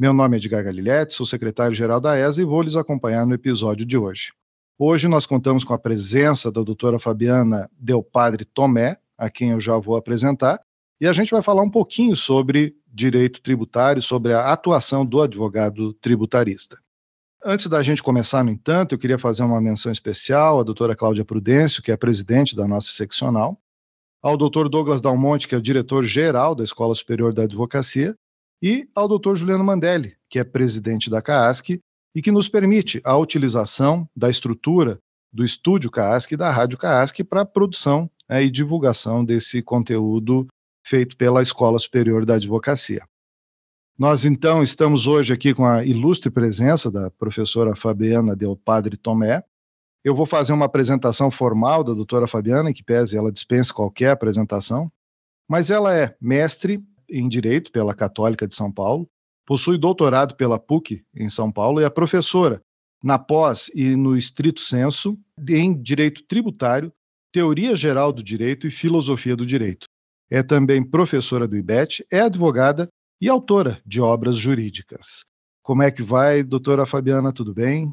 Meu 0.00 0.14
nome 0.14 0.34
é 0.34 0.38
Edgar 0.38 0.64
Galiletti, 0.64 1.12
sou 1.12 1.26
secretário-geral 1.26 2.00
da 2.00 2.16
ESA 2.16 2.40
e 2.40 2.44
vou 2.46 2.62
lhes 2.62 2.74
acompanhar 2.74 3.26
no 3.26 3.34
episódio 3.34 3.84
de 3.84 3.98
hoje. 3.98 4.32
Hoje 4.78 5.06
nós 5.06 5.26
contamos 5.26 5.62
com 5.62 5.74
a 5.74 5.78
presença 5.78 6.50
da 6.50 6.62
doutora 6.62 6.98
Fabiana 6.98 7.70
Del 7.78 8.02
Padre 8.02 8.46
Tomé, 8.46 8.96
a 9.18 9.28
quem 9.28 9.50
eu 9.50 9.60
já 9.60 9.76
vou 9.76 9.96
apresentar, 9.96 10.58
e 10.98 11.06
a 11.06 11.12
gente 11.12 11.30
vai 11.30 11.42
falar 11.42 11.62
um 11.62 11.68
pouquinho 11.68 12.16
sobre 12.16 12.74
direito 12.86 13.42
tributário, 13.42 14.00
sobre 14.00 14.32
a 14.32 14.50
atuação 14.50 15.04
do 15.04 15.20
advogado 15.20 15.92
tributarista. 15.92 16.78
Antes 17.44 17.66
da 17.66 17.82
gente 17.82 18.02
começar, 18.02 18.42
no 18.42 18.50
entanto, 18.50 18.94
eu 18.94 18.98
queria 18.98 19.18
fazer 19.18 19.42
uma 19.42 19.60
menção 19.60 19.92
especial 19.92 20.60
à 20.60 20.62
doutora 20.62 20.96
Cláudia 20.96 21.26
Prudêncio, 21.26 21.82
que 21.82 21.92
é 21.92 21.96
presidente 21.98 22.56
da 22.56 22.66
nossa 22.66 22.88
seccional, 22.88 23.60
ao 24.22 24.38
doutor 24.38 24.66
Douglas 24.70 25.02
Dalmonte, 25.02 25.46
que 25.46 25.54
é 25.54 25.58
o 25.58 25.62
diretor-geral 25.62 26.54
da 26.54 26.64
Escola 26.64 26.94
Superior 26.94 27.34
da 27.34 27.42
Advocacia, 27.42 28.16
e 28.62 28.88
ao 28.94 29.08
Dr. 29.08 29.34
Juliano 29.34 29.64
Mandelli, 29.64 30.16
que 30.28 30.38
é 30.38 30.44
presidente 30.44 31.08
da 31.08 31.22
CAASC 31.22 31.80
e 32.14 32.22
que 32.22 32.30
nos 32.30 32.48
permite 32.48 33.00
a 33.04 33.16
utilização 33.16 34.08
da 34.14 34.28
estrutura 34.28 34.98
do 35.32 35.44
estúdio 35.44 35.90
CAASC 35.90 36.32
e 36.32 36.36
da 36.36 36.50
rádio 36.50 36.76
CAASC 36.76 37.22
para 37.24 37.42
a 37.42 37.46
produção 37.46 38.10
né, 38.28 38.42
e 38.44 38.50
divulgação 38.50 39.24
desse 39.24 39.62
conteúdo 39.62 40.46
feito 40.84 41.16
pela 41.16 41.42
Escola 41.42 41.78
Superior 41.78 42.26
da 42.26 42.34
Advocacia. 42.34 43.04
Nós, 43.98 44.24
então, 44.24 44.62
estamos 44.62 45.06
hoje 45.06 45.32
aqui 45.32 45.52
com 45.52 45.66
a 45.66 45.84
ilustre 45.84 46.30
presença 46.30 46.90
da 46.90 47.10
professora 47.10 47.76
Fabiana 47.76 48.34
Del 48.34 48.56
Padre 48.56 48.96
Tomé. 48.96 49.44
Eu 50.02 50.14
vou 50.14 50.24
fazer 50.24 50.54
uma 50.54 50.64
apresentação 50.64 51.30
formal 51.30 51.84
da 51.84 51.92
doutora 51.92 52.26
Fabiana, 52.26 52.72
que 52.72 52.82
pese 52.82 53.16
ela 53.16 53.30
dispensa 53.30 53.74
qualquer 53.74 54.10
apresentação, 54.10 54.90
mas 55.46 55.70
ela 55.70 55.94
é 55.94 56.16
mestre 56.18 56.82
em 57.10 57.28
Direito 57.28 57.72
pela 57.72 57.94
Católica 57.94 58.46
de 58.46 58.54
São 58.54 58.72
Paulo, 58.72 59.08
possui 59.46 59.78
doutorado 59.78 60.36
pela 60.36 60.58
PUC 60.58 61.04
em 61.14 61.28
São 61.28 61.50
Paulo 61.50 61.80
e 61.80 61.84
é 61.84 61.90
professora 61.90 62.62
na 63.02 63.18
pós 63.18 63.70
e 63.74 63.96
no 63.96 64.16
estrito 64.16 64.60
senso 64.60 65.18
em 65.48 65.80
Direito 65.80 66.22
Tributário, 66.24 66.92
Teoria 67.32 67.74
Geral 67.74 68.12
do 68.12 68.22
Direito 68.22 68.66
e 68.66 68.70
Filosofia 68.70 69.34
do 69.34 69.46
Direito. 69.46 69.86
É 70.30 70.42
também 70.42 70.82
professora 70.82 71.48
do 71.48 71.56
IBET, 71.56 72.06
é 72.10 72.20
advogada 72.20 72.88
e 73.20 73.28
autora 73.28 73.80
de 73.84 74.00
obras 74.00 74.36
jurídicas. 74.36 75.24
Como 75.62 75.82
é 75.82 75.90
que 75.90 76.02
vai, 76.02 76.42
doutora 76.42 76.86
Fabiana, 76.86 77.32
tudo 77.32 77.54
bem? 77.54 77.92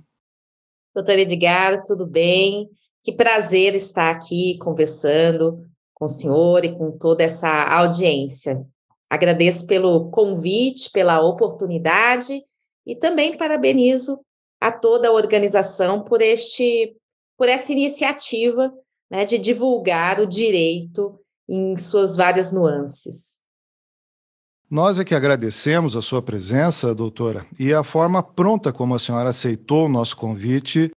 Doutora 0.93 1.21
Edgar, 1.21 1.83
tudo 1.83 2.05
bem? 2.05 2.69
Que 3.03 3.11
prazer 3.11 3.75
estar 3.75 4.11
aqui 4.11 4.57
conversando 4.57 5.65
com 5.93 6.05
o 6.05 6.09
senhor 6.09 6.65
e 6.65 6.75
com 6.75 6.91
toda 6.97 7.23
essa 7.23 7.49
audiência. 7.49 8.65
Agradeço 9.09 9.65
pelo 9.65 10.09
convite, 10.09 10.91
pela 10.91 11.21
oportunidade 11.21 12.43
e 12.85 12.95
também 12.95 13.37
parabenizo 13.37 14.19
a 14.59 14.71
toda 14.71 15.09
a 15.09 15.13
organização 15.13 16.03
por 16.03 16.21
este 16.21 16.95
por 17.37 17.47
essa 17.47 17.71
iniciativa 17.71 18.73
né, 19.11 19.23
de 19.23 19.37
divulgar 19.37 20.19
o 20.19 20.25
direito 20.25 21.19
em 21.47 21.77
suas 21.77 22.17
várias 22.17 22.51
nuances. 22.51 23.43
Nós 24.69 24.99
é 24.99 25.05
que 25.05 25.15
agradecemos 25.15 25.95
a 25.95 26.01
sua 26.01 26.21
presença, 26.21 26.93
doutora, 26.93 27.45
e 27.57 27.73
a 27.73 27.83
forma 27.83 28.21
pronta 28.21 28.73
como 28.73 28.95
a 28.95 28.99
senhora 28.99 29.29
aceitou 29.29 29.85
o 29.85 29.89
nosso 29.89 30.17
convite. 30.17 30.91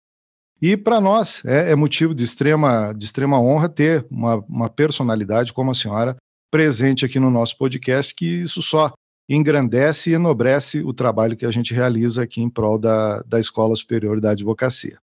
E 0.62 0.76
para 0.76 1.00
nós 1.00 1.44
é, 1.44 1.72
é, 1.72 1.74
motivo 1.74 2.14
de 2.14 2.24
extrema, 2.24 2.94
de 2.94 3.04
extrema 3.04 3.38
honra 3.38 3.68
ter 3.68 4.06
uma, 4.10 4.36
uma 4.48 4.70
personalidade 4.70 5.52
como 5.52 5.70
a 5.70 5.74
senhora 5.74 6.16
presente 6.50 7.04
aqui 7.04 7.18
no 7.18 7.30
nosso 7.30 7.56
podcast, 7.56 8.14
que 8.14 8.26
isso 8.26 8.62
só 8.62 8.92
engrandece 9.28 10.10
e 10.10 10.14
enobrece 10.14 10.82
o 10.82 10.94
trabalho 10.94 11.36
que 11.36 11.44
a 11.44 11.50
gente 11.50 11.74
realiza 11.74 12.22
aqui 12.22 12.40
em 12.40 12.48
prol 12.48 12.78
da, 12.78 13.20
da 13.22 13.38
Escola 13.38 13.76
Superior 13.76 14.20
da 14.20 14.30
Advocacia. 14.30 14.98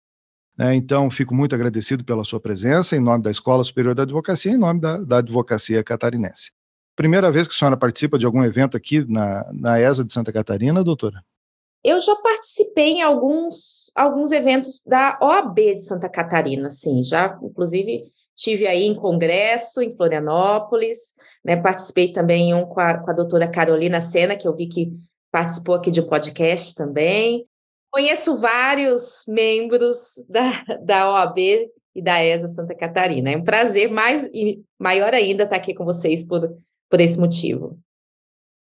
É, 0.59 0.75
então, 0.75 1.09
fico 1.09 1.33
muito 1.33 1.55
agradecido 1.55 2.03
pela 2.03 2.23
sua 2.23 2.39
presença, 2.39 2.95
em 2.95 2.99
nome 2.99 3.23
da 3.23 3.31
Escola 3.31 3.63
Superior 3.63 3.95
da 3.95 4.03
Advocacia, 4.03 4.51
em 4.51 4.57
nome 4.57 4.79
da, 4.79 4.97
da 4.97 5.17
Advocacia 5.17 5.83
Catarinense. 5.83 6.51
Primeira 6.95 7.31
vez 7.31 7.47
que 7.47 7.55
a 7.55 7.57
senhora 7.57 7.77
participa 7.77 8.19
de 8.19 8.25
algum 8.25 8.43
evento 8.43 8.77
aqui 8.77 9.03
na, 9.09 9.49
na 9.53 9.79
ESA 9.79 10.03
de 10.03 10.13
Santa 10.13 10.31
Catarina, 10.31 10.83
doutora? 10.83 11.23
Eu 11.83 11.99
já 11.99 12.15
participei 12.17 12.91
em 12.91 13.01
alguns, 13.01 13.91
alguns 13.95 14.31
eventos 14.31 14.83
da 14.85 15.17
OAB 15.19 15.55
de 15.55 15.81
Santa 15.81 16.07
Catarina, 16.07 16.69
sim, 16.69 17.01
já, 17.01 17.39
inclusive, 17.41 18.11
Tive 18.41 18.65
aí 18.65 18.85
em 18.85 18.95
congresso 18.95 19.83
em 19.83 19.95
Florianópolis, 19.95 21.13
né? 21.45 21.55
Participei 21.55 22.11
também 22.11 22.55
um 22.55 22.65
com 22.65 22.79
a, 22.79 22.97
com 22.97 23.11
a 23.11 23.13
doutora 23.13 23.47
Carolina 23.47 24.01
Sena, 24.01 24.35
que 24.35 24.47
eu 24.47 24.55
vi 24.55 24.65
que 24.65 24.91
participou 25.31 25.75
aqui 25.75 25.91
de 25.91 26.01
um 26.01 26.07
podcast 26.07 26.73
também. 26.73 27.45
Conheço 27.91 28.39
vários 28.39 29.25
membros 29.27 30.25
da, 30.27 30.63
da 30.83 31.11
OAB 31.11 31.37
e 31.93 32.01
da 32.01 32.23
ESA 32.25 32.47
Santa 32.47 32.73
Catarina. 32.73 33.29
É 33.29 33.37
um 33.37 33.43
prazer 33.43 33.91
mais 33.91 34.23
e 34.33 34.59
maior 34.79 35.13
ainda 35.13 35.43
estar 35.43 35.57
aqui 35.57 35.75
com 35.75 35.85
vocês 35.85 36.23
por, 36.23 36.41
por 36.89 36.99
esse 36.99 37.19
motivo. 37.19 37.77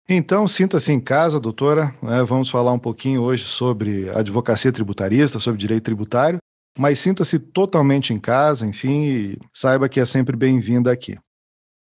Então, 0.08 0.48
sinta-se 0.48 0.90
em 0.92 1.00
casa, 1.00 1.38
doutora. 1.38 1.94
É, 2.04 2.24
vamos 2.24 2.48
falar 2.48 2.72
um 2.72 2.78
pouquinho 2.78 3.20
hoje 3.20 3.44
sobre 3.44 4.08
advocacia 4.08 4.72
tributarista, 4.72 5.38
sobre 5.38 5.60
direito 5.60 5.84
tributário 5.84 6.38
mas 6.78 7.00
sinta-se 7.00 7.40
totalmente 7.40 8.14
em 8.14 8.20
casa, 8.20 8.64
enfim, 8.64 9.04
e 9.04 9.38
saiba 9.52 9.88
que 9.88 9.98
é 9.98 10.06
sempre 10.06 10.36
bem-vinda 10.36 10.92
aqui. 10.92 11.18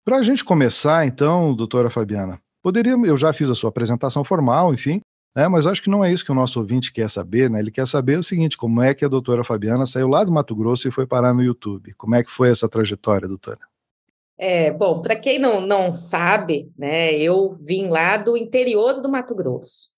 Para 0.04 0.16
a 0.16 0.22
gente 0.22 0.44
começar, 0.44 1.06
então, 1.06 1.54
doutora 1.54 1.88
Fabiana, 1.88 2.40
poderia, 2.62 2.92
eu 2.92 3.16
já 3.16 3.32
fiz 3.32 3.48
a 3.48 3.54
sua 3.54 3.70
apresentação 3.70 4.24
formal, 4.24 4.74
enfim, 4.74 5.00
né, 5.36 5.46
mas 5.46 5.66
acho 5.68 5.82
que 5.82 5.90
não 5.90 6.04
é 6.04 6.12
isso 6.12 6.24
que 6.24 6.32
o 6.32 6.34
nosso 6.34 6.58
ouvinte 6.58 6.92
quer 6.92 7.08
saber, 7.08 7.48
né? 7.48 7.60
Ele 7.60 7.70
quer 7.70 7.86
saber 7.86 8.18
o 8.18 8.24
seguinte: 8.24 8.56
como 8.56 8.82
é 8.82 8.92
que 8.92 9.04
a 9.04 9.08
doutora 9.08 9.44
Fabiana 9.44 9.86
saiu 9.86 10.08
lá 10.08 10.24
do 10.24 10.32
Mato 10.32 10.56
Grosso 10.56 10.88
e 10.88 10.90
foi 10.90 11.06
parar 11.06 11.32
no 11.32 11.42
YouTube? 11.42 11.94
Como 11.94 12.16
é 12.16 12.24
que 12.24 12.30
foi 12.30 12.50
essa 12.50 12.68
trajetória, 12.68 13.28
doutora? 13.28 13.60
É, 14.36 14.72
bom, 14.72 15.00
para 15.00 15.14
quem 15.14 15.38
não, 15.38 15.60
não 15.60 15.92
sabe, 15.92 16.72
né, 16.76 17.12
eu 17.14 17.52
vim 17.60 17.88
lá 17.88 18.16
do 18.16 18.36
interior 18.36 19.00
do 19.00 19.08
Mato 19.08 19.34
Grosso. 19.34 19.90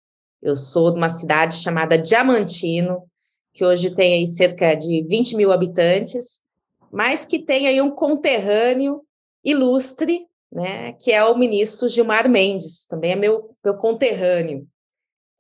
Eu 0.43 0.57
sou 0.57 0.91
de 0.91 0.99
uma 0.99 1.09
cidade 1.09 1.55
chamada 1.55 1.97
Diamantino, 1.97 3.05
que 3.53 3.65
hoje 3.65 3.95
tem 3.95 4.15
aí 4.15 4.27
cerca 4.27 4.75
de 4.75 5.03
20 5.03 5.37
mil 5.37 5.53
habitantes, 5.53 6.43
mas 6.91 7.25
que 7.25 7.39
tem 7.39 7.67
aí 7.67 7.81
um 7.81 7.91
conterrâneo 7.91 9.03
ilustre, 9.45 10.27
né, 10.53 10.93
que 10.95 11.13
é 11.13 11.25
o 11.25 11.37
ministro 11.37 11.89
Gilmar 11.89 12.29
Mendes, 12.29 12.87
também 12.87 13.13
é 13.13 13.17
meu, 13.17 13.55
meu 13.65 13.75
conterrâneo. 13.75 14.67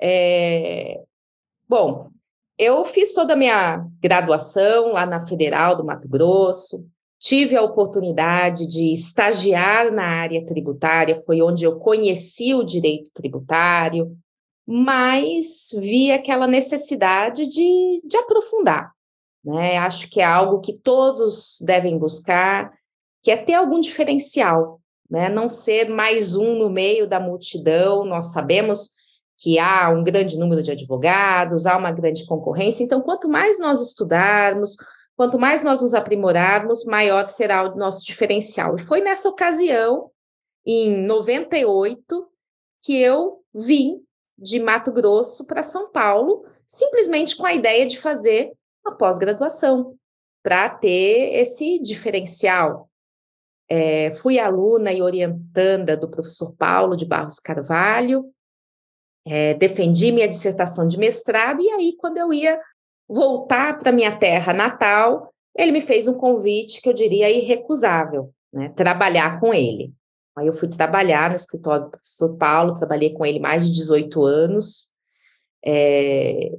É... 0.01 1.01
Bom, 1.69 2.09
eu 2.59 2.85
fiz 2.85 3.15
toda 3.15 3.33
a 3.33 3.37
minha 3.37 3.87
graduação 4.01 4.93
lá 4.93 5.07
na 5.07 5.27
Federal 5.27 5.77
do 5.77 5.85
Mato 5.85 6.09
Grosso, 6.09 6.87
tive 7.19 7.55
a 7.55 7.63
oportunidade 7.63 8.67
de 8.67 8.93
estagiar 8.93 9.93
na 9.93 10.05
área 10.05 10.45
tributária, 10.45 11.23
foi 11.23 11.43
onde 11.43 11.65
eu 11.65 11.79
conheci 11.79 12.55
o 12.55 12.65
direito 12.65 13.11
tributário, 13.13 14.17
mas 14.73 15.71
vi 15.73 16.13
aquela 16.13 16.47
necessidade 16.47 17.45
de, 17.49 18.01
de 18.07 18.17
aprofundar. 18.17 18.93
Né? 19.45 19.77
Acho 19.79 20.09
que 20.09 20.21
é 20.21 20.25
algo 20.25 20.61
que 20.61 20.79
todos 20.79 21.59
devem 21.61 21.99
buscar, 21.99 22.73
que 23.21 23.33
é 23.33 23.37
ter 23.37 23.55
algum 23.55 23.81
diferencial, 23.81 24.81
né? 25.11 25.29
não 25.29 25.49
ser 25.49 25.91
mais 25.91 26.37
um 26.37 26.57
no 26.57 26.71
meio 26.71 27.09
da 27.09 27.19
multidão. 27.19 28.05
Nós 28.05 28.31
sabemos 28.31 28.91
que 29.43 29.59
há 29.59 29.91
um 29.91 30.05
grande 30.05 30.39
número 30.39 30.63
de 30.63 30.71
advogados, 30.71 31.67
há 31.67 31.77
uma 31.77 31.91
grande 31.91 32.25
concorrência, 32.25 32.85
então, 32.85 33.01
quanto 33.01 33.29
mais 33.29 33.59
nós 33.59 33.81
estudarmos, 33.81 34.77
quanto 35.17 35.37
mais 35.37 35.65
nós 35.65 35.83
nos 35.83 35.95
aprimorarmos, 35.95 36.85
maior 36.85 37.27
será 37.27 37.65
o 37.65 37.75
nosso 37.75 38.07
diferencial. 38.07 38.77
E 38.77 38.81
foi 38.81 39.01
nessa 39.01 39.29
ocasião, 39.29 40.13
em 40.65 41.05
98, 41.05 42.29
que 42.83 42.97
eu 42.97 43.41
vim 43.53 44.01
de 44.41 44.59
Mato 44.59 44.91
Grosso 44.91 45.47
para 45.47 45.63
São 45.63 45.91
Paulo, 45.91 46.47
simplesmente 46.67 47.37
com 47.37 47.45
a 47.45 47.53
ideia 47.53 47.85
de 47.85 47.99
fazer 47.99 48.53
uma 48.85 48.97
pós-graduação, 48.97 49.95
para 50.43 50.71
ter 50.71 51.35
esse 51.35 51.79
diferencial. 51.81 52.89
É, 53.69 54.11
fui 54.13 54.39
aluna 54.39 54.93
e 54.93 55.03
orientanda 55.03 55.97
do 55.97 56.09
professor 56.09 56.55
Paulo 56.57 56.97
de 56.97 57.05
Barros 57.05 57.39
Carvalho, 57.39 58.33
é, 59.27 59.55
defendi 59.55 60.11
minha 60.11 60.29
dissertação 60.29 60.89
de 60.89 60.99
mestrado, 60.99 61.61
e 61.61 61.71
aí, 61.71 61.95
quando 61.99 62.17
eu 62.17 62.33
ia 62.33 62.59
voltar 63.07 63.79
para 63.79 63.93
minha 63.93 64.17
terra 64.17 64.53
natal, 64.53 65.33
ele 65.57 65.73
me 65.73 65.81
fez 65.81 66.09
um 66.09 66.15
convite 66.15 66.81
que 66.81 66.89
eu 66.89 66.95
diria 66.95 67.29
irrecusável, 67.29 68.33
né? 68.53 68.71
Trabalhar 68.71 69.39
com 69.39 69.53
ele. 69.53 69.93
Aí 70.37 70.47
eu 70.47 70.53
fui 70.53 70.69
trabalhar 70.69 71.31
no 71.31 71.37
escritório 71.37 71.87
do 71.87 71.91
professor 71.91 72.37
Paulo, 72.37 72.75
trabalhei 72.75 73.13
com 73.13 73.27
ele 73.27 73.41
mais 73.41 73.67
de 73.67 73.73
18 73.73 74.25
anos, 74.25 74.91
é, 75.65 76.53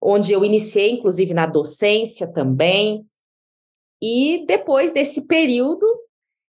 onde 0.00 0.32
eu 0.32 0.44
iniciei, 0.44 0.90
inclusive, 0.90 1.32
na 1.32 1.46
docência 1.46 2.32
também. 2.32 3.06
E 4.02 4.44
depois 4.46 4.92
desse 4.92 5.26
período, 5.26 5.86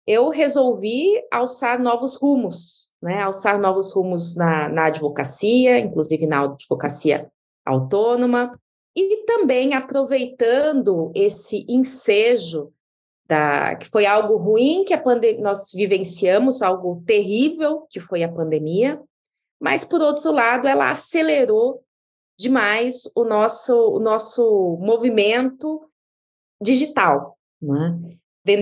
eu 0.06 0.28
resolvi 0.28 1.12
alçar 1.30 1.80
novos 1.80 2.16
rumos, 2.16 2.90
né? 3.00 3.22
Alçar 3.22 3.60
novos 3.60 3.92
rumos 3.92 4.36
na, 4.36 4.68
na 4.68 4.86
advocacia, 4.86 5.78
inclusive 5.78 6.26
na 6.26 6.44
advocacia 6.44 7.30
autônoma, 7.64 8.58
e 8.96 9.24
também 9.24 9.74
aproveitando 9.74 11.10
esse 11.14 11.64
ensejo 11.68 12.72
da, 13.32 13.76
que 13.76 13.88
foi 13.88 14.04
algo 14.04 14.36
ruim 14.36 14.84
que 14.84 14.92
a 14.92 15.02
nós 15.40 15.72
vivenciamos, 15.72 16.60
algo 16.60 17.02
terrível 17.06 17.86
que 17.88 17.98
foi 17.98 18.22
a 18.22 18.30
pandemia, 18.30 19.00
mas 19.58 19.86
por 19.86 20.02
outro 20.02 20.30
lado 20.30 20.68
ela 20.68 20.90
acelerou 20.90 21.82
demais 22.38 23.10
o 23.16 23.24
nosso 23.24 23.72
o 23.72 23.98
nosso 23.98 24.76
movimento 24.82 25.80
digital, 26.62 27.38
né? 27.60 27.98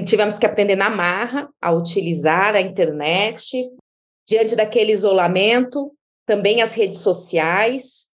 Tivemos 0.07 0.39
que 0.39 0.47
aprender 0.47 0.77
na 0.77 0.91
marra 0.91 1.49
a 1.61 1.73
utilizar 1.73 2.55
a 2.55 2.61
internet 2.61 3.69
diante 4.29 4.55
daquele 4.55 4.93
isolamento, 4.93 5.93
também 6.27 6.61
as 6.61 6.75
redes 6.75 7.01
sociais. 7.01 8.11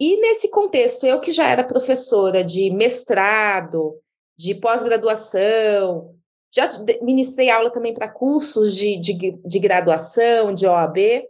E 0.00 0.16
nesse 0.20 0.50
contexto, 0.50 1.04
eu 1.04 1.20
que 1.20 1.32
já 1.32 1.48
era 1.48 1.64
professora 1.64 2.44
de 2.44 2.70
mestrado, 2.70 4.00
de 4.40 4.54
pós-graduação, 4.54 6.14
já 6.50 6.70
ministrei 7.02 7.50
aula 7.50 7.70
também 7.70 7.92
para 7.92 8.08
cursos 8.08 8.74
de, 8.74 8.96
de, 8.96 9.38
de, 9.44 9.58
graduação, 9.58 10.54
de 10.54 10.66
OAB, 10.66 11.26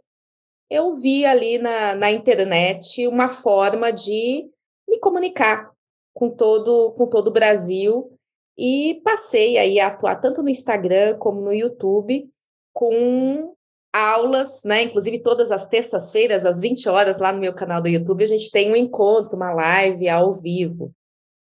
eu 0.69 0.95
vi 0.95 1.25
ali 1.25 1.57
na, 1.57 1.93
na 1.93 2.09
internet 2.09 3.05
uma 3.05 3.27
forma 3.27 3.91
de 3.91 4.49
me 4.87 4.97
comunicar 4.99 5.69
com 6.13 6.29
todo, 6.29 6.93
com 6.93 7.05
todo 7.05 7.27
o 7.27 7.33
Brasil 7.33 8.17
e 8.57 9.01
passei 9.03 9.57
aí 9.57 9.77
a 9.77 9.87
atuar 9.87 10.15
tanto 10.15 10.41
no 10.41 10.49
Instagram 10.49 11.17
como 11.17 11.41
no 11.41 11.53
YouTube 11.53 12.29
com 12.73 13.53
aulas, 13.91 14.63
né? 14.63 14.83
Inclusive 14.83 15.21
todas 15.21 15.51
as 15.51 15.67
terças-feiras, 15.67 16.45
às 16.45 16.61
20 16.61 16.87
horas, 16.87 17.19
lá 17.19 17.33
no 17.33 17.41
meu 17.41 17.53
canal 17.53 17.81
do 17.81 17.89
YouTube, 17.89 18.23
a 18.23 18.27
gente 18.27 18.49
tem 18.49 18.71
um 18.71 18.75
encontro, 18.75 19.35
uma 19.35 19.51
live 19.51 20.07
ao 20.07 20.33
vivo. 20.33 20.93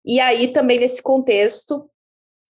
E 0.09 0.21
aí, 0.21 0.49
também 0.49 0.81
nesse 0.81 1.03
contexto, 1.03 1.87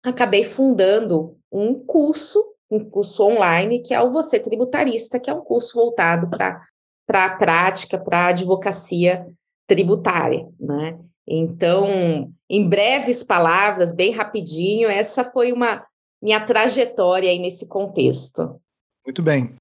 acabei 0.05 0.45
fundando 0.45 1.37
um 1.51 1.75
curso, 1.75 2.55
um 2.71 2.89
curso 2.89 3.25
online, 3.25 3.83
que 3.83 3.93
é 3.93 4.01
o 4.01 4.11
Você 4.11 4.39
Tributarista, 4.39 5.19
que 5.19 5.29
é 5.29 5.35
um 5.35 5.41
curso 5.41 5.75
voltado 5.75 6.31
para 6.31 6.63
a 7.09 7.37
prática, 7.37 7.99
para 7.99 8.27
a 8.27 8.29
advocacia 8.29 9.27
tributária, 9.67 10.49
né? 10.61 11.01
Então, 11.27 12.33
em 12.49 12.69
breves 12.69 13.25
palavras, 13.25 13.93
bem 13.93 14.13
rapidinho, 14.13 14.89
essa 14.89 15.25
foi 15.25 15.53
uma 15.53 15.85
minha 16.23 16.41
trajetória 16.41 17.29
aí 17.29 17.41
nesse 17.41 17.69
contexto. 17.69 18.61
Muito 19.05 19.23
bem. 19.23 19.55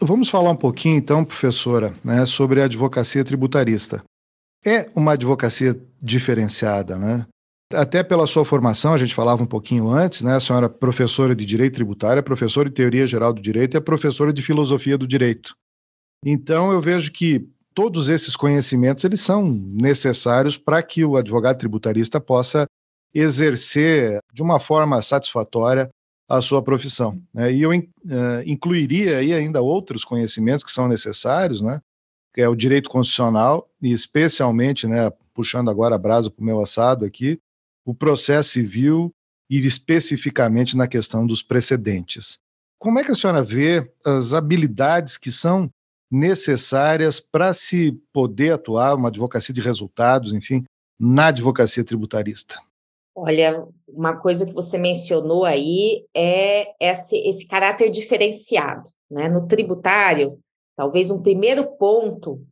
Vamos 0.00 0.30
falar 0.30 0.50
um 0.50 0.56
pouquinho, 0.56 0.96
então, 0.96 1.24
professora, 1.24 1.94
né, 2.04 2.24
sobre 2.24 2.62
a 2.62 2.64
advocacia 2.66 3.24
tributarista. 3.24 4.02
É 4.64 4.88
uma 4.94 5.12
advocacia 5.12 5.78
diferenciada, 6.00 6.96
né? 6.96 7.26
Até 7.72 8.02
pela 8.02 8.26
sua 8.26 8.44
formação, 8.44 8.92
a 8.92 8.96
gente 8.96 9.14
falava 9.14 9.42
um 9.42 9.46
pouquinho 9.46 9.88
antes, 9.88 10.22
né? 10.22 10.34
A 10.34 10.40
senhora 10.40 10.66
é 10.66 10.68
professora 10.68 11.36
de 11.36 11.46
Direito 11.46 11.74
Tributário, 11.74 12.18
é 12.18 12.22
professora 12.22 12.68
de 12.68 12.74
Teoria 12.74 13.06
Geral 13.06 13.32
do 13.32 13.40
Direito 13.40 13.74
e 13.74 13.78
é 13.78 13.80
professora 13.80 14.32
de 14.32 14.42
Filosofia 14.42 14.98
do 14.98 15.06
Direito. 15.06 15.54
Então, 16.24 16.72
eu 16.72 16.80
vejo 16.80 17.12
que 17.12 17.48
todos 17.72 18.08
esses 18.08 18.34
conhecimentos 18.34 19.04
eles 19.04 19.20
são 19.20 19.48
necessários 19.48 20.58
para 20.58 20.82
que 20.82 21.04
o 21.04 21.16
advogado 21.16 21.58
tributarista 21.58 22.20
possa 22.20 22.66
exercer 23.14 24.18
de 24.32 24.42
uma 24.42 24.58
forma 24.58 25.00
satisfatória 25.00 25.88
a 26.28 26.40
sua 26.40 26.62
profissão. 26.62 27.20
Né? 27.32 27.52
E 27.52 27.62
eu 27.62 27.70
uh, 27.70 27.74
incluiria 28.46 29.18
aí 29.18 29.32
ainda 29.32 29.60
outros 29.60 30.04
conhecimentos 30.04 30.64
que 30.64 30.72
são 30.72 30.88
necessários, 30.88 31.62
né? 31.62 31.80
que 32.32 32.40
é 32.40 32.48
o 32.48 32.54
direito 32.54 32.88
constitucional 32.88 33.68
e 33.82 33.92
especialmente, 33.92 34.86
né, 34.86 35.10
puxando 35.34 35.70
agora 35.70 35.96
a 35.96 35.98
brasa 35.98 36.30
para 36.30 36.42
o 36.42 36.44
meu 36.44 36.60
assado 36.60 37.04
aqui, 37.04 37.40
o 37.84 37.94
processo 37.94 38.50
civil 38.50 39.12
e 39.48 39.58
especificamente 39.66 40.76
na 40.76 40.86
questão 40.86 41.26
dos 41.26 41.42
precedentes. 41.42 42.38
Como 42.78 42.98
é 42.98 43.04
que 43.04 43.10
a 43.10 43.14
senhora 43.14 43.42
vê 43.42 43.92
as 44.04 44.32
habilidades 44.32 45.16
que 45.16 45.30
são 45.30 45.70
necessárias 46.10 47.20
para 47.20 47.52
se 47.52 47.92
poder 48.12 48.52
atuar 48.52 48.94
uma 48.94 49.08
advocacia 49.08 49.54
de 49.54 49.60
resultados, 49.60 50.32
enfim, 50.32 50.64
na 50.98 51.28
advocacia 51.28 51.84
tributarista? 51.84 52.60
Olha, 53.14 53.66
uma 53.88 54.16
coisa 54.16 54.46
que 54.46 54.52
você 54.52 54.78
mencionou 54.78 55.44
aí 55.44 56.06
é 56.14 56.74
esse, 56.80 57.16
esse 57.18 57.46
caráter 57.46 57.90
diferenciado. 57.90 58.88
Né? 59.10 59.28
No 59.28 59.46
tributário, 59.46 60.38
talvez 60.76 61.10
um 61.10 61.22
primeiro 61.22 61.66
ponto 61.76 62.44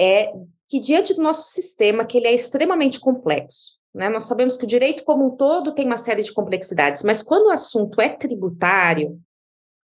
é 0.00 0.32
que 0.68 0.80
diante 0.80 1.14
do 1.14 1.22
nosso 1.22 1.50
sistema, 1.50 2.04
que 2.04 2.16
ele 2.16 2.26
é 2.26 2.34
extremamente 2.34 2.98
complexo, 2.98 3.75
né? 3.96 4.10
Nós 4.10 4.24
sabemos 4.24 4.58
que 4.58 4.64
o 4.64 4.68
direito 4.68 5.04
como 5.04 5.24
um 5.24 5.36
todo 5.36 5.72
tem 5.72 5.86
uma 5.86 5.96
série 5.96 6.22
de 6.22 6.32
complexidades, 6.32 7.02
mas 7.02 7.22
quando 7.22 7.46
o 7.46 7.50
assunto 7.50 7.98
é 7.98 8.10
tributário, 8.10 9.18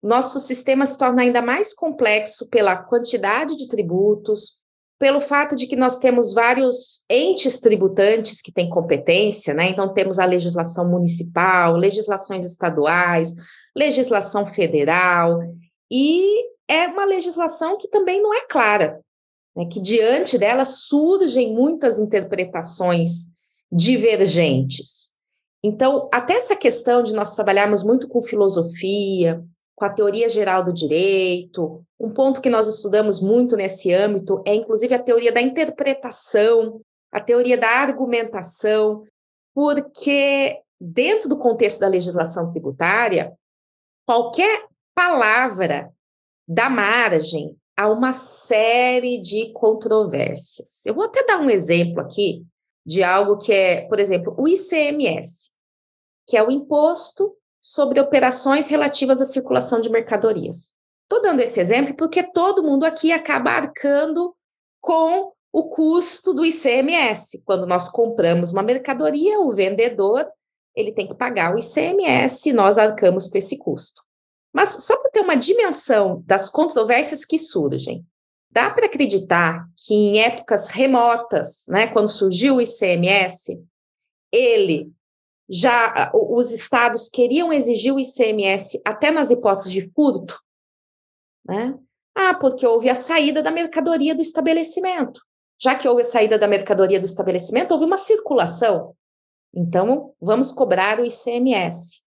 nosso 0.03 0.41
sistema 0.41 0.87
se 0.87 0.99
torna 0.99 1.21
ainda 1.21 1.43
mais 1.43 1.75
complexo 1.75 2.49
pela 2.49 2.75
quantidade 2.75 3.55
de 3.55 3.69
tributos, 3.69 4.63
pelo 4.99 5.21
fato 5.21 5.55
de 5.55 5.67
que 5.67 5.77
nós 5.77 5.99
temos 5.99 6.33
vários 6.33 7.05
entes 7.11 7.61
tributantes 7.61 8.41
que 8.41 8.51
têm 8.51 8.71
competência, 8.71 9.53
né? 9.53 9.69
Então, 9.69 9.93
temos 9.93 10.19
a 10.19 10.25
legislação 10.25 10.89
municipal, 10.89 11.75
legislações 11.75 12.47
estaduais, 12.47 13.35
legislação 13.77 14.47
federal, 14.47 15.39
e 15.93 16.47
é 16.67 16.89
uma 16.89 17.05
legislação 17.05 17.77
que 17.77 17.89
também 17.89 18.23
não 18.23 18.33
é 18.35 18.47
clara, 18.47 19.01
né? 19.55 19.67
que 19.71 19.81
diante 19.81 20.39
dela 20.39 20.65
surgem 20.65 21.53
muitas 21.53 21.99
interpretações 21.99 23.38
divergentes. 23.71 25.19
Então, 25.63 26.09
até 26.13 26.35
essa 26.35 26.57
questão 26.57 27.03
de 27.03 27.13
nós 27.13 27.35
trabalharmos 27.35 27.83
muito 27.83 28.09
com 28.09 28.23
filosofia, 28.23 29.45
com 29.79 29.85
a 29.85 29.93
teoria 29.93 30.29
geral 30.29 30.65
do 30.65 30.73
direito. 30.73 31.83
Um 32.01 32.13
ponto 32.13 32.41
que 32.41 32.51
nós 32.51 32.67
estudamos 32.67 33.21
muito 33.21 33.57
nesse 33.57 33.93
âmbito 33.93 34.43
é, 34.45 34.55
inclusive, 34.55 34.95
a 34.95 35.03
teoria 35.03 35.33
da 35.33 35.41
interpretação, 35.41 36.81
a 37.13 37.21
teoria 37.21 37.57
da 37.57 37.69
argumentação, 37.69 39.05
porque, 39.55 40.61
dentro 40.81 41.29
do 41.29 41.39
contexto 41.39 41.81
da 41.81 41.89
legislação 41.89 42.49
tributária, 42.51 43.33
qualquer 44.07 44.67
palavra 44.95 45.93
dá 46.47 46.69
margem 46.69 47.57
a 47.77 47.89
uma 47.89 48.13
série 48.13 49.21
de 49.21 49.53
controvérsias. 49.53 50.85
Eu 50.87 50.95
vou 50.95 51.05
até 51.05 51.25
dar 51.25 51.39
um 51.39 51.49
exemplo 51.49 52.01
aqui 52.01 52.45
de 52.88 53.02
algo 53.02 53.37
que 53.37 53.52
é, 53.52 53.83
por 53.83 54.00
exemplo, 54.00 54.35
o 54.38 54.49
ICMS, 54.49 55.50
que 56.26 56.38
é 56.38 56.42
o 56.42 56.50
imposto 56.50 57.37
sobre 57.61 58.00
operações 58.00 58.68
relativas 58.68 59.21
à 59.21 59.26
circulação 59.26 59.78
de 59.78 59.90
mercadorias. 59.90 60.78
Estou 61.02 61.21
dando 61.21 61.40
esse 61.40 61.61
exemplo 61.61 61.95
porque 61.95 62.23
todo 62.23 62.62
mundo 62.62 62.85
aqui 62.85 63.12
acaba 63.12 63.50
arcando 63.50 64.35
com 64.80 65.33
o 65.52 65.68
custo 65.68 66.33
do 66.33 66.47
ICMS. 66.47 67.42
Quando 67.45 67.66
nós 67.66 67.90
compramos 67.90 68.52
uma 68.52 68.62
mercadoria, 68.62 69.38
o 69.38 69.52
vendedor 69.52 70.26
ele 70.75 70.90
tem 70.90 71.07
que 71.07 71.14
pagar 71.14 71.54
o 71.54 71.59
ICMS 71.59 72.54
nós 72.54 72.78
arcamos 72.78 73.28
com 73.28 73.37
esse 73.37 73.59
custo. 73.59 74.00
Mas 74.50 74.85
só 74.85 74.97
para 74.97 75.11
ter 75.11 75.21
uma 75.21 75.37
dimensão 75.37 76.23
das 76.25 76.49
controvérsias 76.49 77.23
que 77.26 77.38
surgem, 77.38 78.02
dá 78.50 78.71
para 78.71 78.87
acreditar 78.87 79.69
que 79.76 79.95
em 79.95 80.21
épocas 80.21 80.69
remotas, 80.69 81.67
né, 81.69 81.87
quando 81.88 82.09
surgiu 82.09 82.57
o 82.57 82.61
ICMS, 82.61 83.62
ele 84.33 84.93
já 85.49 86.11
os 86.12 86.52
estados 86.52 87.09
queriam 87.09 87.52
exigir 87.52 87.95
o 87.95 87.99
ICMS 87.99 88.81
até 88.85 89.11
nas 89.11 89.31
hipóteses 89.31 89.73
de 89.73 89.90
furto, 89.93 90.38
né? 91.47 91.78
Ah, 92.14 92.35
porque 92.35 92.67
houve 92.67 92.90
a 92.90 92.95
saída 92.95 93.43
da 93.43 93.50
mercadoria 93.50 94.14
do 94.14 94.21
estabelecimento. 94.21 95.23
Já 95.61 95.75
que 95.75 95.88
houve 95.88 96.02
a 96.02 96.05
saída 96.05 96.38
da 96.38 96.47
mercadoria 96.47 96.99
do 96.99 97.07
estabelecimento, 97.07 97.73
houve 97.73 97.85
uma 97.85 97.97
circulação. 97.97 98.95
Então, 99.55 100.14
vamos 100.21 100.52
cobrar 100.52 101.00
o 101.00 101.05
ICMS. 101.07 102.08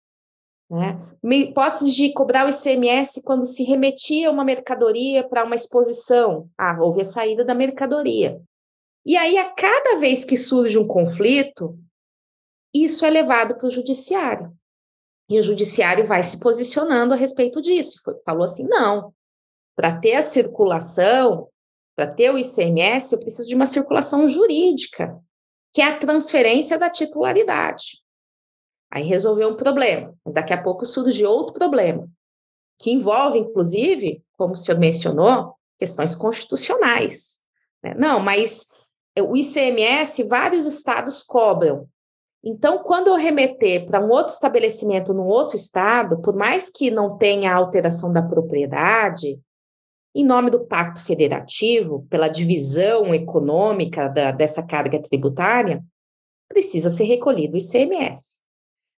Né? 0.70 0.98
Hipótese 1.22 1.92
de 1.92 2.12
cobrar 2.12 2.46
o 2.46 2.50
ICMS 2.50 3.22
quando 3.22 3.46
se 3.46 3.62
remetia 3.64 4.30
uma 4.30 4.44
mercadoria 4.44 5.26
para 5.26 5.44
uma 5.44 5.54
exposição. 5.54 6.48
Ah, 6.58 6.76
houve 6.80 7.02
a 7.02 7.04
saída 7.04 7.44
da 7.44 7.54
mercadoria. 7.54 8.40
E 9.06 9.16
aí, 9.16 9.36
a 9.36 9.50
cada 9.50 9.96
vez 9.98 10.24
que 10.24 10.36
surge 10.36 10.78
um 10.78 10.86
conflito, 10.86 11.78
isso 12.74 13.04
é 13.04 13.10
levado 13.10 13.56
para 13.56 13.66
o 13.66 13.70
judiciário. 13.70 14.52
E 15.28 15.38
o 15.38 15.42
judiciário 15.42 16.06
vai 16.06 16.22
se 16.22 16.40
posicionando 16.40 17.14
a 17.14 17.16
respeito 17.16 17.60
disso. 17.60 18.00
Foi, 18.02 18.18
falou 18.20 18.44
assim: 18.44 18.66
não, 18.66 19.14
para 19.76 19.98
ter 19.98 20.14
a 20.14 20.22
circulação, 20.22 21.48
para 21.96 22.06
ter 22.06 22.30
o 22.30 22.38
ICMS, 22.38 23.14
eu 23.14 23.20
preciso 23.20 23.48
de 23.48 23.54
uma 23.54 23.66
circulação 23.66 24.26
jurídica, 24.26 25.18
que 25.72 25.80
é 25.80 25.86
a 25.86 25.98
transferência 25.98 26.78
da 26.78 26.90
titularidade. 26.90 28.03
Aí 28.94 29.02
resolveu 29.02 29.48
um 29.48 29.56
problema, 29.56 30.14
mas 30.24 30.34
daqui 30.34 30.52
a 30.52 30.62
pouco 30.62 30.86
surge 30.86 31.26
outro 31.26 31.52
problema, 31.52 32.08
que 32.80 32.92
envolve, 32.92 33.40
inclusive, 33.40 34.22
como 34.38 34.52
o 34.52 34.56
senhor 34.56 34.78
mencionou, 34.78 35.56
questões 35.76 36.14
constitucionais. 36.14 37.40
Né? 37.82 37.92
Não, 37.98 38.20
mas 38.20 38.68
o 39.18 39.36
ICMS, 39.36 40.22
vários 40.28 40.64
estados 40.64 41.24
cobram. 41.24 41.88
Então, 42.44 42.78
quando 42.84 43.08
eu 43.08 43.16
remeter 43.16 43.84
para 43.84 43.98
um 43.98 44.10
outro 44.10 44.32
estabelecimento 44.32 45.12
num 45.12 45.26
outro 45.26 45.56
estado, 45.56 46.22
por 46.22 46.36
mais 46.36 46.70
que 46.70 46.88
não 46.88 47.18
tenha 47.18 47.52
alteração 47.52 48.12
da 48.12 48.22
propriedade, 48.22 49.40
em 50.14 50.24
nome 50.24 50.50
do 50.50 50.66
Pacto 50.66 51.02
Federativo, 51.02 52.06
pela 52.08 52.28
divisão 52.28 53.12
econômica 53.12 54.08
da, 54.08 54.30
dessa 54.30 54.62
carga 54.62 55.02
tributária, 55.02 55.82
precisa 56.48 56.90
ser 56.90 57.04
recolhido 57.04 57.54
o 57.54 57.58
ICMS. 57.58 58.43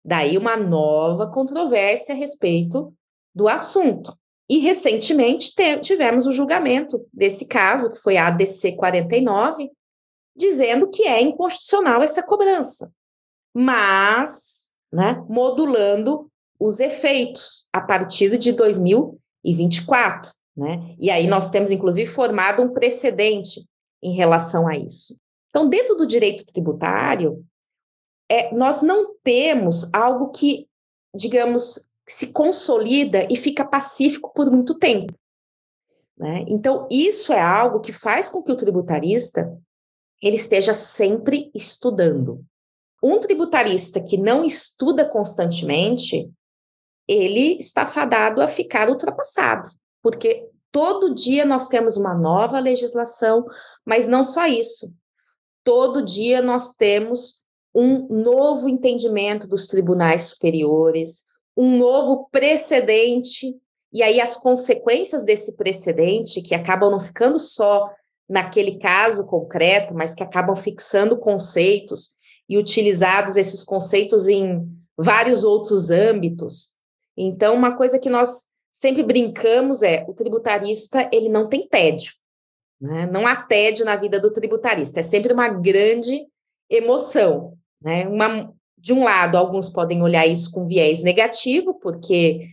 Daí 0.07 0.39
uma 0.39 0.57
nova 0.57 1.27
controvérsia 1.31 2.15
a 2.15 2.19
respeito 2.19 2.95
do 3.35 3.49
assunto. 3.49 4.17
E 4.49 4.59
recentemente 4.59 5.53
tivemos 5.83 6.27
o 6.27 6.33
julgamento 6.33 7.05
desse 7.13 7.49
caso, 7.49 7.93
que 7.93 8.01
foi 8.01 8.17
a 8.17 8.29
ADC 8.29 8.77
49, 8.77 9.69
dizendo 10.37 10.89
que 10.89 11.03
é 11.03 11.21
inconstitucional 11.21 12.01
essa 12.01 12.23
cobrança 12.23 12.89
mas 13.59 14.73
né, 14.93 15.25
modulando 15.31 16.31
os 16.61 16.79
efeitos 16.79 17.67
a 17.73 17.81
partir 17.81 18.37
de 18.37 18.53
2024. 18.53 20.31
Né? 20.55 20.95
E 21.01 21.11
aí 21.11 21.27
nós 21.27 21.49
temos, 21.49 21.71
inclusive, 21.71 22.11
formado 22.11 22.63
um 22.63 22.69
precedente 22.69 23.65
em 24.03 24.15
relação 24.15 24.69
a 24.69 24.77
isso. 24.77 25.19
Então, 25.49 25.71
dentro 25.71 25.95
do 25.95 26.07
direito 26.07 26.45
tributário, 26.45 27.43
é, 28.28 28.54
nós 28.54 28.83
não 28.83 29.16
temos 29.23 29.92
algo 29.95 30.30
que, 30.30 30.68
digamos, 31.14 31.92
se 32.06 32.33
consolida 32.33 33.26
e 33.30 33.37
fica 33.37 33.64
pacífico 33.64 34.33
por 34.35 34.50
muito 34.50 34.75
tempo. 34.78 35.12
Né? 36.16 36.45
Então, 36.49 36.88
isso 36.90 37.33
é 37.33 37.40
algo 37.40 37.80
que 37.80 37.92
faz 37.92 38.28
com 38.28 38.42
que 38.42 38.52
o 38.52 38.56
tributarista 38.56 39.56
ele 40.23 40.37
esteja 40.37 40.73
sempre 40.73 41.50
estudando. 41.54 42.45
Um 43.02 43.21
tributarista 43.21 44.02
que 44.02 44.16
não 44.16 44.45
estuda 44.45 45.04
constantemente, 45.04 46.30
ele 47.06 47.56
está 47.59 47.87
fadado 47.87 48.40
a 48.40 48.49
ficar 48.49 48.88
ultrapassado, 48.88 49.68
porque 50.02 50.49
todo 50.73 51.14
dia 51.14 51.45
nós 51.45 51.68
temos 51.68 51.97
uma 51.97 52.14
nova 52.14 52.59
legislação, 52.59 53.45
mas 53.85 54.09
não 54.09 54.25
só 54.25 54.47
isso. 54.47 54.92
Todo 55.62 56.02
dia 56.04 56.40
nós 56.40 56.75
temos 56.75 57.45
um 57.76 58.09
novo 58.09 58.71
entendimento 58.71 59.47
dos 59.47 59.66
tribunais 59.66 60.28
superiores, 60.28 61.25
um 61.54 61.76
novo 61.76 62.26
precedente, 62.33 63.54
e 63.92 64.02
aí 64.02 64.18
as 64.18 64.35
consequências 64.38 65.26
desse 65.26 65.56
precedente, 65.56 66.40
que 66.40 66.54
acabam 66.54 66.90
não 66.90 66.99
ficando 66.99 67.38
só 67.38 67.90
naquele 68.26 68.78
caso 68.78 69.26
concreto, 69.26 69.95
mas 69.95 70.14
que 70.14 70.23
acabam 70.23 70.56
fixando 70.56 71.18
conceitos 71.18 72.16
e 72.49 72.56
utilizados 72.56 73.37
esses 73.37 73.62
conceitos 73.62 74.26
em 74.26 74.66
vários 74.97 75.45
outros 75.45 75.90
âmbitos. 75.90 76.78
Então, 77.14 77.54
uma 77.54 77.76
coisa 77.76 77.99
que 77.99 78.09
nós 78.09 78.54
sempre 78.73 79.02
brincamos 79.02 79.83
é 79.83 80.02
o 80.09 80.14
tributarista 80.14 81.11
ele 81.12 81.28
não 81.28 81.45
tem 81.45 81.68
tédio, 81.68 82.12
né? 82.80 83.06
não 83.06 83.26
há 83.26 83.37
tédio 83.37 83.85
na 83.85 83.97
vida 83.97 84.18
do 84.18 84.33
tributarista, 84.33 85.00
é 85.00 85.02
sempre 85.02 85.33
uma 85.33 85.49
grande 85.49 86.26
emoção. 86.71 87.56
Né? 87.87 88.05
Uma, 88.09 88.52
de 88.76 88.93
um 88.93 89.05
lado, 89.05 89.38
alguns 89.38 89.69
podem 89.69 90.02
olhar 90.02 90.26
isso 90.26 90.50
com 90.50 90.66
viés 90.66 91.05
negativo, 91.05 91.75
porque 91.75 92.49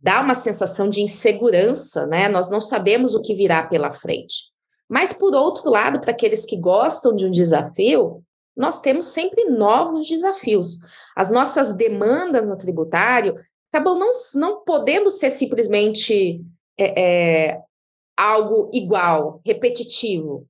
dá 0.00 0.22
uma 0.22 0.34
sensação 0.34 0.88
de 0.88 1.02
insegurança, 1.02 2.06
né? 2.06 2.26
nós 2.26 2.48
não 2.50 2.58
sabemos 2.58 3.14
o 3.14 3.20
que 3.20 3.34
virá 3.34 3.62
pela 3.64 3.92
frente. 3.92 4.44
Mas, 4.88 5.12
por 5.12 5.34
outro 5.34 5.68
lado, 5.68 6.00
para 6.00 6.12
aqueles 6.12 6.46
que 6.46 6.56
gostam 6.56 7.14
de 7.14 7.26
um 7.26 7.30
desafio, 7.30 8.22
nós 8.56 8.80
temos 8.80 9.08
sempre 9.08 9.44
novos 9.44 10.08
desafios. 10.08 10.78
As 11.14 11.30
nossas 11.30 11.76
demandas 11.76 12.48
no 12.48 12.56
tributário 12.56 13.36
acabam 13.70 13.98
não, 13.98 14.12
não 14.36 14.64
podendo 14.64 15.10
ser 15.10 15.28
simplesmente 15.28 16.40
é, 16.78 17.02
é, 17.50 17.60
algo 18.16 18.70
igual, 18.72 19.42
repetitivo, 19.44 20.46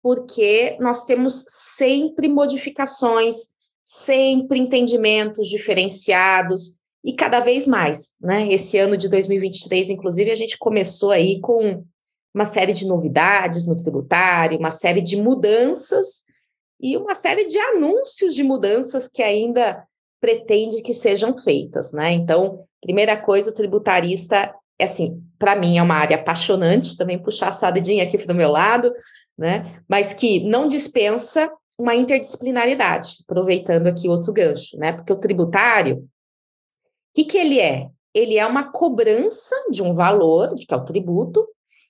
porque 0.00 0.76
nós 0.78 1.04
temos 1.04 1.44
sempre 1.48 2.28
modificações, 2.28 3.58
sempre 3.92 4.60
entendimentos 4.60 5.48
diferenciados 5.48 6.80
e 7.04 7.12
cada 7.12 7.40
vez 7.40 7.66
mais, 7.66 8.14
né? 8.20 8.46
Esse 8.48 8.78
ano 8.78 8.96
de 8.96 9.08
2023, 9.08 9.90
inclusive, 9.90 10.30
a 10.30 10.34
gente 10.36 10.56
começou 10.56 11.10
aí 11.10 11.40
com 11.40 11.82
uma 12.32 12.44
série 12.44 12.72
de 12.72 12.86
novidades 12.86 13.66
no 13.66 13.76
tributário, 13.76 14.60
uma 14.60 14.70
série 14.70 15.02
de 15.02 15.16
mudanças 15.16 16.22
e 16.80 16.96
uma 16.96 17.16
série 17.16 17.46
de 17.46 17.58
anúncios 17.58 18.32
de 18.32 18.44
mudanças 18.44 19.08
que 19.08 19.24
ainda 19.24 19.84
pretende 20.20 20.82
que 20.82 20.94
sejam 20.94 21.36
feitas, 21.36 21.92
né? 21.92 22.12
Então, 22.12 22.64
primeira 22.80 23.16
coisa, 23.16 23.50
o 23.50 23.54
tributarista, 23.54 24.54
é 24.78 24.84
assim, 24.84 25.20
para 25.36 25.56
mim 25.56 25.78
é 25.78 25.82
uma 25.82 25.96
área 25.96 26.14
apaixonante, 26.14 26.96
também 26.96 27.18
puxar 27.18 27.48
a 27.48 27.52
sardinha 27.52 28.04
aqui 28.04 28.16
para 28.16 28.32
o 28.32 28.36
meu 28.36 28.52
lado, 28.52 28.94
né? 29.36 29.82
Mas 29.88 30.12
que 30.12 30.44
não 30.44 30.68
dispensa 30.68 31.50
uma 31.80 31.94
interdisciplinaridade, 31.94 33.18
aproveitando 33.22 33.86
aqui 33.86 34.06
outro 34.06 34.32
gancho, 34.32 34.76
né? 34.76 34.92
Porque 34.92 35.12
o 35.12 35.18
tributário, 35.18 35.96
o 35.96 36.08
que, 37.14 37.24
que 37.24 37.38
ele 37.38 37.58
é? 37.58 37.88
Ele 38.12 38.36
é 38.36 38.46
uma 38.46 38.70
cobrança 38.70 39.56
de 39.70 39.82
um 39.82 39.94
valor, 39.94 40.54
que 40.54 40.66
é 40.72 40.76
o 40.76 40.84
tributo, 40.84 41.46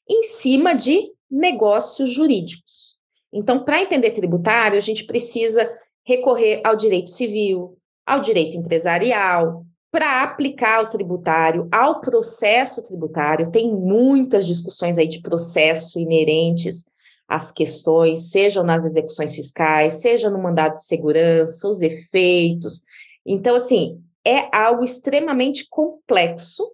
em 0.08 0.22
cima 0.22 0.74
de 0.74 1.10
negócios 1.28 2.10
jurídicos. 2.10 2.98
Então, 3.32 3.64
para 3.64 3.82
entender 3.82 4.12
tributário, 4.12 4.78
a 4.78 4.80
gente 4.80 5.04
precisa 5.04 5.68
recorrer 6.04 6.60
ao 6.64 6.76
direito 6.76 7.10
civil, 7.10 7.76
ao 8.06 8.20
direito 8.20 8.56
empresarial, 8.56 9.64
para 9.90 10.22
aplicar 10.22 10.84
o 10.84 10.88
tributário 10.88 11.68
ao 11.72 12.00
processo 12.00 12.84
tributário. 12.84 13.50
Tem 13.50 13.72
muitas 13.72 14.46
discussões 14.46 14.98
aí 14.98 15.08
de 15.08 15.20
processo 15.20 15.98
inerentes 15.98 16.89
às 17.30 17.52
questões, 17.52 18.30
sejam 18.30 18.64
nas 18.64 18.84
execuções 18.84 19.32
fiscais, 19.32 20.00
seja 20.00 20.28
no 20.28 20.42
mandado 20.42 20.72
de 20.72 20.82
segurança, 20.82 21.68
os 21.68 21.80
efeitos. 21.80 22.82
Então, 23.24 23.54
assim, 23.54 24.02
é 24.26 24.54
algo 24.54 24.82
extremamente 24.82 25.68
complexo, 25.70 26.68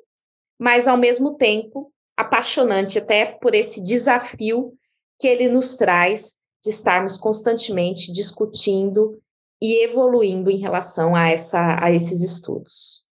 mas 0.58 0.88
ao 0.88 0.96
mesmo 0.96 1.34
tempo 1.34 1.92
apaixonante 2.16 2.98
até 2.98 3.26
por 3.26 3.54
esse 3.54 3.84
desafio 3.84 4.72
que 5.20 5.28
ele 5.28 5.50
nos 5.50 5.76
traz 5.76 6.36
de 6.64 6.70
estarmos 6.70 7.18
constantemente 7.18 8.10
discutindo 8.10 9.20
e 9.60 9.84
evoluindo 9.84 10.50
em 10.50 10.56
relação 10.56 11.14
a, 11.14 11.28
essa, 11.28 11.76
a 11.78 11.92
esses 11.92 12.22
estudos. 12.22 13.04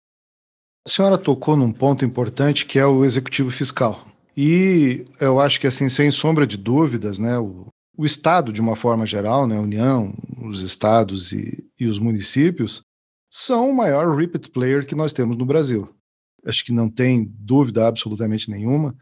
A 0.87 0.91
senhora 0.91 1.19
tocou 1.19 1.57
num 1.57 1.73
ponto 1.73 2.05
importante 2.05 2.65
que 2.65 2.79
é 2.79 2.87
o 2.87 3.05
executivo 3.05 3.51
fiscal. 3.51 4.01
E 4.37 5.05
eu 5.21 5.41
acho 5.41 5.61
que, 5.61 5.67
assim, 5.67 5.89
sem 5.89 6.11
sombra 6.11 6.47
de 6.47 6.57
dúvidas, 6.57 7.19
né, 7.19 7.39
o, 7.39 7.69
o 7.97 8.05
Estado, 8.05 8.53
de 8.53 8.61
uma 8.61 8.75
forma 8.75 9.07
geral, 9.07 9.47
né, 9.47 9.57
a 9.57 9.61
União, 9.61 10.13
os 10.43 10.61
estados 10.61 11.33
e, 11.33 11.65
e 11.79 11.87
os 11.87 11.99
municípios, 11.99 12.83
são 13.31 13.71
o 13.71 13.77
maior 13.77 14.17
repeat 14.17 14.51
player 14.51 14.87
que 14.87 14.95
nós 14.95 15.13
temos 15.13 15.37
no 15.37 15.47
Brasil. 15.47 15.95
Acho 16.47 16.65
que 16.65 16.73
não 16.73 16.91
tem 16.91 17.25
dúvida 17.25 17.87
absolutamente 17.87 18.51
nenhuma 18.51 18.97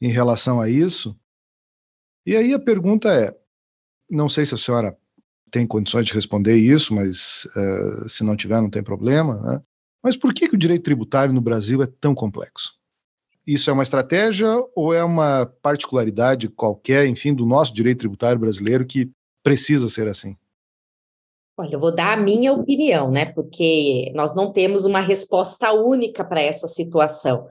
em 0.00 0.10
relação 0.10 0.60
a 0.60 0.68
isso. 0.68 1.18
E 2.24 2.36
aí 2.36 2.52
a 2.54 2.58
pergunta 2.58 3.12
é: 3.12 3.36
não 4.10 4.28
sei 4.28 4.46
se 4.46 4.54
a 4.54 4.58
senhora 4.58 4.96
tem 5.50 5.66
condições 5.66 6.06
de 6.06 6.14
responder 6.14 6.56
isso, 6.56 6.94
mas 6.94 7.44
uh, 7.56 8.08
se 8.08 8.24
não 8.24 8.36
tiver, 8.36 8.60
não 8.60 8.70
tem 8.70 8.82
problema. 8.82 9.40
Né? 9.40 9.62
Mas 10.02 10.16
por 10.16 10.34
que, 10.34 10.48
que 10.48 10.54
o 10.54 10.58
direito 10.58 10.84
tributário 10.84 11.32
no 11.32 11.40
Brasil 11.40 11.82
é 11.82 11.86
tão 11.86 12.14
complexo? 12.14 12.72
Isso 13.46 13.70
é 13.70 13.72
uma 13.72 13.84
estratégia 13.84 14.48
ou 14.74 14.92
é 14.92 15.04
uma 15.04 15.46
particularidade 15.62 16.48
qualquer, 16.48 17.06
enfim, 17.06 17.32
do 17.32 17.46
nosso 17.46 17.72
direito 17.72 18.00
tributário 18.00 18.40
brasileiro 18.40 18.84
que 18.84 19.10
precisa 19.42 19.88
ser 19.88 20.08
assim? 20.08 20.36
Olha, 21.56 21.74
eu 21.74 21.78
vou 21.78 21.94
dar 21.94 22.18
a 22.18 22.20
minha 22.20 22.52
opinião, 22.52 23.10
né? 23.10 23.24
Porque 23.26 24.12
nós 24.14 24.34
não 24.34 24.52
temos 24.52 24.84
uma 24.84 25.00
resposta 25.00 25.72
única 25.72 26.24
para 26.24 26.40
essa 26.40 26.66
situação. 26.66 27.48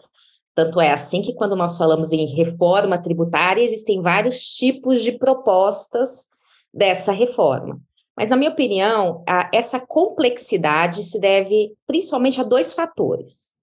Tanto 0.54 0.80
é 0.80 0.92
assim 0.92 1.22
que, 1.22 1.34
quando 1.34 1.56
nós 1.56 1.78
falamos 1.78 2.12
em 2.12 2.26
reforma 2.36 2.98
tributária, 2.98 3.64
existem 3.64 4.02
vários 4.02 4.42
tipos 4.56 5.02
de 5.02 5.14
propostas 5.14 6.28
dessa 6.74 7.12
reforma. 7.12 7.82
Mas, 8.16 8.30
na 8.30 8.38
minha 8.38 8.52
opinião, 8.52 9.24
a, 9.28 9.50
essa 9.54 9.80
complexidade 9.80 11.04
se 11.04 11.20
deve 11.20 11.74
principalmente 11.88 12.40
a 12.40 12.44
dois 12.44 12.74
fatores. 12.74 13.56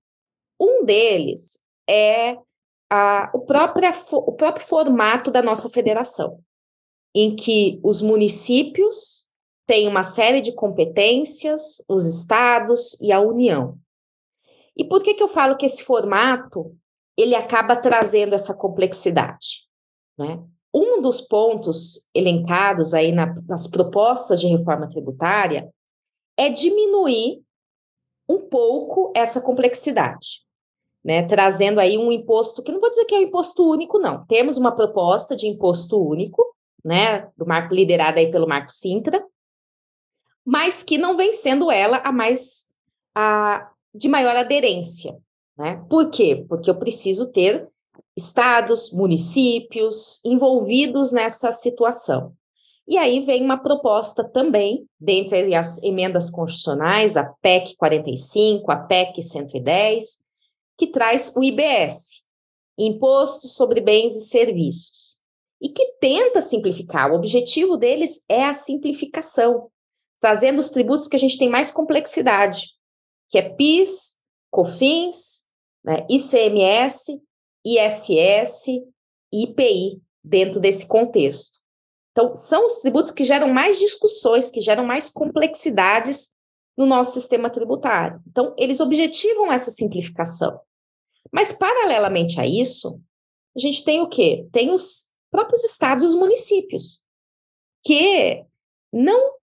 Um 0.61 0.85
deles 0.85 1.63
é 1.93 2.39
a, 2.91 3.31
o, 3.35 3.41
próprio, 3.41 3.91
o 4.13 4.33
próprio 4.33 4.67
formato 4.67 5.31
da 5.31 5.43
nossa 5.43 5.69
federação, 5.69 6.41
em 7.15 7.37
que 7.37 7.79
os 7.85 8.01
municípios 8.01 9.31
têm 9.67 9.87
uma 9.87 10.03
série 10.03 10.41
de 10.41 10.55
competências, 10.55 11.85
os 11.89 12.07
estados 12.07 12.99
e 13.01 13.13
a 13.13 13.21
União. 13.21 13.79
E 14.77 14.85
por 14.85 15.03
que, 15.03 15.15
que 15.15 15.23
eu 15.23 15.29
falo 15.29 15.57
que 15.57 15.67
esse 15.67 15.85
formato 15.85 16.75
ele 17.17 17.35
acaba 17.35 17.77
trazendo 17.77 18.35
essa 18.35 18.55
complexidade? 18.55 19.69
Né? 20.19 20.43
Um 20.75 21.03
dos 21.03 21.21
pontos 21.21 22.09
elencados 22.15 22.95
aí 22.95 23.13
na, 23.13 23.35
nas 23.47 23.67
propostas 23.67 24.41
de 24.41 24.47
reforma 24.47 24.89
tributária 24.89 25.71
é 26.39 26.49
diminuir 26.49 27.43
um 28.27 28.49
pouco 28.49 29.13
essa 29.15 29.43
complexidade, 29.43 30.43
né? 31.05 31.23
Trazendo 31.23 31.81
aí 31.81 31.99
um 31.99 32.13
imposto 32.13 32.63
que 32.63 32.73
não 32.73 32.81
vou 32.81 32.91
dizer 32.91 33.05
que 33.05 33.15
é 33.15 33.19
um 33.19 33.23
imposto 33.23 33.69
único, 33.69 33.99
não. 33.99 34.25
Temos 34.27 34.57
uma 34.57 34.73
proposta 34.73 35.35
de 35.35 35.47
imposto 35.47 36.01
único, 36.01 36.45
né? 36.85 37.29
Do 37.37 37.47
marco 37.47 37.75
liderada 37.75 38.21
aí 38.21 38.31
pelo 38.31 38.49
Marco 38.49 38.71
Sintra, 38.71 39.25
mas 40.45 40.83
que 40.83 40.99
não 40.99 41.17
vem 41.17 41.33
sendo 41.33 41.71
ela 41.71 41.99
a 41.99 42.13
mais 42.13 42.67
a, 43.15 43.71
de 43.95 44.09
maior 44.09 44.37
aderência, 44.37 45.17
né? 45.57 45.85
Por 45.89 46.11
quê? 46.11 46.45
Porque 46.49 46.71
eu 46.71 46.79
preciso 46.79 47.33
ter 47.33 47.69
estados, 48.17 48.93
municípios 48.93 50.23
envolvidos 50.25 51.13
nessa 51.13 51.51
situação. 51.53 52.35
E 52.87 52.99
aí 52.99 53.21
vem 53.21 53.45
uma 53.45 53.57
proposta 53.57 54.25
também, 54.25 54.87
dentre 55.01 55.55
as 55.55 55.83
emendas 55.83 56.29
constitucionais, 56.31 57.17
a 57.17 57.33
PEC 57.41 57.77
45, 57.77 58.71
a 58.71 58.77
PEC 58.77 59.23
110, 59.23 60.22
que 60.83 60.89
traz 60.89 61.33
o 61.37 61.45
IBS, 61.45 62.25
Imposto 62.77 63.47
sobre 63.47 63.81
Bens 63.81 64.17
e 64.17 64.23
Serviços, 64.23 65.23
e 65.61 65.69
que 65.69 65.93
tenta 66.01 66.41
simplificar. 66.41 67.13
O 67.13 67.15
objetivo 67.15 67.77
deles 67.77 68.25
é 68.29 68.45
a 68.45 68.53
simplificação, 68.53 69.71
trazendo 70.21 70.59
os 70.59 70.71
tributos 70.71 71.07
que 71.07 71.15
a 71.15 71.19
gente 71.21 71.39
tem 71.39 71.49
mais 71.49 71.71
complexidade, 71.71 72.71
que 73.29 73.39
é 73.39 73.49
PIS, 73.49 74.23
COFINS, 74.51 75.49
né, 75.85 76.05
ICMS 76.11 77.23
ISS 77.65 78.67
e 79.33 79.45
IPI 79.45 80.03
dentro 80.25 80.59
desse 80.59 80.89
contexto. 80.89 81.61
Então, 82.11 82.35
são 82.35 82.67
os 82.67 82.79
tributos 82.79 83.13
que 83.13 83.23
geram 83.23 83.55
mais 83.55 83.79
discussões, 83.79 84.51
que 84.51 84.61
geram 84.61 84.85
mais 84.85 85.11
complexidades 85.11 86.35
no 86.77 86.87
nosso 86.87 87.13
sistema 87.13 87.49
tributário. 87.49 88.21
Então, 88.27 88.53
eles 88.59 88.81
objetivam 88.81 89.53
essa 89.53 89.71
simplificação. 89.71 90.61
Mas, 91.33 91.51
paralelamente 91.51 92.41
a 92.41 92.47
isso, 92.47 93.01
a 93.57 93.59
gente 93.59 93.85
tem 93.85 94.01
o 94.01 94.09
quê? 94.09 94.47
Tem 94.53 94.71
os 94.71 95.15
próprios 95.31 95.65
estados 95.65 96.05
e 96.05 96.07
os 96.09 96.15
municípios, 96.15 97.05
que 97.85 98.45
não 98.93 99.37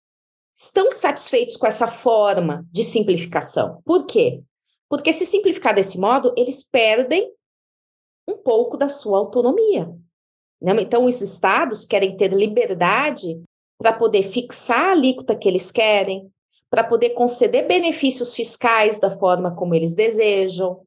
estão 0.53 0.91
satisfeitos 0.91 1.57
com 1.57 1.65
essa 1.65 1.87
forma 1.87 2.65
de 2.71 2.83
simplificação. 2.83 3.81
Por 3.83 4.05
quê? 4.05 4.43
Porque 4.87 5.11
se 5.11 5.25
simplificar 5.25 5.73
desse 5.73 5.97
modo, 5.97 6.33
eles 6.37 6.63
perdem 6.63 7.31
um 8.27 8.37
pouco 8.37 8.77
da 8.77 8.89
sua 8.89 9.17
autonomia. 9.17 9.89
Né? 10.61 10.73
Então, 10.81 11.05
os 11.05 11.21
estados 11.21 11.85
querem 11.85 12.15
ter 12.15 12.31
liberdade 12.33 13.41
para 13.77 13.93
poder 13.93 14.23
fixar 14.23 14.89
a 14.89 14.91
alíquota 14.91 15.35
que 15.35 15.47
eles 15.47 15.71
querem, 15.71 16.31
para 16.69 16.83
poder 16.83 17.11
conceder 17.11 17.67
benefícios 17.67 18.35
fiscais 18.35 18.99
da 18.99 19.17
forma 19.17 19.55
como 19.55 19.73
eles 19.73 19.95
desejam, 19.95 20.85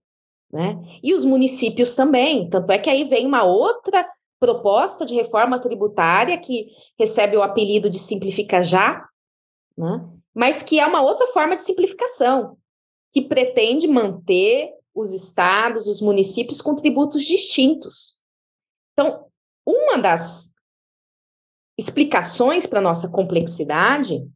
né? 0.53 0.81
E 1.03 1.15
os 1.15 1.25
municípios 1.25 1.95
também. 1.95 2.49
Tanto 2.51 2.71
é 2.71 2.79
que 2.79 2.91
aí 2.91 3.05
vem 3.05 3.27
uma 3.27 3.43
outra 3.45 4.07
proposta 4.39 5.07
de 5.07 5.15
reforma 5.15 5.59
tributária 5.59 6.37
que 6.37 6.67
recebe 6.99 7.37
o 7.37 7.43
apelido 7.43 7.89
de 7.89 7.99
Simplifica 7.99 8.63
Já, 8.63 9.09
né? 9.77 10.05
mas 10.35 10.63
que 10.63 10.81
é 10.81 10.87
uma 10.87 11.01
outra 11.01 11.27
forma 11.29 11.57
de 11.57 11.63
simplificação, 11.63 12.59
que 13.11 13.23
pretende 13.23 13.87
manter 13.87 14.73
os 14.95 15.13
estados, 15.13 15.87
os 15.87 16.01
municípios 16.01 16.61
com 16.61 16.75
tributos 16.75 17.25
distintos. 17.25 18.21
Então, 18.93 19.27
uma 19.65 19.97
das 19.99 20.55
explicações 21.79 22.67
para 22.67 22.79
a 22.79 22.83
nossa 22.83 23.09
complexidade 23.09 24.29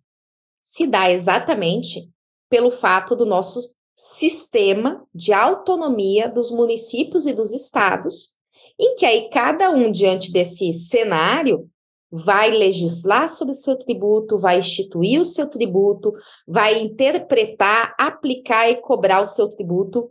se 0.62 0.86
dá 0.86 1.10
exatamente 1.10 2.10
pelo 2.48 2.70
fato 2.70 3.14
do 3.14 3.26
nosso 3.26 3.75
sistema 3.96 5.02
de 5.14 5.32
autonomia 5.32 6.28
dos 6.28 6.50
municípios 6.50 7.26
e 7.26 7.32
dos 7.32 7.54
estados, 7.54 8.36
em 8.78 8.94
que 8.94 9.06
aí 9.06 9.30
cada 9.30 9.70
um, 9.70 9.90
diante 9.90 10.30
desse 10.30 10.70
cenário, 10.74 11.70
vai 12.10 12.50
legislar 12.50 13.28
sobre 13.30 13.52
o 13.52 13.56
seu 13.56 13.76
tributo, 13.76 14.38
vai 14.38 14.58
instituir 14.58 15.20
o 15.20 15.24
seu 15.24 15.48
tributo, 15.48 16.12
vai 16.46 16.78
interpretar, 16.78 17.94
aplicar 17.98 18.70
e 18.70 18.76
cobrar 18.76 19.20
o 19.22 19.26
seu 19.26 19.48
tributo 19.48 20.10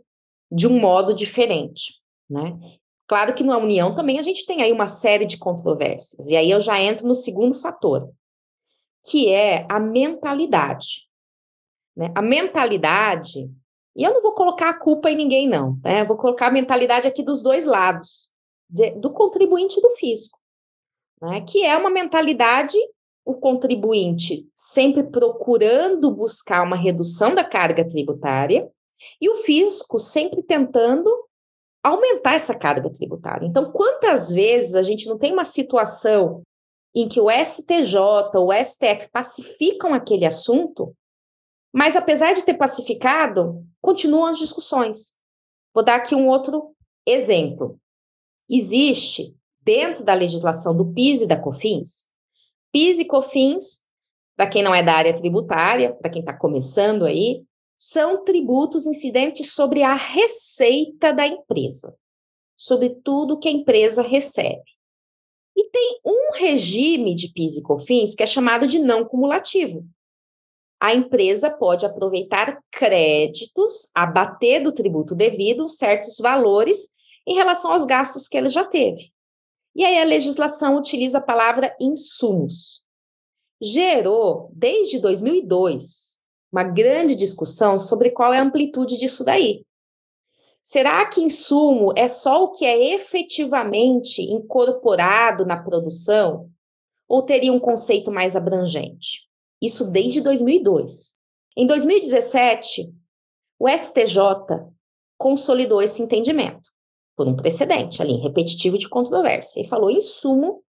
de 0.50 0.66
um 0.66 0.78
modo 0.78 1.14
diferente, 1.14 2.02
né? 2.28 2.58
Claro 3.08 3.34
que 3.34 3.44
na 3.44 3.56
União 3.56 3.94
também 3.94 4.18
a 4.18 4.22
gente 4.22 4.44
tem 4.44 4.62
aí 4.62 4.72
uma 4.72 4.88
série 4.88 5.24
de 5.24 5.38
controvérsias, 5.38 6.26
e 6.28 6.36
aí 6.36 6.50
eu 6.50 6.60
já 6.60 6.80
entro 6.80 7.06
no 7.06 7.14
segundo 7.14 7.54
fator, 7.54 8.10
que 9.08 9.32
é 9.32 9.64
a 9.70 9.78
mentalidade. 9.78 11.08
Né? 11.96 12.12
A 12.14 12.20
mentalidade, 12.20 13.48
e 13.96 14.04
eu 14.04 14.12
não 14.12 14.20
vou 14.20 14.32
colocar 14.32 14.68
a 14.68 14.78
culpa 14.78 15.10
em 15.10 15.16
ninguém, 15.16 15.48
não, 15.48 15.78
né? 15.82 16.02
Eu 16.02 16.06
vou 16.06 16.16
colocar 16.16 16.48
a 16.48 16.52
mentalidade 16.52 17.08
aqui 17.08 17.22
dos 17.22 17.42
dois 17.42 17.64
lados, 17.64 18.30
de, 18.68 18.90
do 18.90 19.10
contribuinte 19.10 19.78
e 19.78 19.82
do 19.82 19.90
fisco, 19.90 20.38
né? 21.20 21.40
que 21.40 21.64
é 21.64 21.76
uma 21.76 21.88
mentalidade, 21.88 22.76
o 23.24 23.34
contribuinte 23.34 24.48
sempre 24.54 25.02
procurando 25.02 26.10
buscar 26.10 26.62
uma 26.62 26.76
redução 26.76 27.34
da 27.34 27.42
carga 27.42 27.88
tributária, 27.88 28.70
e 29.20 29.28
o 29.30 29.36
fisco 29.36 29.98
sempre 29.98 30.42
tentando 30.42 31.10
aumentar 31.82 32.34
essa 32.34 32.54
carga 32.58 32.92
tributária. 32.92 33.46
Então, 33.46 33.70
quantas 33.72 34.30
vezes 34.30 34.74
a 34.74 34.82
gente 34.82 35.06
não 35.06 35.16
tem 35.16 35.32
uma 35.32 35.44
situação 35.44 36.42
em 36.94 37.08
que 37.08 37.20
o 37.20 37.30
STJ 37.30 37.98
ou 38.34 38.48
o 38.48 38.64
STF 38.64 39.08
pacificam 39.12 39.94
aquele 39.94 40.26
assunto, 40.26 40.94
mas 41.72 41.94
apesar 41.94 42.32
de 42.32 42.42
ter 42.42 42.54
pacificado, 42.54 43.62
continuam 43.86 44.26
as 44.26 44.40
discussões. 44.40 45.20
Vou 45.72 45.84
dar 45.84 45.94
aqui 45.94 46.12
um 46.12 46.26
outro 46.26 46.74
exemplo. 47.06 47.78
Existe, 48.50 49.32
dentro 49.62 50.04
da 50.04 50.12
legislação 50.12 50.76
do 50.76 50.92
PIS 50.92 51.22
e 51.22 51.26
da 51.26 51.40
COFINS, 51.40 52.08
PIS 52.72 52.98
e 52.98 53.04
COFINS, 53.04 53.86
para 54.36 54.48
quem 54.48 54.60
não 54.60 54.74
é 54.74 54.82
da 54.82 54.92
área 54.92 55.14
tributária, 55.14 55.94
para 55.94 56.10
quem 56.10 56.18
está 56.18 56.36
começando 56.36 57.04
aí, 57.04 57.44
são 57.76 58.24
tributos 58.24 58.86
incidentes 58.86 59.52
sobre 59.52 59.84
a 59.84 59.94
receita 59.94 61.12
da 61.12 61.24
empresa, 61.24 61.96
sobre 62.56 62.90
tudo 62.90 63.38
que 63.38 63.48
a 63.48 63.52
empresa 63.52 64.02
recebe. 64.02 64.64
E 65.56 65.70
tem 65.70 66.00
um 66.04 66.32
regime 66.34 67.14
de 67.14 67.32
PIS 67.32 67.58
e 67.58 67.62
COFINS 67.62 68.16
que 68.16 68.22
é 68.24 68.26
chamado 68.26 68.66
de 68.66 68.80
não 68.80 69.04
cumulativo. 69.04 69.86
A 70.80 70.94
empresa 70.94 71.50
pode 71.50 71.86
aproveitar 71.86 72.60
créditos, 72.70 73.90
abater 73.94 74.62
do 74.62 74.72
tributo 74.72 75.14
devido 75.14 75.68
certos 75.68 76.18
valores 76.18 76.90
em 77.26 77.34
relação 77.34 77.72
aos 77.72 77.84
gastos 77.84 78.28
que 78.28 78.36
ele 78.36 78.48
já 78.48 78.64
teve. 78.64 79.10
E 79.74 79.84
aí 79.84 79.98
a 79.98 80.04
legislação 80.04 80.76
utiliza 80.76 81.18
a 81.18 81.22
palavra 81.22 81.74
insumos. 81.80 82.84
Gerou, 83.60 84.50
desde 84.52 84.98
2002, 84.98 86.20
uma 86.52 86.62
grande 86.62 87.14
discussão 87.14 87.78
sobre 87.78 88.10
qual 88.10 88.32
é 88.32 88.38
a 88.38 88.42
amplitude 88.42 88.96
disso 88.96 89.24
daí. 89.24 89.64
Será 90.62 91.06
que 91.06 91.22
insumo 91.22 91.92
é 91.96 92.08
só 92.08 92.44
o 92.44 92.52
que 92.52 92.64
é 92.64 92.94
efetivamente 92.94 94.20
incorporado 94.22 95.46
na 95.46 95.56
produção? 95.56 96.50
Ou 97.08 97.22
teria 97.22 97.52
um 97.52 97.58
conceito 97.58 98.10
mais 98.10 98.34
abrangente? 98.34 99.26
Isso 99.60 99.90
desde 99.90 100.20
2002. 100.20 101.16
Em 101.56 101.66
2017, 101.66 102.92
o 103.58 103.68
STJ 103.68 104.20
consolidou 105.18 105.80
esse 105.80 106.02
entendimento 106.02 106.70
por 107.16 107.26
um 107.26 107.34
precedente 107.34 108.02
ali, 108.02 108.16
repetitivo 108.16 108.76
de 108.76 108.88
controvérsia, 108.88 109.60
e 109.60 109.68
falou: 109.68 109.90
insumo 109.90 110.62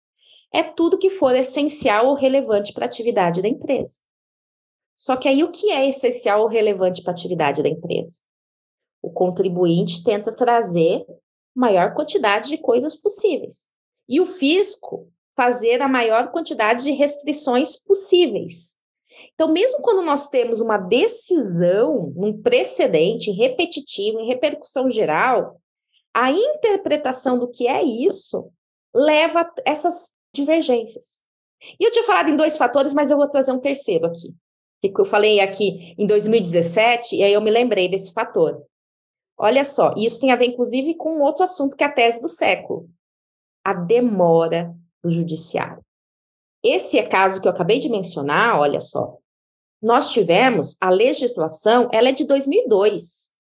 é 0.53 0.63
tudo 0.63 0.99
que 0.99 1.11
for 1.11 1.35
essencial 1.35 2.07
ou 2.07 2.15
relevante 2.15 2.73
para 2.73 2.85
a 2.85 2.87
atividade 2.87 3.43
da 3.43 3.49
empresa. 3.49 4.01
Só 4.95 5.17
que 5.17 5.29
aí 5.29 5.45
o 5.45 5.51
que 5.51 5.71
é 5.71 5.89
essencial 5.89 6.41
ou 6.41 6.49
relevante 6.49 7.03
para 7.03 7.13
a 7.13 7.15
atividade 7.15 7.63
da 7.63 7.69
empresa? 7.69 8.23
O 9.03 9.11
contribuinte 9.11 10.03
tenta 10.03 10.33
trazer 10.33 11.05
maior 11.55 11.95
quantidade 11.95 12.49
de 12.49 12.59
coisas 12.59 12.97
possíveis. 12.97 13.75
E 14.09 14.21
o 14.21 14.27
fisco 14.27 15.13
fazer 15.37 15.83
a 15.83 15.89
maior 15.89 16.33
quantidade 16.33 16.83
de 16.83 16.93
restrições 16.93 17.77
possíveis. 17.77 18.81
Então, 19.35 19.53
mesmo 19.53 19.81
quando 19.83 20.03
nós 20.03 20.29
temos 20.29 20.61
uma 20.61 20.79
decisão, 20.79 22.13
um 22.17 22.41
precedente 22.41 23.31
repetitivo, 23.31 24.19
em 24.19 24.27
repercussão 24.27 24.91
geral, 24.91 25.61
a 26.15 26.31
interpretação 26.31 27.39
do 27.39 27.49
que 27.49 27.69
é 27.69 27.85
isso 27.85 28.51
leva 28.95 29.43
a 29.43 29.53
essas 29.65 30.17
divergências. 30.35 31.25
E 31.79 31.85
eu 31.85 31.91
tinha 31.91 32.05
falado 32.05 32.31
em 32.31 32.37
dois 32.37 32.57
fatores, 32.57 32.95
mas 32.95 33.11
eu 33.11 33.17
vou 33.17 33.29
trazer 33.29 33.53
um 33.53 33.61
terceiro 33.61 34.07
aqui. 34.07 34.35
Que 34.81 35.01
eu 35.01 35.05
falei 35.05 35.41
aqui 35.41 35.95
em 35.99 36.07
2017, 36.07 37.17
e 37.17 37.25
aí 37.25 37.33
eu 37.33 37.41
me 37.41 37.51
lembrei 37.51 37.89
desse 37.89 38.13
fator. 38.13 38.63
Olha 39.37 39.65
só, 39.65 39.93
isso 39.97 40.21
tem 40.21 40.31
a 40.31 40.37
ver, 40.37 40.47
inclusive, 40.47 40.95
com 40.95 41.21
outro 41.21 41.43
assunto 41.43 41.77
que 41.77 41.83
é 41.83 41.87
a 41.87 41.93
tese 41.93 42.21
do 42.21 42.29
século: 42.29 42.89
a 43.65 43.75
demora 43.75 44.75
do 45.07 45.11
judiciário. 45.13 45.85
Esse 46.65 46.99
é 46.99 47.07
caso 47.07 47.41
que 47.41 47.47
eu 47.47 47.53
acabei 47.53 47.79
de 47.79 47.89
mencionar, 47.89 48.59
olha 48.59 48.81
só. 48.81 49.17
Nós 49.81 50.11
tivemos 50.11 50.77
a 50.81 50.91
legislação, 50.91 51.89
ela 51.93 52.09
é 52.09 52.13
de 52.13 52.25
2002. 52.27 53.37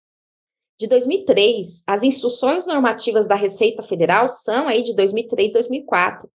De 0.79 0.87
2003, 0.87 1.83
as 1.89 2.03
instruções 2.05 2.67
normativas 2.67 3.27
da 3.27 3.35
Receita 3.35 3.83
Federal 3.83 4.29
são 4.29 4.69
aí 4.69 4.83
de 4.83 4.95
2003, 4.95 5.55
2004. 5.55 6.31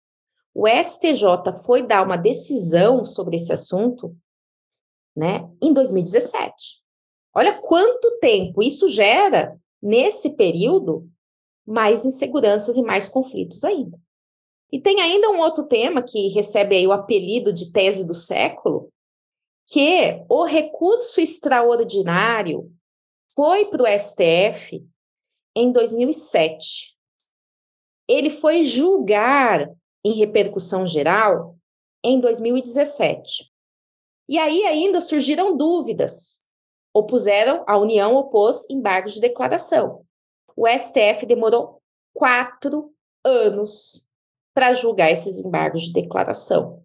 O 0.56 0.68
STJ 0.68 1.54
foi 1.64 1.86
dar 1.86 2.04
uma 2.04 2.18
decisão 2.18 3.06
sobre 3.06 3.36
esse 3.36 3.54
assunto, 3.54 4.16
né, 5.16 5.48
em 5.62 5.72
2017. 5.72 6.82
Olha 7.36 7.62
quanto 7.62 8.18
tempo 8.20 8.64
isso 8.64 8.90
gera 8.90 9.60
nesse 9.82 10.36
período 10.36 11.08
mais 11.68 12.04
inseguranças 12.04 12.78
e 12.78 12.82
mais 12.82 13.08
conflitos 13.08 13.64
ainda. 13.64 14.00
E 14.72 14.80
tem 14.80 15.02
ainda 15.02 15.30
um 15.32 15.40
outro 15.40 15.64
tema 15.66 16.02
que 16.02 16.28
recebe 16.30 16.76
aí 16.76 16.86
o 16.86 16.92
apelido 16.92 17.52
de 17.52 17.72
tese 17.72 18.06
do 18.06 18.14
século, 18.14 18.92
que 19.72 20.24
o 20.30 20.44
recurso 20.44 21.20
extraordinário 21.20 22.72
foi 23.36 23.66
para 23.66 23.84
o 23.84 24.00
STF 24.00 24.86
em 25.56 25.72
2007. 25.72 26.96
Ele 28.08 28.30
foi 28.30 28.64
julgar 28.64 29.72
em 30.04 30.14
repercussão 30.14 30.86
geral 30.86 31.56
em 32.04 32.20
2017. 32.20 33.52
E 34.28 34.38
aí 34.38 34.64
ainda 34.66 35.02
surgiram 35.02 35.56
dúvidas. 35.58 36.48
Opuseram, 36.94 37.64
a 37.68 37.78
União 37.78 38.16
opôs 38.16 38.68
embargos 38.70 39.14
de 39.14 39.22
declaração. 39.22 40.06
O 40.56 40.68
STF 40.68 41.26
demorou 41.26 41.82
quatro 42.14 42.94
anos 43.24 44.09
para 44.60 44.74
julgar 44.74 45.10
esses 45.10 45.40
embargos 45.40 45.84
de 45.84 45.94
declaração. 45.94 46.84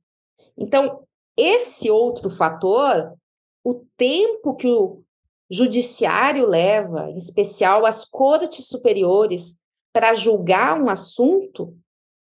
Então, 0.56 1.02
esse 1.36 1.90
outro 1.90 2.30
fator, 2.30 3.12
o 3.64 3.84
tempo 3.96 4.54
que 4.54 4.68
o 4.68 5.02
judiciário 5.50 6.46
leva, 6.46 7.10
em 7.10 7.16
especial 7.16 7.84
as 7.84 8.04
cortes 8.04 8.68
superiores, 8.68 9.58
para 9.92 10.14
julgar 10.14 10.80
um 10.80 10.88
assunto, 10.88 11.76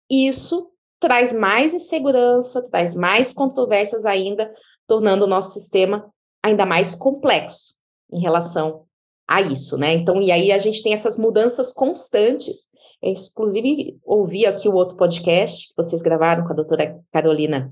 isso 0.10 0.72
traz 1.00 1.32
mais 1.32 1.76
insegurança, 1.76 2.64
traz 2.64 2.96
mais 2.96 3.32
controvérsias 3.32 4.04
ainda, 4.04 4.52
tornando 4.88 5.26
o 5.26 5.30
nosso 5.30 5.52
sistema 5.52 6.12
ainda 6.44 6.66
mais 6.66 6.96
complexo 6.96 7.76
em 8.12 8.20
relação 8.20 8.88
a 9.28 9.44
isso, 9.44 9.78
né? 9.78 9.94
Então, 9.94 10.20
e 10.20 10.32
aí 10.32 10.52
a 10.52 10.58
gente 10.58 10.82
tem 10.82 10.92
essas 10.92 11.20
mudanças 11.20 11.72
constantes. 11.72 12.72
Eu, 13.06 13.14
inclusive, 13.14 13.98
ouvi 14.04 14.46
aqui 14.48 14.68
o 14.68 14.74
outro 14.74 14.98
podcast 14.98 15.68
que 15.68 15.76
vocês 15.78 16.02
gravaram 16.02 16.44
com 16.44 16.52
a 16.52 16.56
doutora 16.56 17.00
Carolina 17.12 17.72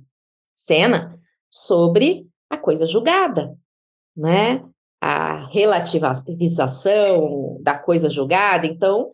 Sena 0.53 1.09
sobre 1.49 2.27
a 2.47 2.57
coisa 2.57 2.85
julgada, 2.85 3.57
né? 4.15 4.63
A 5.01 5.47
relativização 5.47 7.57
da 7.61 7.75
coisa 7.77 8.11
julgada. 8.11 8.67
Então, 8.67 9.11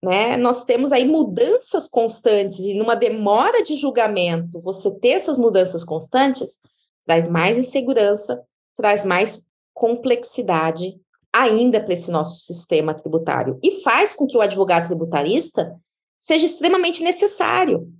né, 0.00 0.36
nós 0.36 0.64
temos 0.64 0.92
aí 0.92 1.04
mudanças 1.04 1.88
constantes 1.88 2.60
e 2.60 2.74
numa 2.74 2.94
demora 2.94 3.64
de 3.64 3.74
julgamento, 3.74 4.60
você 4.60 4.96
ter 5.00 5.08
essas 5.08 5.36
mudanças 5.36 5.82
constantes 5.82 6.60
traz 7.04 7.28
mais 7.28 7.58
insegurança, 7.58 8.40
traz 8.76 9.04
mais 9.04 9.50
complexidade 9.74 11.00
ainda 11.34 11.82
para 11.82 11.92
esse 11.92 12.12
nosso 12.12 12.38
sistema 12.44 12.94
tributário 12.94 13.58
e 13.60 13.80
faz 13.82 14.14
com 14.14 14.24
que 14.24 14.36
o 14.36 14.40
advogado 14.40 14.86
tributarista 14.86 15.76
seja 16.16 16.46
extremamente 16.46 17.02
necessário. 17.02 17.92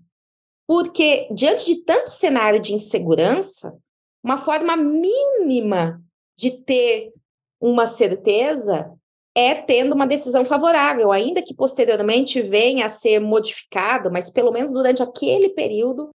Porque 0.68 1.28
diante 1.34 1.66
de 1.66 1.82
tanto 1.82 2.10
cenário 2.10 2.60
de 2.60 2.72
insegurança, 2.72 3.76
uma 4.22 4.38
forma 4.38 4.76
mínima 4.76 6.00
de 6.38 6.52
ter 6.62 7.12
uma 7.60 7.88
certeza 7.88 8.90
é 9.34 9.52
tendo 9.52 9.94
uma 9.94 10.06
decisão 10.06 10.44
favorável, 10.44 11.10
ainda 11.10 11.42
que 11.42 11.52
posteriormente 11.52 12.40
venha 12.40 12.86
a 12.86 12.88
ser 12.88 13.18
modificado, 13.18 14.12
mas 14.12 14.30
pelo 14.30 14.52
menos 14.52 14.72
durante 14.72 15.02
aquele 15.02 15.48
período, 15.50 16.10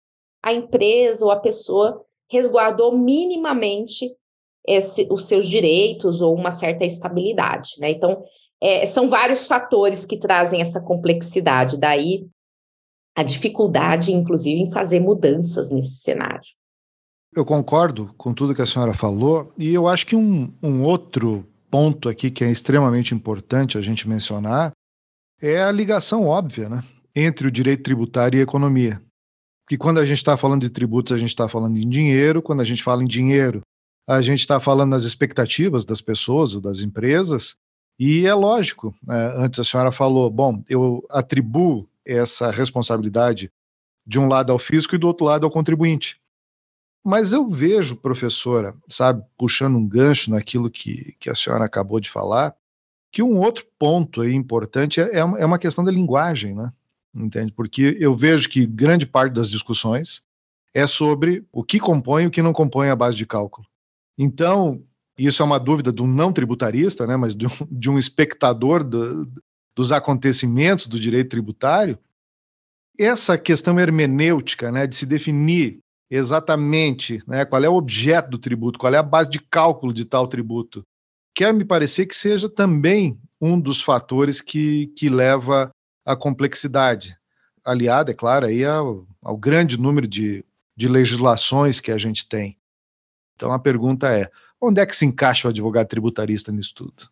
a 0.43 0.53
empresa 0.53 1.25
ou 1.25 1.31
a 1.31 1.39
pessoa 1.39 2.05
resguardou 2.29 2.95
minimamente 2.95 4.15
esse, 4.67 5.07
os 5.09 5.25
seus 5.25 5.47
direitos 5.47 6.21
ou 6.21 6.35
uma 6.35 6.51
certa 6.51 6.83
estabilidade, 6.83 7.71
né? 7.79 7.91
Então, 7.91 8.23
é, 8.61 8.85
são 8.85 9.07
vários 9.07 9.47
fatores 9.47 10.05
que 10.05 10.19
trazem 10.19 10.61
essa 10.61 10.81
complexidade, 10.81 11.77
daí 11.77 12.27
a 13.15 13.23
dificuldade, 13.23 14.11
inclusive, 14.11 14.61
em 14.61 14.71
fazer 14.71 14.99
mudanças 14.99 15.71
nesse 15.71 16.01
cenário. 16.01 16.45
Eu 17.35 17.45
concordo 17.45 18.13
com 18.17 18.33
tudo 18.33 18.53
que 18.53 18.61
a 18.61 18.65
senhora 18.65 18.93
falou, 18.93 19.51
e 19.57 19.73
eu 19.73 19.87
acho 19.87 20.05
que 20.05 20.15
um, 20.15 20.53
um 20.61 20.83
outro 20.83 21.45
ponto 21.69 22.09
aqui 22.09 22.31
que 22.31 22.43
é 22.43 22.49
extremamente 22.49 23.13
importante 23.13 23.77
a 23.77 23.81
gente 23.81 24.07
mencionar 24.07 24.71
é 25.41 25.61
a 25.61 25.71
ligação 25.71 26.25
óbvia 26.25 26.69
né, 26.69 26.83
entre 27.15 27.47
o 27.47 27.51
direito 27.51 27.83
tributário 27.83 28.37
e 28.37 28.39
a 28.39 28.43
economia. 28.43 29.01
Que 29.67 29.77
quando 29.77 29.99
a 29.99 30.05
gente 30.05 30.17
está 30.17 30.37
falando 30.37 30.61
de 30.61 30.69
tributos, 30.69 31.11
a 31.11 31.17
gente 31.17 31.29
está 31.29 31.47
falando 31.47 31.77
em 31.77 31.87
dinheiro, 31.87 32.41
quando 32.41 32.61
a 32.61 32.63
gente 32.63 32.83
fala 32.83 33.03
em 33.03 33.07
dinheiro, 33.07 33.61
a 34.07 34.21
gente 34.21 34.39
está 34.39 34.59
falando 34.59 34.91
nas 34.91 35.03
expectativas 35.03 35.83
das 35.83 35.99
pessoas 35.99 36.55
ou 36.55 36.61
das 36.61 36.79
empresas, 36.79 37.57
e 37.99 38.25
é 38.25 38.33
lógico, 38.33 38.95
né, 39.05 39.33
antes 39.35 39.59
a 39.59 39.63
senhora 39.63 39.91
falou, 39.91 40.29
bom, 40.29 40.63
eu 40.69 41.05
atribuo 41.09 41.87
essa 42.05 42.49
responsabilidade 42.49 43.51
de 44.05 44.17
um 44.17 44.27
lado 44.27 44.51
ao 44.51 44.59
fisco 44.59 44.95
e 44.95 44.97
do 44.97 45.07
outro 45.07 45.25
lado 45.25 45.45
ao 45.45 45.51
contribuinte. 45.51 46.17
Mas 47.03 47.33
eu 47.33 47.49
vejo, 47.49 47.97
professora, 47.97 48.75
sabe, 48.87 49.23
puxando 49.37 49.75
um 49.77 49.87
gancho 49.87 50.31
naquilo 50.31 50.69
que, 50.69 51.15
que 51.19 51.29
a 51.29 51.35
senhora 51.35 51.65
acabou 51.65 51.99
de 51.99 52.09
falar, 52.09 52.55
que 53.11 53.21
um 53.21 53.39
outro 53.39 53.65
ponto 53.77 54.23
importante 54.23 55.01
é, 55.01 55.15
é, 55.15 55.19
é 55.19 55.45
uma 55.45 55.59
questão 55.59 55.83
da 55.83 55.91
linguagem, 55.91 56.53
né? 56.53 56.71
Entende? 57.13 57.51
Porque 57.51 57.97
eu 57.99 58.15
vejo 58.15 58.47
que 58.47 58.65
grande 58.65 59.05
parte 59.05 59.33
das 59.33 59.49
discussões 59.49 60.21
é 60.73 60.85
sobre 60.85 61.45
o 61.51 61.63
que 61.63 61.79
compõe 61.79 62.23
e 62.23 62.27
o 62.27 62.31
que 62.31 62.41
não 62.41 62.53
compõe 62.53 62.89
a 62.89 62.95
base 62.95 63.17
de 63.17 63.25
cálculo. 63.25 63.65
Então, 64.17 64.83
isso 65.17 65.41
é 65.41 65.45
uma 65.45 65.59
dúvida 65.59 65.91
do 65.91 66.07
não 66.07 66.31
tributarista, 66.31 67.05
né, 67.05 67.15
mas 67.15 67.35
de 67.35 67.45
um, 67.45 67.49
de 67.69 67.89
um 67.89 67.97
espectador 67.97 68.83
do, 68.83 69.29
dos 69.75 69.91
acontecimentos 69.91 70.87
do 70.87 70.99
direito 70.99 71.29
tributário, 71.29 71.97
essa 72.97 73.37
questão 73.37 73.79
hermenêutica, 73.79 74.71
né, 74.71 74.87
de 74.87 74.95
se 74.95 75.05
definir 75.05 75.79
exatamente 76.09 77.19
né, 77.27 77.45
qual 77.45 77.63
é 77.63 77.69
o 77.69 77.75
objeto 77.75 78.29
do 78.29 78.39
tributo, 78.39 78.79
qual 78.79 78.93
é 78.93 78.97
a 78.97 79.03
base 79.03 79.29
de 79.29 79.39
cálculo 79.39 79.93
de 79.93 80.05
tal 80.05 80.27
tributo. 80.27 80.83
Quer 81.35 81.53
me 81.53 81.63
parecer 81.63 82.07
que 82.07 82.15
seja 82.15 82.49
também 82.49 83.19
um 83.39 83.59
dos 83.59 83.81
fatores 83.81 84.41
que, 84.41 84.87
que 84.97 85.09
leva 85.09 85.69
à 86.05 86.15
complexidade, 86.15 87.15
aliada, 87.63 88.11
é 88.11 88.15
claro, 88.15 88.47
aí 88.47 88.65
ao, 88.65 89.05
ao 89.21 89.37
grande 89.37 89.77
número 89.77 90.07
de, 90.07 90.43
de 90.75 90.87
legislações 90.87 91.79
que 91.79 91.91
a 91.91 91.97
gente 91.97 92.27
tem. 92.27 92.57
Então 93.37 93.51
a 93.51 93.59
pergunta 93.59 94.09
é: 94.09 94.29
onde 94.59 94.81
é 94.81 94.85
que 94.85 94.95
se 94.95 95.05
encaixa 95.05 95.47
o 95.47 95.51
advogado 95.51 95.87
tributarista 95.87 96.51
nisso 96.51 96.73
tudo? 96.75 97.09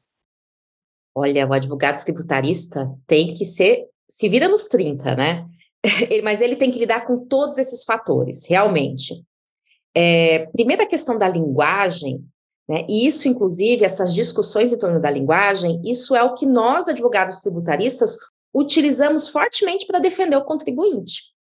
Olha, 1.14 1.48
o 1.48 1.54
advogado 1.54 2.04
tributarista 2.04 2.92
tem 3.08 3.34
que 3.34 3.46
ser, 3.46 3.86
se 4.10 4.28
vira 4.28 4.50
nos 4.50 4.66
30, 4.66 5.16
né? 5.16 5.48
mas 6.24 6.42
ele 6.42 6.56
tem 6.56 6.72
que 6.72 6.80
lidar 6.80 7.06
com 7.06 7.26
todos 7.26 7.58
esses 7.58 7.84
fatores, 7.84 8.46
realmente. 8.50 9.24
É, 9.96 10.48
primeira 10.48 10.86
questão 10.86 11.18
da 11.18 11.30
linguagem, 11.30 12.26
né, 12.68 12.86
e 12.90 13.06
isso, 13.06 13.30
inclusive, 13.30 13.86
essas 13.86 14.14
discussões 14.14 14.74
em 14.74 14.78
torno 14.78 15.00
da 15.00 15.10
linguagem, 15.10 15.80
isso 15.86 16.16
é 16.16 16.24
o 16.24 16.34
que 16.34 16.46
nós, 16.46 16.88
advogados 16.88 17.40
tributaristas, 17.42 18.18
utilizamos 18.54 19.30
fortemente 19.30 19.86
para 19.86 20.00
defender 20.00 20.36
o 20.36 20.44
contribuinte. 20.44 21.35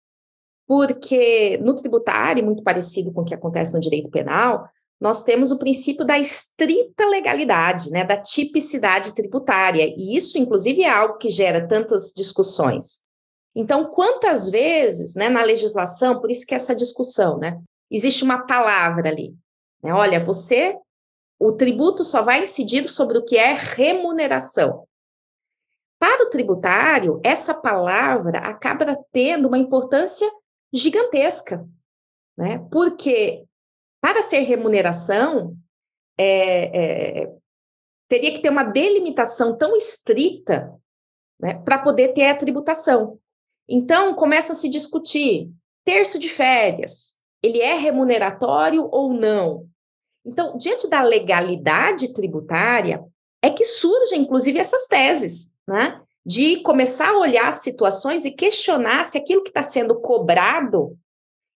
Porque 0.73 1.59
no 1.59 1.75
tributário, 1.75 2.43
muito 2.43 2.63
parecido 2.63 3.13
com 3.13 3.21
o 3.21 3.25
que 3.27 3.35
acontece 3.35 3.75
no 3.75 3.81
direito 3.81 4.09
penal, 4.09 4.67
nós 4.99 5.23
temos 5.23 5.53
o 5.53 5.59
princípio 5.59 6.03
da 6.03 6.19
estrita 6.19 7.05
legalidade, 7.05 7.91
né, 7.91 8.05
da 8.05 8.17
tipicidade 8.17 9.15
tributária, 9.15 9.85
e 9.95 10.17
isso, 10.17 10.39
inclusive, 10.39 10.83
é 10.83 10.89
algo 10.89 11.19
que 11.19 11.29
gera 11.29 11.69
tantas 11.69 12.15
discussões. 12.17 13.01
Então, 13.55 13.85
quantas 13.85 14.49
vezes, 14.49 15.15
né, 15.15 15.29
na 15.29 15.43
legislação, 15.43 16.19
por 16.19 16.31
isso 16.31 16.47
que 16.47 16.55
essa 16.55 16.75
discussão, 16.75 17.37
né, 17.37 17.61
existe 17.91 18.25
uma 18.25 18.47
palavra 18.47 19.11
ali, 19.11 19.35
né, 19.85 19.93
olha, 19.93 20.25
você, 20.25 20.75
o 21.39 21.53
tributo 21.53 22.03
só 22.03 22.23
vai 22.23 22.41
incidir 22.41 22.89
sobre 22.89 23.19
o 23.19 23.23
que 23.23 23.37
é 23.37 23.53
remuneração. 23.53 24.87
Para 25.99 26.25
o 26.25 26.31
tributário, 26.31 27.21
essa 27.23 27.53
palavra 27.53 28.39
acaba 28.39 28.97
tendo 29.13 29.49
uma 29.49 29.59
importância 29.59 30.27
gigantesca, 30.73 31.67
né, 32.37 32.59
porque 32.71 33.45
para 34.01 34.23
ser 34.23 34.41
remuneração, 34.41 35.57
é, 36.19 37.23
é, 37.23 37.33
teria 38.09 38.33
que 38.33 38.41
ter 38.41 38.51
uma 38.51 38.65
delimitação 38.65 39.57
tão 39.57 39.77
estrita 39.77 40.73
né, 41.41 41.55
para 41.55 41.79
poder 41.79 42.09
ter 42.09 42.27
a 42.27 42.37
tributação. 42.37 43.19
Então, 43.69 44.15
começa 44.15 44.53
a 44.53 44.57
se 44.57 44.69
discutir 44.69 45.51
terço 45.85 46.19
de 46.19 46.29
férias, 46.29 47.21
ele 47.43 47.61
é 47.61 47.75
remuneratório 47.75 48.89
ou 48.91 49.13
não? 49.13 49.69
Então, 50.25 50.57
diante 50.57 50.89
da 50.89 51.03
legalidade 51.03 52.13
tributária, 52.13 53.05
é 53.41 53.51
que 53.51 53.65
surgem, 53.65 54.23
inclusive, 54.23 54.59
essas 54.59 54.87
teses, 54.87 55.55
né? 55.67 56.01
De 56.25 56.63
começar 56.63 57.11
a 57.11 57.19
olhar 57.19 57.53
situações 57.53 58.25
e 58.25 58.31
questionar 58.31 59.05
se 59.05 59.19
aquilo 59.19 59.43
que 59.43 59.51
está 59.51 59.63
sendo 59.63 60.01
cobrado 60.01 60.97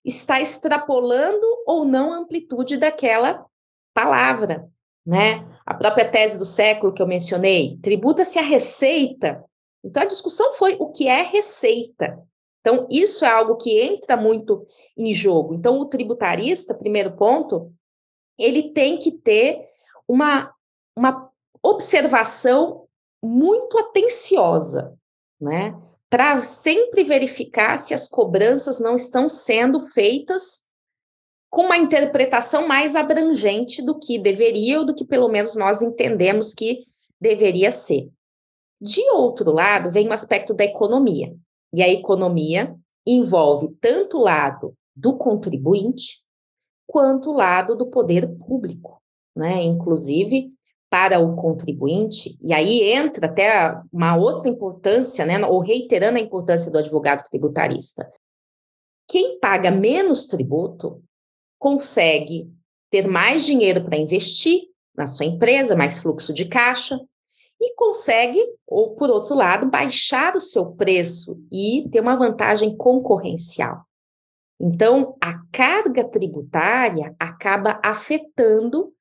está 0.05 0.41
extrapolando 0.41 1.47
ou 1.67 1.85
não 1.85 2.13
a 2.13 2.19
amplitude 2.19 2.77
daquela 2.77 3.45
palavra, 3.95 4.69
né? 5.05 5.47
A 5.65 5.75
própria 5.75 6.09
tese 6.09 6.39
do 6.39 6.45
século 6.45 6.93
que 6.93 7.03
eu 7.03 7.07
mencionei, 7.07 7.79
tributa-se 7.83 8.39
a 8.39 8.43
receita 8.43 9.45
então, 9.87 10.03
a 10.03 10.07
discussão 10.07 10.55
foi 10.55 10.77
o 10.81 10.91
que 10.91 11.07
é 11.07 11.23
receita. 11.23 12.21
Então, 12.61 12.89
isso 12.91 13.25
é 13.25 13.29
algo 13.29 13.57
que 13.57 13.81
entra 13.81 14.17
muito 14.17 14.67
em 14.99 15.15
jogo. 15.15 15.55
Então, 15.55 15.79
o 15.79 15.87
tributarista, 15.87 16.75
primeiro 16.75 17.13
ponto, 17.13 17.73
ele 18.37 18.73
tem 18.73 18.99
que 18.99 19.13
ter 19.13 19.65
uma, 20.09 20.53
uma 20.97 21.31
observação 21.63 22.86
muito 23.27 23.79
atenciosa, 23.79 24.97
né? 25.41 25.77
Para 26.09 26.43
sempre 26.45 27.03
verificar 27.03 27.77
se 27.77 27.93
as 27.93 28.09
cobranças 28.09 28.79
não 28.81 28.95
estão 28.95 29.29
sendo 29.29 29.87
feitas 29.89 30.67
com 31.51 31.63
uma 31.63 31.77
interpretação 31.77 32.69
mais 32.69 32.95
abrangente 32.95 33.83
do 33.83 33.99
que 33.99 34.19
deveria 34.19 34.79
ou 34.79 34.85
do 34.85 34.95
que 34.95 35.05
pelo 35.05 35.29
menos 35.29 35.57
nós 35.57 35.83
entendemos 35.83 36.55
que 36.55 36.87
deveria 37.21 37.71
ser. 37.71 38.09
De 38.81 39.01
outro 39.11 39.53
lado, 39.53 39.91
vem 39.91 40.09
o 40.09 40.13
aspecto 40.13 40.55
da 40.55 40.65
economia. 40.65 41.35
E 41.73 41.83
a 41.83 41.89
economia 41.89 42.77
envolve 43.07 43.75
tanto 43.81 44.19
o 44.19 44.23
lado 44.23 44.75
do 44.95 45.17
contribuinte 45.17 46.21
quanto 46.87 47.31
o 47.31 47.35
lado 47.35 47.75
do 47.75 47.87
poder 47.87 48.29
público, 48.39 49.03
né? 49.35 49.63
Inclusive 49.63 50.53
para 50.89 51.19
o 51.19 51.35
contribuinte, 51.37 52.39
e 52.41 52.53
aí 52.53 52.93
entra 52.93 53.27
até 53.27 53.77
uma 53.93 54.17
outra 54.17 54.49
importância, 54.49 55.27
né, 55.27 55.45
ou 55.45 55.61
reiterando 55.61 56.19
a 56.19 56.23
importância 56.23 56.71
do 56.71 56.79
advogado 56.79 57.25
tributarista. 57.25 58.11
Quem 59.09 59.39
paga 59.39 59.71
menos 59.71 60.27
tributo 60.27 61.03
consegue 61.59 62.51
ter 62.91 63.07
mais 63.07 63.45
dinheiro 63.45 63.85
para 63.85 63.97
investir 63.97 64.63
na 64.97 65.07
sua 65.07 65.27
empresa, 65.27 65.77
mais 65.77 65.99
fluxo 65.99 66.33
de 66.33 66.47
caixa, 66.47 66.99
e 67.61 67.75
consegue, 67.75 68.41
ou 68.67 68.95
por 68.95 69.11
outro 69.11 69.35
lado, 69.35 69.69
baixar 69.69 70.37
o 70.37 70.41
seu 70.41 70.73
preço 70.73 71.41
e 71.51 71.89
ter 71.91 72.01
uma 72.01 72.17
vantagem 72.17 72.77
concorrencial. 72.77 73.85
Então, 74.61 75.17
a 75.21 75.35
carga 75.53 76.05
tributária 76.05 77.15
acaba 77.19 77.81
afetando 77.83 78.93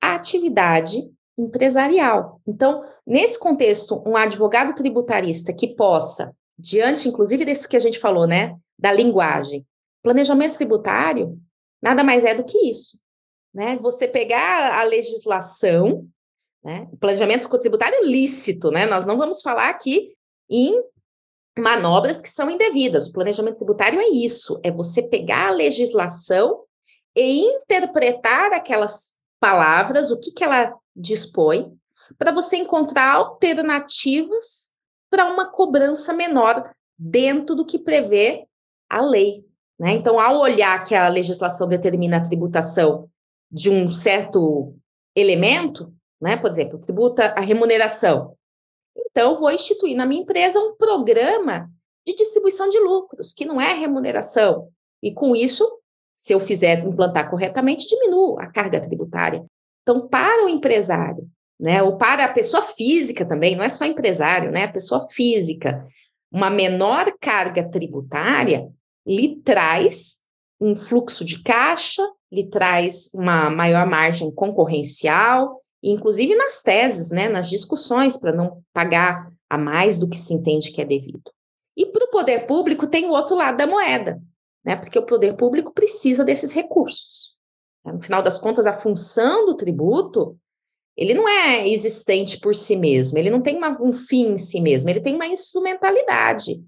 a 0.00 0.14
atividade 0.14 1.10
empresarial. 1.38 2.40
Então, 2.46 2.84
nesse 3.06 3.38
contexto, 3.38 4.02
um 4.06 4.16
advogado 4.16 4.74
tributarista 4.74 5.52
que 5.52 5.74
possa, 5.74 6.34
diante 6.58 7.08
inclusive 7.08 7.44
desse 7.44 7.68
que 7.68 7.76
a 7.76 7.80
gente 7.80 7.98
falou, 7.98 8.26
né, 8.26 8.56
da 8.78 8.92
linguagem, 8.92 9.66
planejamento 10.02 10.56
tributário 10.56 11.38
nada 11.82 12.04
mais 12.04 12.24
é 12.24 12.34
do 12.34 12.44
que 12.44 12.70
isso, 12.70 13.00
né? 13.52 13.76
Você 13.78 14.06
pegar 14.06 14.78
a 14.78 14.84
legislação 14.84 16.08
né? 16.64 16.88
O 16.92 16.96
planejamento 16.96 17.48
tributário 17.58 18.04
lícito, 18.04 18.70
né? 18.70 18.86
Nós 18.86 19.04
não 19.04 19.18
vamos 19.18 19.42
falar 19.42 19.68
aqui 19.68 20.14
em 20.48 20.80
manobras 21.58 22.20
que 22.20 22.28
são 22.28 22.50
indevidas. 22.50 23.08
O 23.08 23.12
planejamento 23.12 23.56
tributário 23.56 24.00
é 24.00 24.08
isso: 24.08 24.60
é 24.62 24.70
você 24.70 25.02
pegar 25.08 25.48
a 25.48 25.52
legislação 25.52 26.62
e 27.16 27.40
interpretar 27.40 28.52
aquelas 28.52 29.14
palavras, 29.40 30.10
o 30.10 30.18
que, 30.18 30.30
que 30.30 30.44
ela 30.44 30.72
dispõe, 30.94 31.72
para 32.18 32.32
você 32.32 32.56
encontrar 32.56 33.14
alternativas 33.14 34.72
para 35.10 35.26
uma 35.26 35.50
cobrança 35.50 36.12
menor 36.12 36.70
dentro 36.98 37.54
do 37.54 37.64
que 37.64 37.78
prevê 37.78 38.46
a 38.88 39.00
lei. 39.00 39.44
Né? 39.78 39.92
Então, 39.92 40.20
ao 40.20 40.38
olhar 40.38 40.82
que 40.84 40.94
a 40.94 41.08
legislação 41.08 41.66
determina 41.66 42.18
a 42.18 42.22
tributação 42.22 43.08
de 43.50 43.68
um 43.68 43.90
certo 43.90 44.74
elemento, 45.14 45.92
né? 46.20 46.36
Por 46.36 46.50
exemplo, 46.50 46.78
tributa 46.78 47.26
a 47.36 47.40
remuneração. 47.40 48.36
Então, 48.96 49.36
vou 49.36 49.50
instituir 49.50 49.96
na 49.96 50.06
minha 50.06 50.22
empresa 50.22 50.58
um 50.58 50.74
programa 50.76 51.70
de 52.06 52.14
distribuição 52.14 52.68
de 52.68 52.78
lucros, 52.78 53.32
que 53.34 53.44
não 53.44 53.60
é 53.60 53.74
remuneração. 53.74 54.68
E 55.02 55.12
com 55.12 55.34
isso, 55.36 55.68
se 56.14 56.32
eu 56.32 56.40
fizer 56.40 56.84
implantar 56.84 57.30
corretamente, 57.30 57.86
diminuo 57.86 58.38
a 58.38 58.46
carga 58.46 58.80
tributária. 58.80 59.44
Então, 59.82 60.08
para 60.08 60.44
o 60.44 60.48
empresário, 60.48 61.28
né, 61.58 61.82
ou 61.82 61.96
para 61.96 62.24
a 62.24 62.32
pessoa 62.32 62.62
física 62.62 63.24
também, 63.24 63.54
não 63.54 63.64
é 63.64 63.68
só 63.68 63.84
empresário, 63.84 64.50
né, 64.50 64.64
a 64.64 64.72
pessoa 64.72 65.06
física, 65.10 65.86
uma 66.32 66.50
menor 66.50 67.12
carga 67.20 67.68
tributária 67.68 68.68
lhe 69.06 69.36
traz 69.36 70.22
um 70.60 70.74
fluxo 70.74 71.24
de 71.24 71.42
caixa, 71.42 72.02
lhe 72.30 72.48
traz 72.48 73.10
uma 73.14 73.50
maior 73.50 73.86
margem 73.86 74.30
concorrencial, 74.30 75.60
inclusive 75.82 76.34
nas 76.36 76.62
teses, 76.62 77.10
né, 77.10 77.28
nas 77.28 77.50
discussões, 77.50 78.16
para 78.16 78.32
não 78.32 78.62
pagar 78.72 79.30
a 79.50 79.58
mais 79.58 79.98
do 79.98 80.08
que 80.08 80.16
se 80.16 80.32
entende 80.32 80.70
que 80.70 80.80
é 80.80 80.84
devido. 80.84 81.30
E 81.76 81.84
para 81.84 82.04
o 82.04 82.10
poder 82.10 82.46
público 82.46 82.86
tem 82.86 83.06
o 83.06 83.10
outro 83.10 83.34
lado 83.34 83.56
da 83.56 83.66
moeda, 83.66 84.20
né, 84.64 84.76
porque 84.76 84.98
o 84.98 85.04
poder 85.04 85.34
público 85.34 85.72
precisa 85.72 86.24
desses 86.24 86.52
recursos. 86.52 87.31
No 87.84 88.00
final 88.00 88.22
das 88.22 88.38
contas, 88.38 88.66
a 88.66 88.72
função 88.72 89.46
do 89.46 89.56
tributo, 89.56 90.38
ele 90.96 91.14
não 91.14 91.28
é 91.28 91.68
existente 91.68 92.38
por 92.38 92.54
si 92.54 92.76
mesmo, 92.76 93.18
ele 93.18 93.30
não 93.30 93.40
tem 93.40 93.56
uma, 93.56 93.80
um 93.80 93.92
fim 93.92 94.32
em 94.32 94.38
si 94.38 94.60
mesmo, 94.60 94.88
ele 94.88 95.00
tem 95.00 95.14
uma 95.14 95.26
instrumentalidade, 95.26 96.62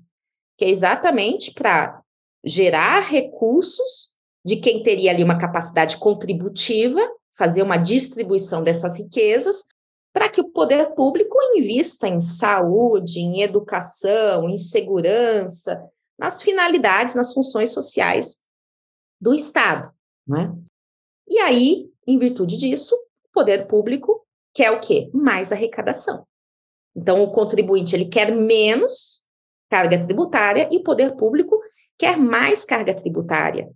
que 0.57 0.65
é 0.65 0.71
exatamente 0.71 1.53
para 1.53 2.03
gerar 2.45 3.01
recursos 3.01 4.15
de 4.45 4.57
quem 4.57 4.83
teria 4.83 5.11
ali 5.11 5.23
uma 5.23 5.39
capacidade 5.39 5.97
contributiva 5.99 7.01
fazer 7.37 7.63
uma 7.63 7.77
distribuição 7.77 8.63
dessas 8.63 8.99
riquezas 8.99 9.65
para 10.13 10.29
que 10.29 10.41
o 10.41 10.51
poder 10.51 10.95
público 10.95 11.37
invista 11.57 12.07
em 12.07 12.21
saúde, 12.21 13.19
em 13.19 13.43
educação, 13.43 14.49
em 14.49 14.57
segurança, 14.57 15.85
nas 16.17 16.41
finalidades, 16.41 17.17
nas 17.17 17.33
funções 17.33 17.73
sociais 17.73 18.45
do 19.21 19.35
Estado. 19.35 19.93
Né? 20.27 20.55
E 21.29 21.39
aí, 21.39 21.91
em 22.07 22.19
virtude 22.19 22.57
disso, 22.57 22.95
o 22.95 23.33
poder 23.33 23.67
público 23.67 24.25
quer 24.53 24.71
o 24.71 24.81
quê? 24.81 25.11
Mais 25.13 25.53
arrecadação. 25.53 26.27
Então, 26.97 27.23
o 27.23 27.31
contribuinte 27.31 27.95
ele 27.95 28.07
quer 28.07 28.35
menos 28.35 29.25
carga 29.69 29.99
tributária 30.01 30.69
e 30.71 30.77
o 30.77 30.83
poder 30.83 31.17
público 31.17 31.61
quer 31.99 32.17
mais 32.17 32.65
carga 32.65 32.95
tributária. 32.95 33.69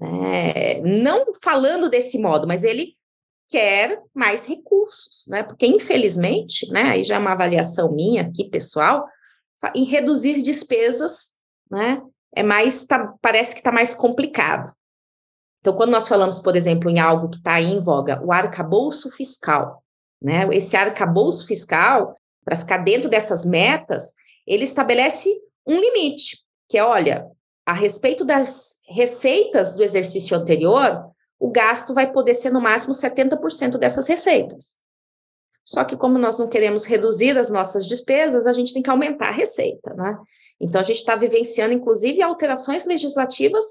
Né? 0.00 0.80
Não 0.80 1.34
falando 1.42 1.90
desse 1.90 2.18
modo, 2.18 2.46
mas 2.46 2.64
ele 2.64 2.96
quer 3.48 4.02
mais 4.14 4.46
recursos, 4.46 5.26
né? 5.28 5.42
Porque, 5.42 5.66
infelizmente, 5.66 6.70
né, 6.72 6.84
aí 6.84 7.04
já 7.04 7.16
é 7.16 7.18
uma 7.18 7.32
avaliação 7.32 7.92
minha 7.92 8.22
aqui, 8.22 8.48
pessoal, 8.48 9.06
em 9.74 9.84
reduzir 9.84 10.40
despesas, 10.40 11.32
né, 11.70 12.00
é 12.34 12.42
mais, 12.42 12.86
tá, 12.86 13.14
parece 13.20 13.52
que 13.52 13.60
está 13.60 13.70
mais 13.70 13.92
complicado. 13.92 14.72
Então, 15.62 15.72
quando 15.72 15.90
nós 15.90 16.08
falamos, 16.08 16.40
por 16.40 16.56
exemplo, 16.56 16.90
em 16.90 16.98
algo 16.98 17.30
que 17.30 17.36
está 17.36 17.60
em 17.62 17.78
voga, 17.78 18.20
o 18.24 18.32
arcabouço 18.32 19.12
fiscal, 19.12 19.80
né, 20.20 20.48
esse 20.50 20.76
arcabouço 20.76 21.46
fiscal, 21.46 22.16
para 22.44 22.56
ficar 22.56 22.78
dentro 22.78 23.08
dessas 23.08 23.44
metas, 23.44 24.12
ele 24.44 24.64
estabelece 24.64 25.30
um 25.64 25.80
limite, 25.80 26.38
que 26.68 26.76
é, 26.76 26.82
olha, 26.82 27.24
a 27.64 27.72
respeito 27.72 28.24
das 28.24 28.80
receitas 28.88 29.76
do 29.76 29.84
exercício 29.84 30.36
anterior, 30.36 31.00
o 31.38 31.48
gasto 31.48 31.94
vai 31.94 32.10
poder 32.10 32.34
ser 32.34 32.50
no 32.50 32.60
máximo 32.60 32.92
70% 32.92 33.78
dessas 33.78 34.08
receitas. 34.08 34.82
Só 35.64 35.84
que 35.84 35.96
como 35.96 36.18
nós 36.18 36.40
não 36.40 36.48
queremos 36.48 36.84
reduzir 36.84 37.38
as 37.38 37.50
nossas 37.50 37.86
despesas, 37.86 38.48
a 38.48 38.52
gente 38.52 38.74
tem 38.74 38.82
que 38.82 38.90
aumentar 38.90 39.28
a 39.28 39.32
receita, 39.32 39.94
né? 39.94 40.18
Então, 40.60 40.80
a 40.80 40.84
gente 40.84 40.98
está 40.98 41.14
vivenciando, 41.14 41.72
inclusive, 41.72 42.20
alterações 42.20 42.84
legislativas 42.84 43.64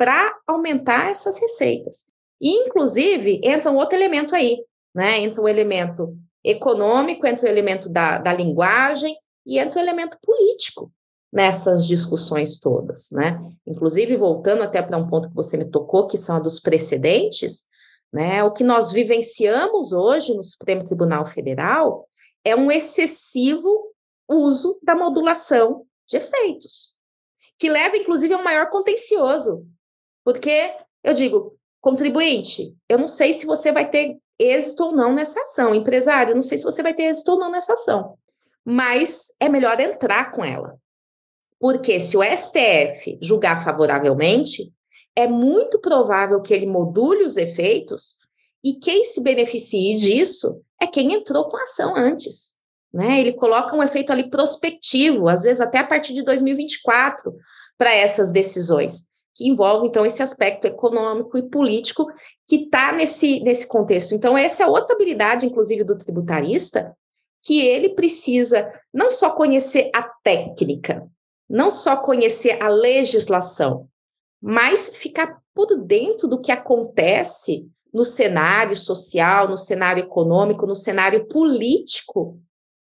para 0.00 0.34
aumentar 0.46 1.10
essas 1.10 1.38
receitas. 1.38 2.06
E, 2.40 2.48
inclusive, 2.64 3.38
entra 3.44 3.70
um 3.70 3.76
outro 3.76 3.98
elemento 3.98 4.34
aí, 4.34 4.64
né? 4.94 5.18
Entra 5.18 5.42
o 5.42 5.46
elemento 5.46 6.16
econômico, 6.42 7.26
entra 7.26 7.46
o 7.46 7.50
elemento 7.50 7.86
da, 7.90 8.16
da 8.16 8.32
linguagem 8.32 9.14
e 9.44 9.58
entra 9.58 9.78
o 9.78 9.82
elemento 9.82 10.16
político 10.22 10.90
nessas 11.30 11.86
discussões 11.86 12.58
todas, 12.58 13.10
né? 13.12 13.38
Inclusive, 13.66 14.16
voltando 14.16 14.62
até 14.62 14.80
para 14.80 14.96
um 14.96 15.06
ponto 15.06 15.28
que 15.28 15.34
você 15.34 15.58
me 15.58 15.66
tocou, 15.66 16.06
que 16.06 16.16
são 16.16 16.36
a 16.36 16.40
dos 16.40 16.58
precedentes, 16.58 17.64
né? 18.10 18.42
O 18.42 18.52
que 18.52 18.64
nós 18.64 18.90
vivenciamos 18.90 19.92
hoje 19.92 20.32
no 20.32 20.42
Supremo 20.42 20.82
Tribunal 20.82 21.26
Federal 21.26 22.08
é 22.42 22.56
um 22.56 22.72
excessivo 22.72 23.92
uso 24.26 24.80
da 24.82 24.94
modulação 24.94 25.84
de 26.08 26.16
efeitos, 26.16 26.96
que 27.58 27.68
leva, 27.68 27.98
inclusive, 27.98 28.32
a 28.32 28.38
um 28.38 28.42
maior 28.42 28.70
contencioso. 28.70 29.68
Porque, 30.32 30.72
eu 31.02 31.12
digo, 31.12 31.56
contribuinte, 31.80 32.72
eu 32.88 32.96
não 32.96 33.08
sei 33.08 33.34
se 33.34 33.44
você 33.46 33.72
vai 33.72 33.90
ter 33.90 34.16
êxito 34.38 34.84
ou 34.84 34.92
não 34.92 35.12
nessa 35.12 35.40
ação. 35.40 35.74
Empresário, 35.74 36.30
eu 36.30 36.34
não 36.36 36.42
sei 36.42 36.56
se 36.56 36.62
você 36.62 36.84
vai 36.84 36.94
ter 36.94 37.04
êxito 37.04 37.32
ou 37.32 37.38
não 37.40 37.50
nessa 37.50 37.72
ação. 37.72 38.16
Mas 38.64 39.34
é 39.40 39.48
melhor 39.48 39.80
entrar 39.80 40.30
com 40.30 40.44
ela. 40.44 40.78
Porque 41.58 41.98
se 41.98 42.16
o 42.16 42.22
STF 42.22 43.18
julgar 43.20 43.64
favoravelmente, 43.64 44.72
é 45.16 45.26
muito 45.26 45.80
provável 45.80 46.40
que 46.40 46.54
ele 46.54 46.66
module 46.66 47.24
os 47.24 47.36
efeitos 47.36 48.20
e 48.62 48.74
quem 48.74 49.02
se 49.02 49.20
beneficie 49.24 49.96
disso 49.96 50.62
é 50.80 50.86
quem 50.86 51.12
entrou 51.12 51.48
com 51.48 51.56
a 51.56 51.64
ação 51.64 51.96
antes. 51.96 52.60
Né? 52.94 53.20
Ele 53.20 53.32
coloca 53.32 53.74
um 53.74 53.82
efeito 53.82 54.12
ali 54.12 54.30
prospectivo, 54.30 55.28
às 55.28 55.42
vezes 55.42 55.60
até 55.60 55.78
a 55.78 55.86
partir 55.86 56.12
de 56.12 56.22
2024, 56.22 57.34
para 57.76 57.92
essas 57.94 58.30
decisões, 58.30 59.09
que 59.34 59.48
envolve 59.48 59.86
então 59.86 60.04
esse 60.04 60.22
aspecto 60.22 60.66
econômico 60.66 61.38
e 61.38 61.48
político 61.48 62.06
que 62.46 62.64
está 62.64 62.92
nesse, 62.92 63.40
nesse 63.40 63.66
contexto. 63.66 64.14
Então, 64.14 64.36
essa 64.36 64.64
é 64.64 64.66
outra 64.66 64.94
habilidade, 64.94 65.46
inclusive, 65.46 65.84
do 65.84 65.96
tributarista, 65.96 66.96
que 67.42 67.60
ele 67.60 67.90
precisa 67.90 68.70
não 68.92 69.10
só 69.10 69.30
conhecer 69.30 69.90
a 69.94 70.02
técnica, 70.02 71.08
não 71.48 71.70
só 71.70 71.96
conhecer 71.96 72.62
a 72.62 72.68
legislação, 72.68 73.88
mas 74.40 74.94
ficar 74.94 75.40
por 75.54 75.66
dentro 75.76 76.28
do 76.28 76.38
que 76.38 76.52
acontece 76.52 77.66
no 77.92 78.04
cenário 78.04 78.76
social, 78.76 79.48
no 79.48 79.56
cenário 79.56 80.04
econômico, 80.04 80.66
no 80.66 80.76
cenário 80.76 81.26
político 81.26 82.40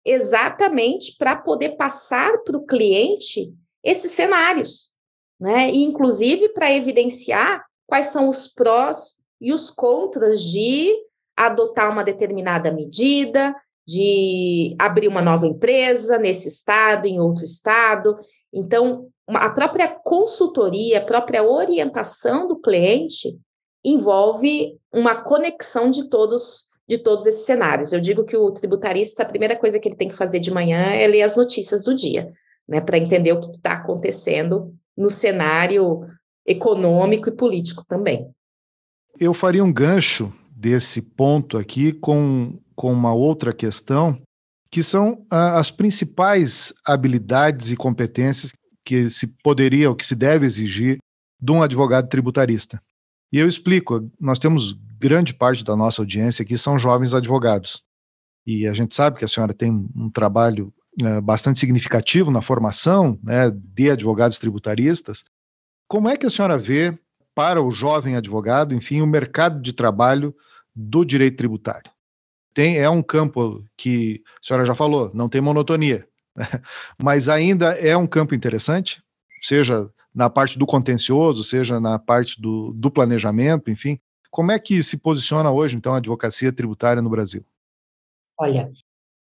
exatamente 0.05 1.15
para 1.17 1.36
poder 1.36 1.71
passar 1.71 2.38
para 2.43 2.58
o 2.58 2.65
cliente 2.65 3.53
esses 3.84 4.12
cenários, 4.12 4.94
né? 5.39 5.69
E 5.69 5.83
inclusive 5.83 6.49
para 6.49 6.71
evidenciar 6.71 7.63
quais 7.87 8.07
são 8.07 8.29
os 8.29 8.47
prós 8.47 9.23
e 9.39 9.53
os 9.53 9.69
contras 9.69 10.41
de 10.41 10.95
adotar 11.35 11.91
uma 11.91 12.03
determinada 12.03 12.71
medida, 12.71 13.55
de 13.87 14.75
abrir 14.79 15.07
uma 15.07 15.21
nova 15.21 15.45
empresa 15.45 16.17
nesse 16.17 16.47
estado, 16.47 17.07
em 17.07 17.19
outro 17.19 17.43
estado. 17.43 18.17
Então, 18.53 19.09
a 19.27 19.49
própria 19.49 19.87
consultoria, 19.87 20.99
a 20.99 21.05
própria 21.05 21.43
orientação 21.43 22.47
do 22.47 22.59
cliente 22.59 23.37
envolve 23.83 24.79
uma 24.93 25.15
conexão 25.15 25.89
de 25.89 26.09
todos 26.09 26.73
de 26.87 26.99
todos 26.99 27.25
esses 27.25 27.45
cenários. 27.45 27.91
Eu 27.91 27.99
digo 27.99 28.23
que 28.23 28.37
o 28.37 28.51
tributarista, 28.51 29.23
a 29.23 29.25
primeira 29.25 29.55
coisa 29.55 29.79
que 29.79 29.87
ele 29.87 29.95
tem 29.95 30.07
que 30.07 30.15
fazer 30.15 30.39
de 30.39 30.51
manhã 30.51 30.93
é 30.93 31.07
ler 31.07 31.23
as 31.23 31.35
notícias 31.35 31.83
do 31.83 31.95
dia, 31.95 32.31
né, 32.67 32.79
para 32.79 32.97
entender 32.97 33.31
o 33.33 33.39
que 33.39 33.49
está 33.49 33.73
acontecendo 33.73 34.71
no 34.97 35.10
cenário 35.10 36.08
econômico 36.45 37.29
e 37.29 37.36
político 37.36 37.84
também. 37.86 38.29
Eu 39.19 39.34
faria 39.34 39.63
um 39.63 39.71
gancho 39.71 40.34
desse 40.55 41.01
ponto 41.01 41.58
aqui 41.58 41.91
com, 41.93 42.60
com 42.75 42.91
uma 42.91 43.13
outra 43.13 43.53
questão, 43.53 44.21
que 44.69 44.84
são 44.84 45.25
ah, 45.31 45.58
as 45.58 45.71
principais 45.71 46.73
habilidades 46.86 47.71
e 47.71 47.75
competências 47.77 48.51
que 48.84 49.10
se 49.10 49.27
poderia 49.41 49.89
ou 49.89 49.95
que 49.95 50.05
se 50.05 50.15
deve 50.15 50.45
exigir 50.45 50.99
de 51.39 51.51
um 51.51 51.63
advogado 51.63 52.08
tributarista. 52.08 52.81
E 53.31 53.39
eu 53.39 53.47
explico, 53.47 54.10
nós 54.19 54.39
temos 54.39 54.73
grande 54.99 55.34
parte 55.34 55.63
da 55.63 55.75
nossa 55.75 56.01
audiência 56.01 56.43
aqui 56.43 56.58
são 56.58 56.79
jovens 56.79 57.13
advogados. 57.13 57.84
E 58.45 58.67
a 58.67 58.73
gente 58.73 58.95
sabe 58.95 59.17
que 59.17 59.25
a 59.25 59.27
senhora 59.27 59.53
tem 59.53 59.71
um 59.95 60.10
trabalho 60.10 60.73
é, 61.01 61.21
bastante 61.21 61.60
significativo 61.60 62.31
na 62.31 62.41
formação 62.41 63.19
né, 63.23 63.51
de 63.51 63.91
advogados 63.91 64.38
tributaristas. 64.38 65.25
Como 65.88 66.08
é 66.10 66.17
que 66.17 66.25
a 66.25 66.29
senhora 66.29 66.58
vê 66.58 66.97
para 67.34 67.62
o 67.62 67.71
jovem 67.71 68.15
advogado, 68.15 68.73
enfim, 68.73 69.01
o 69.01 69.08
mercado 69.08 69.62
de 69.62 69.73
trabalho 69.73 70.34
do 70.73 71.03
direito 71.03 71.38
tributário? 71.38 71.91
Tem, 72.53 72.77
é 72.77 72.89
um 72.89 73.03
campo 73.03 73.63
que 73.75 74.23
a 74.41 74.47
senhora 74.47 74.65
já 74.65 74.73
falou, 74.73 75.12
não 75.13 75.27
tem 75.27 75.41
monotonia, 75.41 76.08
né, 76.36 76.47
mas 77.01 77.27
ainda 77.27 77.71
é 77.73 77.95
um 77.97 78.08
campo 78.08 78.34
interessante, 78.34 79.03
seja 79.41 79.89
na 80.13 80.29
parte 80.29 80.58
do 80.58 80.65
contencioso, 80.65 81.43
seja 81.43 81.77
na 81.77 81.99
parte 81.99 82.41
do, 82.41 82.71
do 82.73 82.89
planejamento, 82.89 83.69
enfim. 83.69 83.99
Como 84.31 84.51
é 84.51 84.58
que 84.58 84.81
se 84.81 84.97
posiciona 84.97 85.51
hoje, 85.51 85.75
então, 85.75 85.93
a 85.93 85.97
advocacia 85.97 86.53
tributária 86.53 87.01
no 87.01 87.10
Brasil? 87.10 87.45
Olha, 88.38 88.69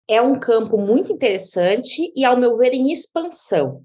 é 0.08 0.20
um 0.20 0.34
campo 0.34 0.78
muito 0.78 1.12
interessante 1.12 2.12
e, 2.14 2.24
ao 2.24 2.38
meu 2.38 2.56
ver, 2.56 2.74
em 2.74 2.92
expansão. 2.92 3.84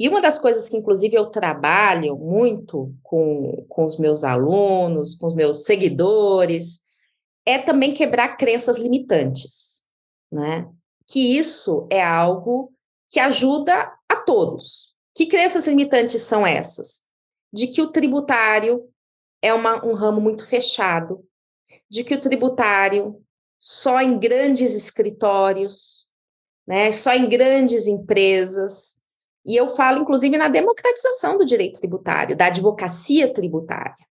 E 0.00 0.08
uma 0.08 0.20
das 0.20 0.38
coisas 0.38 0.68
que, 0.68 0.76
inclusive, 0.76 1.16
eu 1.16 1.26
trabalho 1.26 2.16
muito 2.16 2.94
com, 3.02 3.66
com 3.68 3.84
os 3.84 3.98
meus 3.98 4.22
alunos, 4.22 5.16
com 5.16 5.26
os 5.26 5.34
meus 5.34 5.64
seguidores, 5.64 6.82
é 7.44 7.58
também 7.58 7.92
quebrar 7.92 8.36
crenças 8.36 8.78
limitantes, 8.78 9.88
né? 10.30 10.68
Que 11.06 11.36
isso 11.36 11.86
é 11.90 12.04
algo 12.04 12.72
que 13.08 13.18
ajuda 13.18 13.92
a 14.08 14.16
todos, 14.16 14.94
que 15.14 15.26
crenças 15.26 15.66
limitantes 15.66 16.22
são 16.22 16.46
essas? 16.46 17.08
De 17.52 17.66
que 17.66 17.82
o 17.82 17.90
tributário 17.90 18.88
é 19.42 19.52
uma, 19.52 19.84
um 19.84 19.94
ramo 19.94 20.20
muito 20.20 20.46
fechado, 20.46 21.24
de 21.90 22.04
que 22.04 22.14
o 22.14 22.20
tributário 22.20 23.20
só 23.58 24.00
em 24.00 24.18
grandes 24.18 24.74
escritórios, 24.74 26.08
né, 26.66 26.92
só 26.92 27.12
em 27.12 27.28
grandes 27.28 27.86
empresas. 27.86 29.02
E 29.44 29.56
eu 29.56 29.68
falo, 29.68 30.02
inclusive, 30.02 30.36
na 30.36 30.48
democratização 30.48 31.38
do 31.38 31.44
direito 31.44 31.80
tributário, 31.80 32.36
da 32.36 32.46
advocacia 32.46 33.32
tributária. 33.32 34.06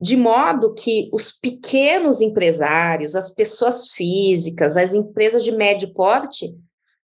De 0.00 0.16
modo 0.16 0.72
que 0.72 1.10
os 1.12 1.30
pequenos 1.30 2.22
empresários, 2.22 3.14
as 3.14 3.28
pessoas 3.28 3.88
físicas, 3.88 4.78
as 4.78 4.94
empresas 4.94 5.44
de 5.44 5.52
médio 5.52 5.92
porte, 5.92 6.54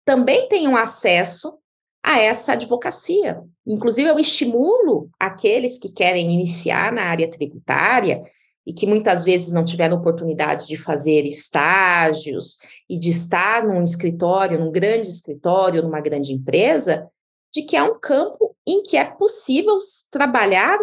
também 0.04 0.46
tenham 0.48 0.76
acesso 0.76 1.58
a 2.02 2.20
essa 2.20 2.52
advocacia. 2.52 3.42
Inclusive, 3.66 4.10
eu 4.10 4.18
estimulo 4.18 5.08
aqueles 5.18 5.78
que 5.78 5.90
querem 5.90 6.32
iniciar 6.32 6.92
na 6.92 7.04
área 7.04 7.30
tributária 7.30 8.22
e 8.66 8.72
que 8.72 8.86
muitas 8.86 9.24
vezes 9.24 9.52
não 9.52 9.64
tiveram 9.64 9.96
oportunidade 9.96 10.66
de 10.66 10.76
fazer 10.76 11.26
estágios 11.26 12.58
e 12.88 12.98
de 12.98 13.10
estar 13.10 13.66
num 13.66 13.82
escritório, 13.82 14.58
num 14.58 14.70
grande 14.70 15.08
escritório, 15.08 15.82
numa 15.82 16.00
grande 16.00 16.32
empresa, 16.32 17.08
de 17.52 17.62
que 17.62 17.76
é 17.76 17.82
um 17.82 17.98
campo 17.98 18.54
em 18.66 18.82
que 18.82 18.96
é 18.96 19.04
possível 19.04 19.76
trabalhar 20.10 20.78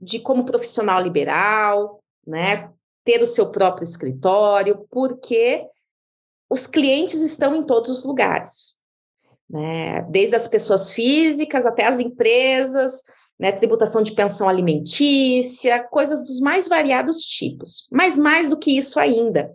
de 0.00 0.18
como 0.20 0.44
profissional 0.44 1.00
liberal, 1.02 2.02
né, 2.26 2.70
ter 3.04 3.22
o 3.22 3.26
seu 3.26 3.50
próprio 3.50 3.84
escritório, 3.84 4.86
porque 4.90 5.66
os 6.48 6.66
clientes 6.66 7.20
estão 7.20 7.54
em 7.54 7.62
todos 7.62 7.90
os 7.90 8.04
lugares 8.04 8.82
né? 9.48 10.02
Desde 10.02 10.36
as 10.36 10.48
pessoas 10.48 10.90
físicas 10.90 11.66
até 11.66 11.86
as 11.86 12.00
empresas, 12.00 13.04
né? 13.44 13.52
Tributação 13.52 14.00
de 14.00 14.12
pensão 14.12 14.48
alimentícia, 14.48 15.86
coisas 15.90 16.24
dos 16.24 16.40
mais 16.40 16.66
variados 16.66 17.18
tipos. 17.18 17.86
Mas 17.92 18.16
mais 18.16 18.48
do 18.48 18.56
que 18.56 18.74
isso 18.74 18.98
ainda, 18.98 19.54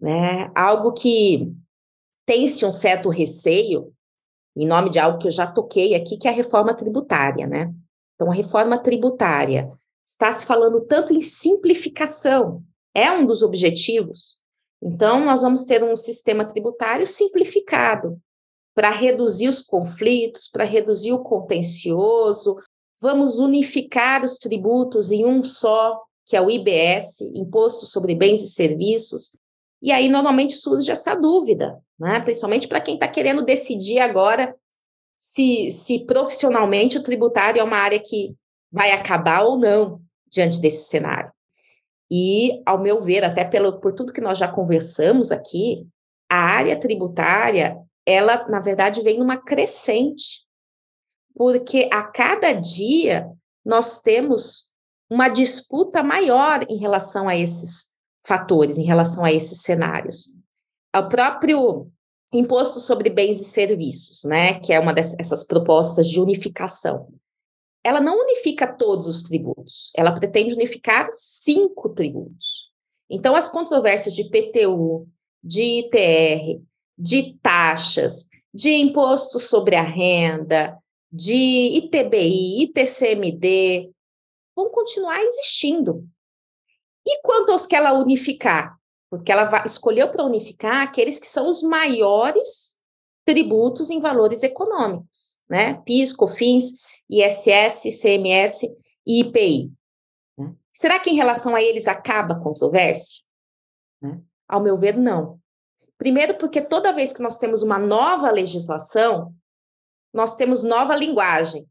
né? 0.00 0.50
Algo 0.56 0.92
que 0.92 1.48
tem-se 2.26 2.66
um 2.66 2.72
certo 2.72 3.08
receio, 3.08 3.92
em 4.56 4.66
nome 4.66 4.90
de 4.90 4.98
algo 4.98 5.18
que 5.18 5.28
eu 5.28 5.30
já 5.30 5.46
toquei 5.46 5.94
aqui, 5.94 6.18
que 6.18 6.26
é 6.26 6.32
a 6.32 6.34
reforma 6.34 6.74
tributária, 6.74 7.46
né? 7.46 7.72
Então, 8.16 8.28
a 8.28 8.34
reforma 8.34 8.76
tributária 8.76 9.70
está 10.04 10.32
se 10.32 10.44
falando 10.44 10.80
tanto 10.80 11.12
em 11.12 11.20
simplificação, 11.20 12.60
é 12.92 13.08
um 13.12 13.24
dos 13.24 13.40
objetivos. 13.40 14.40
Então, 14.82 15.24
nós 15.24 15.42
vamos 15.42 15.64
ter 15.64 15.84
um 15.84 15.94
sistema 15.94 16.44
tributário 16.44 17.06
simplificado, 17.06 18.20
para 18.74 18.90
reduzir 18.90 19.48
os 19.48 19.60
conflitos, 19.60 20.48
para 20.48 20.64
reduzir 20.64 21.12
o 21.12 21.22
contencioso. 21.22 22.56
Vamos 23.02 23.40
unificar 23.40 24.24
os 24.24 24.38
tributos 24.38 25.10
em 25.10 25.26
um 25.26 25.42
só, 25.42 26.00
que 26.24 26.36
é 26.36 26.40
o 26.40 26.48
IBS, 26.48 27.20
Imposto 27.34 27.84
sobre 27.84 28.14
Bens 28.14 28.40
e 28.42 28.48
Serviços. 28.48 29.36
E 29.82 29.90
aí, 29.90 30.08
normalmente, 30.08 30.52
surge 30.52 30.92
essa 30.92 31.16
dúvida, 31.16 31.76
né? 31.98 32.20
principalmente 32.20 32.68
para 32.68 32.80
quem 32.80 32.94
está 32.94 33.08
querendo 33.08 33.44
decidir 33.44 33.98
agora 33.98 34.54
se, 35.16 35.70
se 35.72 36.06
profissionalmente 36.06 36.96
o 36.96 37.02
tributário 37.02 37.60
é 37.60 37.64
uma 37.64 37.76
área 37.76 37.98
que 37.98 38.36
vai 38.70 38.92
acabar 38.92 39.42
ou 39.42 39.58
não 39.58 40.00
diante 40.30 40.60
desse 40.60 40.88
cenário. 40.88 41.32
E, 42.10 42.62
ao 42.64 42.80
meu 42.80 43.00
ver, 43.00 43.24
até 43.24 43.44
pelo, 43.44 43.80
por 43.80 43.94
tudo 43.94 44.12
que 44.12 44.20
nós 44.20 44.38
já 44.38 44.46
conversamos 44.46 45.32
aqui, 45.32 45.86
a 46.30 46.36
área 46.36 46.78
tributária, 46.78 47.76
ela, 48.06 48.46
na 48.48 48.60
verdade, 48.60 49.02
vem 49.02 49.18
numa 49.18 49.36
crescente, 49.36 50.46
porque 51.34 51.88
a 51.92 52.02
cada 52.02 52.52
dia 52.52 53.28
nós 53.64 54.00
temos 54.00 54.70
uma 55.10 55.28
disputa 55.28 56.02
maior 56.02 56.64
em 56.68 56.76
relação 56.76 57.28
a 57.28 57.36
esses 57.36 57.92
fatores, 58.24 58.78
em 58.78 58.84
relação 58.84 59.24
a 59.24 59.32
esses 59.32 59.62
cenários. 59.62 60.38
O 60.94 61.08
próprio 61.08 61.90
imposto 62.32 62.80
sobre 62.80 63.10
bens 63.10 63.40
e 63.40 63.44
serviços, 63.44 64.24
né, 64.24 64.58
que 64.60 64.72
é 64.72 64.80
uma 64.80 64.94
dessas 64.94 65.44
propostas 65.44 66.08
de 66.08 66.20
unificação. 66.20 67.08
Ela 67.84 68.00
não 68.00 68.20
unifica 68.20 68.66
todos 68.66 69.06
os 69.06 69.22
tributos, 69.22 69.90
ela 69.96 70.12
pretende 70.12 70.54
unificar 70.54 71.08
cinco 71.12 71.90
tributos. 71.90 72.70
Então, 73.10 73.36
as 73.36 73.48
controvérsias 73.48 74.14
de 74.14 74.30
PTU, 74.30 75.06
de 75.42 75.80
ITR, 75.80 76.62
de 76.96 77.34
taxas, 77.42 78.28
de 78.54 78.70
imposto 78.70 79.38
sobre 79.38 79.76
a 79.76 79.82
renda, 79.82 80.78
de 81.12 81.34
ITBI, 81.34 82.62
ITCMD, 82.62 83.90
vão 84.56 84.70
continuar 84.70 85.22
existindo. 85.22 86.08
E 87.06 87.20
quanto 87.22 87.52
aos 87.52 87.66
que 87.66 87.76
ela 87.76 87.92
unificar? 87.92 88.78
Porque 89.10 89.30
ela 89.30 89.44
vai, 89.44 89.64
escolheu 89.66 90.10
para 90.10 90.24
unificar 90.24 90.82
aqueles 90.82 91.18
que 91.18 91.26
são 91.26 91.50
os 91.50 91.62
maiores 91.62 92.80
tributos 93.24 93.90
em 93.90 94.00
valores 94.00 94.42
econômicos, 94.42 95.40
né? 95.48 95.74
PIS, 95.84 96.12
COFINS, 96.12 96.78
ISS, 97.10 97.84
ICMS 97.84 98.76
e 99.06 99.20
IPI. 99.20 99.72
Né? 100.38 100.54
Será 100.72 100.98
que 100.98 101.10
em 101.10 101.14
relação 101.14 101.54
a 101.54 101.62
eles 101.62 101.86
acaba 101.86 102.34
a 102.34 102.40
controvérsia? 102.40 103.22
Né? 104.00 104.18
Ao 104.48 104.62
meu 104.62 104.76
ver, 104.78 104.96
não. 104.96 105.38
Primeiro, 105.98 106.36
porque 106.36 106.60
toda 106.60 106.92
vez 106.92 107.12
que 107.12 107.22
nós 107.22 107.38
temos 107.38 107.62
uma 107.62 107.78
nova 107.78 108.30
legislação, 108.30 109.32
nós 110.12 110.36
temos 110.36 110.62
nova 110.62 110.94
linguagem, 110.94 111.66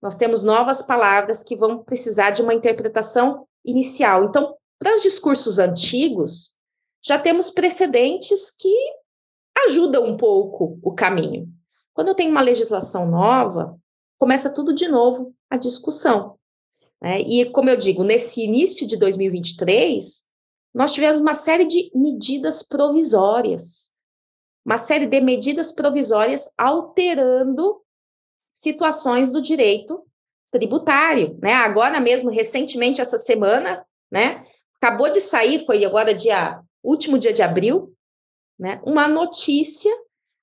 nós 0.00 0.16
temos 0.16 0.42
novas 0.42 0.82
palavras 0.82 1.42
que 1.42 1.56
vão 1.56 1.82
precisar 1.82 2.30
de 2.30 2.42
uma 2.42 2.54
interpretação 2.54 3.46
inicial. 3.64 4.24
Então, 4.24 4.56
para 4.78 4.96
os 4.96 5.02
discursos 5.02 5.58
antigos, 5.58 6.56
já 7.04 7.18
temos 7.18 7.50
precedentes 7.50 8.50
que 8.50 8.74
ajudam 9.66 10.04
um 10.04 10.16
pouco 10.16 10.78
o 10.82 10.92
caminho. 10.92 11.48
Quando 11.94 12.08
eu 12.08 12.14
tenho 12.14 12.30
uma 12.30 12.40
legislação 12.40 13.08
nova, 13.08 13.78
começa 14.18 14.52
tudo 14.52 14.72
de 14.72 14.88
novo 14.88 15.34
a 15.48 15.56
discussão. 15.56 16.36
Né? 17.00 17.20
E, 17.20 17.44
como 17.46 17.70
eu 17.70 17.76
digo, 17.76 18.02
nesse 18.04 18.42
início 18.42 18.86
de 18.86 18.96
2023, 18.96 20.24
nós 20.74 20.92
tivemos 20.92 21.20
uma 21.20 21.34
série 21.34 21.66
de 21.66 21.90
medidas 21.94 22.62
provisórias, 22.62 23.91
uma 24.64 24.78
série 24.78 25.06
de 25.06 25.20
medidas 25.20 25.72
provisórias 25.72 26.52
alterando 26.56 27.80
situações 28.52 29.32
do 29.32 29.42
direito 29.42 30.04
tributário, 30.50 31.38
né? 31.42 31.54
Agora 31.54 31.98
mesmo, 32.00 32.30
recentemente, 32.30 33.00
essa 33.00 33.18
semana, 33.18 33.84
né? 34.10 34.44
Acabou 34.76 35.10
de 35.10 35.20
sair, 35.20 35.64
foi 35.64 35.84
agora 35.84 36.14
dia 36.14 36.60
último 36.82 37.18
dia 37.18 37.32
de 37.32 37.42
abril, 37.42 37.94
né? 38.58 38.80
Uma 38.84 39.08
notícia 39.08 39.92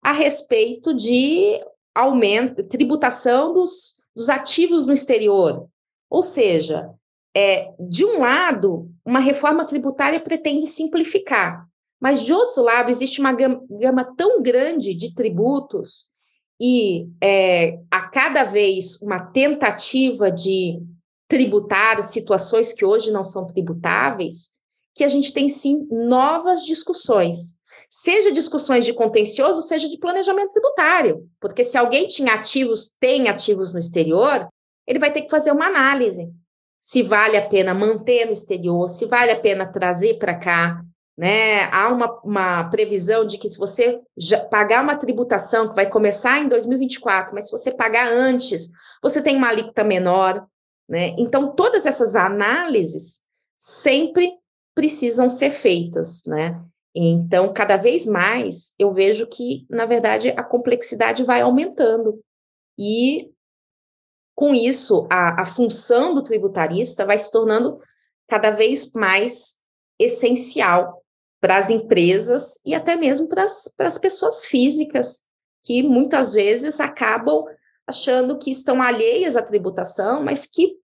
a 0.01 0.11
respeito 0.11 0.93
de 0.93 1.61
aumento, 1.93 2.63
tributação 2.63 3.53
dos, 3.53 4.01
dos 4.15 4.29
ativos 4.29 4.87
no 4.87 4.93
exterior. 4.93 5.67
Ou 6.09 6.23
seja, 6.23 6.89
é, 7.35 7.71
de 7.79 8.03
um 8.03 8.19
lado, 8.19 8.89
uma 9.05 9.19
reforma 9.19 9.65
tributária 9.65 10.19
pretende 10.19 10.65
simplificar, 10.65 11.68
mas 11.99 12.23
de 12.23 12.33
outro 12.33 12.63
lado, 12.63 12.89
existe 12.89 13.19
uma 13.19 13.33
gama, 13.33 14.15
tão 14.15 14.41
grande 14.41 14.93
de 14.93 15.13
tributos 15.13 16.11
e 16.59 17.07
é, 17.21 17.79
a 17.91 18.01
cada 18.09 18.43
vez 18.43 19.01
uma 19.01 19.19
tentativa 19.19 20.31
de 20.31 20.81
tributar 21.27 22.01
situações 22.03 22.73
que 22.73 22.85
hoje 22.85 23.11
não 23.11 23.23
são 23.23 23.45
tributáveis, 23.45 24.59
que 24.95 25.03
a 25.03 25.07
gente 25.07 25.31
tem 25.31 25.47
sim 25.47 25.87
novas 25.91 26.65
discussões, 26.65 27.59
seja 27.89 28.31
discussões 28.31 28.83
de 28.83 28.93
contencioso, 28.93 29.61
seja 29.61 29.87
de 29.87 29.97
planejamento 29.97 30.51
tributário, 30.51 31.29
porque 31.39 31.63
se 31.63 31.77
alguém 31.77 32.07
tinha 32.07 32.33
ativos, 32.33 32.93
tem 32.99 33.29
ativos 33.29 33.73
no 33.73 33.79
exterior, 33.79 34.47
ele 34.87 34.99
vai 34.99 35.11
ter 35.11 35.21
que 35.21 35.29
fazer 35.29 35.51
uma 35.51 35.67
análise. 35.67 36.29
Se 36.79 37.03
vale 37.03 37.37
a 37.37 37.47
pena 37.47 37.73
manter 37.73 38.25
no 38.25 38.33
exterior, 38.33 38.89
se 38.89 39.05
vale 39.05 39.31
a 39.31 39.39
pena 39.39 39.71
trazer 39.71 40.17
para 40.17 40.33
cá, 40.33 40.81
né? 41.19 41.65
Há 41.65 41.91
uma, 41.91 42.21
uma 42.21 42.69
previsão 42.69 43.25
de 43.25 43.37
que 43.37 43.49
se 43.49 43.57
você 43.57 43.99
pagar 44.49 44.81
uma 44.81 44.95
tributação 44.95 45.67
que 45.67 45.75
vai 45.75 45.85
começar 45.85 46.39
em 46.39 46.47
2024, 46.47 47.35
mas 47.35 47.47
se 47.47 47.51
você 47.51 47.73
pagar 47.73 48.09
antes, 48.09 48.71
você 49.03 49.21
tem 49.21 49.35
uma 49.35 49.49
alíquota 49.49 49.83
menor, 49.83 50.47
né? 50.87 51.13
Então, 51.19 51.53
todas 51.53 51.85
essas 51.85 52.15
análises 52.15 53.23
sempre 53.57 54.31
precisam 54.73 55.29
ser 55.29 55.51
feitas, 55.51 56.23
né? 56.25 56.57
Então, 56.95 57.51
cada 57.51 57.75
vez 57.75 58.05
mais 58.05 58.73
eu 58.79 58.93
vejo 58.93 59.27
que, 59.27 59.67
na 59.69 59.85
verdade, 59.85 60.29
a 60.37 60.41
complexidade 60.41 61.25
vai 61.25 61.41
aumentando. 61.41 62.21
E, 62.79 63.29
com 64.33 64.53
isso, 64.53 65.05
a, 65.11 65.41
a 65.41 65.45
função 65.45 66.15
do 66.15 66.23
tributarista 66.23 67.05
vai 67.05 67.19
se 67.19 67.29
tornando 67.29 67.81
cada 68.25 68.51
vez 68.51 68.93
mais 68.93 69.57
essencial 69.99 70.98
para 71.41 71.57
as 71.57 71.69
empresas 71.69 72.59
e 72.65 72.73
até 72.75 72.95
mesmo 72.95 73.29
para 73.29 73.43
as, 73.43 73.97
pessoas 73.97 74.45
físicas, 74.45 75.27
que 75.63 75.81
muitas 75.83 76.33
vezes 76.33 76.79
acabam 76.79 77.45
achando 77.87 78.37
que 78.37 78.51
estão 78.51 78.81
alheias 78.81 79.35
à 79.35 79.41
tributação, 79.41 80.23
mas 80.23 80.45
que 80.45 80.75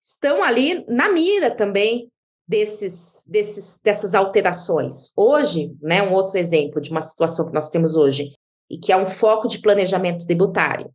estão 0.00 0.42
ali 0.42 0.84
na 0.88 1.08
mira 1.08 1.50
também 1.50 2.10
desses, 2.46 3.24
desses, 3.26 3.80
dessas 3.82 4.14
alterações. 4.14 5.12
Hoje, 5.16 5.74
né, 5.80 6.02
um 6.02 6.12
outro 6.12 6.38
exemplo 6.38 6.80
de 6.80 6.90
uma 6.90 7.02
situação 7.02 7.46
que 7.46 7.54
nós 7.54 7.70
temos 7.70 7.96
hoje, 7.96 8.32
e 8.70 8.78
que 8.78 8.92
é 8.92 8.96
um 8.96 9.08
foco 9.08 9.48
de 9.48 9.58
planejamento 9.58 10.26
tributário. 10.26 10.92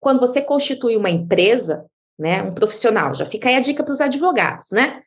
Quando 0.00 0.20
você 0.20 0.40
constitui 0.40 0.96
uma 0.96 1.10
empresa, 1.10 1.84
né, 2.18 2.42
um 2.42 2.52
profissional, 2.52 3.14
já 3.14 3.26
fica 3.26 3.48
aí 3.48 3.56
a 3.56 3.60
dica 3.60 3.82
para 3.82 3.92
os 3.92 4.00
advogados, 4.00 4.70
né? 4.72 5.02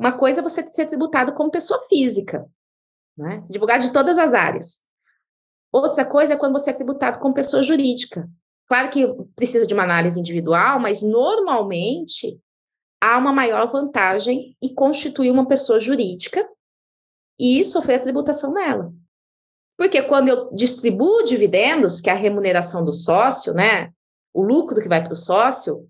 Uma 0.00 0.12
coisa 0.12 0.40
é 0.40 0.42
você 0.42 0.66
ser 0.66 0.86
tributado 0.86 1.34
como 1.34 1.50
pessoa 1.50 1.78
física, 1.86 2.50
né? 3.14 3.42
Advogado 3.46 3.82
de 3.82 3.92
todas 3.92 4.16
as 4.16 4.32
áreas. 4.32 4.88
Outra 5.70 6.06
coisa 6.06 6.32
é 6.32 6.36
quando 6.38 6.54
você 6.54 6.70
é 6.70 6.72
tributado 6.72 7.18
como 7.18 7.34
pessoa 7.34 7.62
jurídica. 7.62 8.26
Claro 8.66 8.88
que 8.88 9.06
precisa 9.36 9.66
de 9.66 9.74
uma 9.74 9.82
análise 9.82 10.18
individual, 10.18 10.80
mas 10.80 11.02
normalmente 11.02 12.40
há 12.98 13.18
uma 13.18 13.30
maior 13.30 13.70
vantagem 13.70 14.56
em 14.62 14.74
constituir 14.74 15.30
uma 15.30 15.46
pessoa 15.46 15.78
jurídica 15.78 16.48
e 17.38 17.62
sofrer 17.62 17.96
a 17.96 18.00
tributação 18.00 18.54
nela. 18.54 18.90
Porque 19.76 20.00
quando 20.00 20.28
eu 20.28 20.50
distribuo 20.54 21.24
dividendos, 21.24 22.00
que 22.00 22.08
é 22.08 22.14
a 22.14 22.16
remuneração 22.16 22.82
do 22.82 22.92
sócio, 22.94 23.52
né? 23.52 23.92
O 24.32 24.42
lucro 24.42 24.80
que 24.80 24.88
vai 24.88 25.04
para 25.04 25.12
o 25.12 25.16
sócio, 25.16 25.86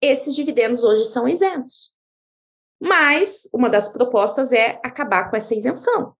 esses 0.00 0.34
dividendos 0.34 0.82
hoje 0.82 1.04
são 1.04 1.28
isentos. 1.28 1.91
Mas 2.82 3.48
uma 3.54 3.70
das 3.70 3.90
propostas 3.90 4.50
é 4.50 4.80
acabar 4.82 5.30
com 5.30 5.36
essa 5.36 5.54
isenção. 5.54 6.14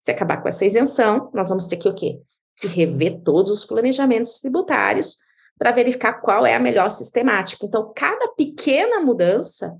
Se 0.00 0.10
acabar 0.10 0.42
com 0.42 0.48
essa 0.48 0.64
isenção, 0.64 1.30
nós 1.32 1.50
vamos 1.50 1.68
ter 1.68 1.76
que 1.76 1.88
o 1.88 1.94
quê? 1.94 2.20
Que 2.60 2.66
rever 2.66 3.20
todos 3.22 3.52
os 3.52 3.64
planejamentos 3.64 4.40
tributários 4.40 5.18
para 5.56 5.70
verificar 5.70 6.14
qual 6.14 6.44
é 6.44 6.56
a 6.56 6.58
melhor 6.58 6.90
sistemática. 6.90 7.64
Então, 7.64 7.92
cada 7.94 8.26
pequena 8.28 8.98
mudança 8.98 9.78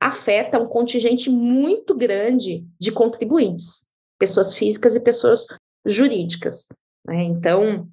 afeta 0.00 0.58
um 0.58 0.66
contingente 0.66 1.30
muito 1.30 1.94
grande 1.94 2.66
de 2.80 2.90
contribuintes, 2.90 3.92
pessoas 4.18 4.52
físicas 4.54 4.96
e 4.96 5.00
pessoas 5.00 5.46
jurídicas. 5.86 6.66
Né? 7.06 7.22
Então, 7.22 7.88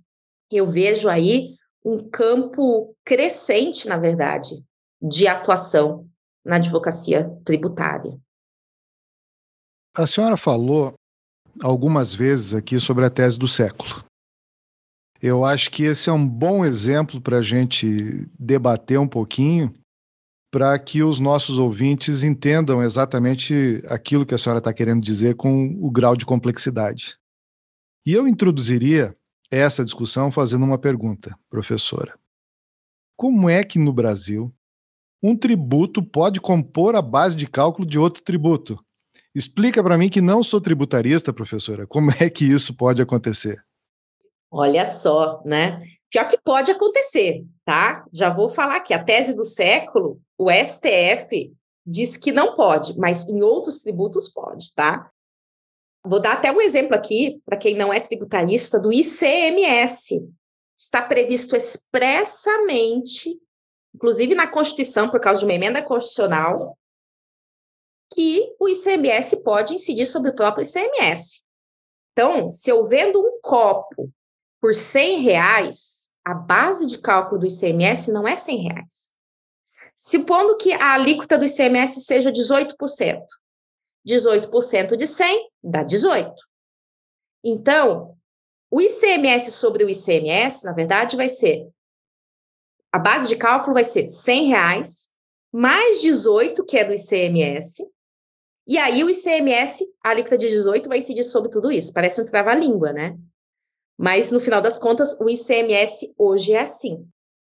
eu 0.49 0.65
vejo 0.65 1.07
aí 1.07 1.53
um 1.83 1.99
campo 1.99 2.95
crescente, 3.05 3.87
na 3.87 3.97
verdade, 3.99 4.63
de 4.99 5.27
atuação 5.27 6.09
na 6.45 6.57
advocacia 6.57 7.27
tributária. 7.43 8.19
A 9.95 10.05
senhora 10.05 10.37
falou 10.37 10.93
algumas 11.63 12.13
vezes 12.13 12.53
aqui 12.53 12.79
sobre 12.79 13.05
a 13.05 13.09
tese 13.09 13.39
do 13.39 13.47
século. 13.47 14.05
Eu 15.21 15.43
acho 15.43 15.71
que 15.71 15.83
esse 15.83 16.09
é 16.09 16.13
um 16.13 16.27
bom 16.27 16.63
exemplo 16.63 17.19
para 17.19 17.39
a 17.39 17.41
gente 17.41 18.29
debater 18.37 18.99
um 18.99 19.07
pouquinho, 19.07 19.73
para 20.51 20.77
que 20.77 21.01
os 21.01 21.19
nossos 21.19 21.57
ouvintes 21.57 22.23
entendam 22.23 22.83
exatamente 22.83 23.81
aquilo 23.87 24.25
que 24.25 24.35
a 24.35 24.37
senhora 24.37 24.59
está 24.59 24.73
querendo 24.73 25.01
dizer 25.01 25.35
com 25.35 25.67
o 25.81 25.89
grau 25.89 26.15
de 26.15 26.25
complexidade. 26.25 27.17
E 28.05 28.13
eu 28.13 28.27
introduziria 28.27 29.17
essa 29.49 29.83
discussão 29.83 30.31
fazendo 30.31 30.63
uma 30.63 30.77
pergunta, 30.77 31.37
professora. 31.49 32.17
Como 33.17 33.49
é 33.49 33.63
que 33.63 33.79
no 33.79 33.91
Brasil 33.91 34.53
um 35.27 35.35
tributo 35.35 36.03
pode 36.03 36.39
compor 36.39 36.95
a 36.95 37.01
base 37.01 37.35
de 37.35 37.47
cálculo 37.47 37.87
de 37.87 37.97
outro 37.97 38.21
tributo? 38.21 38.79
Explica 39.33 39.83
para 39.83 39.97
mim 39.97 40.09
que 40.09 40.21
não 40.21 40.43
sou 40.43 40.61
tributarista, 40.61 41.33
professora, 41.33 41.87
como 41.87 42.11
é 42.11 42.29
que 42.29 42.45
isso 42.45 42.75
pode 42.75 43.01
acontecer? 43.01 43.57
Olha 44.51 44.85
só, 44.85 45.41
né? 45.43 45.81
Pior 46.11 46.27
que 46.27 46.37
pode 46.37 46.71
acontecer, 46.71 47.43
tá? 47.65 48.05
Já 48.13 48.29
vou 48.29 48.47
falar 48.47 48.77
aqui, 48.77 48.93
a 48.93 49.03
tese 49.03 49.35
do 49.35 49.43
século, 49.43 50.21
o 50.37 50.49
STF 50.51 51.51
diz 51.85 52.15
que 52.15 52.31
não 52.31 52.55
pode, 52.55 52.97
mas 52.97 53.27
em 53.27 53.41
outros 53.41 53.79
tributos 53.79 54.29
pode, 54.29 54.73
tá? 54.75 55.09
Vou 56.05 56.21
dar 56.21 56.33
até 56.33 56.51
um 56.51 56.61
exemplo 56.61 56.95
aqui, 56.95 57.41
para 57.43 57.57
quem 57.57 57.75
não 57.75 57.91
é 57.91 57.99
tributarista, 57.99 58.79
do 58.79 58.93
ICMS. 58.93 60.29
Está 60.77 61.01
previsto 61.01 61.55
expressamente, 61.55 63.37
inclusive 63.95 64.35
na 64.35 64.45
Constituição, 64.45 65.09
por 65.09 65.21
causa 65.21 65.39
de 65.39 65.45
uma 65.45 65.53
emenda 65.53 65.81
constitucional, 65.81 66.77
que 68.13 68.53
o 68.59 68.67
ICMS 68.67 69.41
pode 69.41 69.73
incidir 69.73 70.05
sobre 70.05 70.31
o 70.31 70.35
próprio 70.35 70.65
ICMS. 70.65 71.45
Então, 72.11 72.49
se 72.49 72.69
eu 72.69 72.85
vendo 72.85 73.19
um 73.19 73.39
copo 73.41 74.11
por 74.61 74.75
100 74.75 75.21
reais, 75.21 76.11
a 76.23 76.33
base 76.33 76.85
de 76.85 76.97
cálculo 76.97 77.41
do 77.41 77.47
ICMS 77.47 78.11
não 78.11 78.27
é 78.27 78.35
100 78.35 78.67
reais. 78.67 79.13
Supondo 79.95 80.57
que 80.57 80.73
a 80.73 80.93
alíquota 80.93 81.37
do 81.37 81.45
ICMS 81.45 82.01
seja 82.01 82.31
18%. 82.31 83.23
18% 84.05 84.95
de 84.95 85.07
100 85.07 85.49
dá 85.63 85.83
18. 85.83 86.33
Então, 87.43 88.17
o 88.69 88.81
ICMS 88.81 89.51
sobre 89.51 89.83
o 89.83 89.89
ICMS, 89.89 90.65
na 90.65 90.73
verdade, 90.73 91.15
vai 91.15 91.29
ser 91.29 91.69
a 92.95 92.99
base 92.99 93.27
de 93.27 93.35
cálculo 93.35 93.73
vai 93.73 93.83
ser 93.83 94.07
100 94.07 94.47
reais 94.47 95.09
mais 95.51 95.99
18, 95.99 96.63
que 96.63 96.77
é 96.77 96.85
do 96.85 96.93
ICMS, 96.93 97.85
e 98.65 98.77
aí 98.77 99.03
o 99.03 99.09
ICMS, 99.09 99.83
a 100.01 100.11
alíquota 100.11 100.37
de 100.37 100.47
18, 100.47 100.87
vai 100.87 100.99
incidir 100.99 101.25
sobre 101.25 101.51
tudo 101.51 101.69
isso. 101.69 101.91
Parece 101.91 102.21
um 102.21 102.25
trava-língua, 102.25 102.93
né? 102.93 103.17
Mas, 103.97 104.31
no 104.31 104.39
final 104.39 104.61
das 104.61 104.79
contas, 104.79 105.19
o 105.19 105.29
ICMS 105.29 106.13
hoje 106.17 106.53
é 106.53 106.61
assim. 106.61 107.05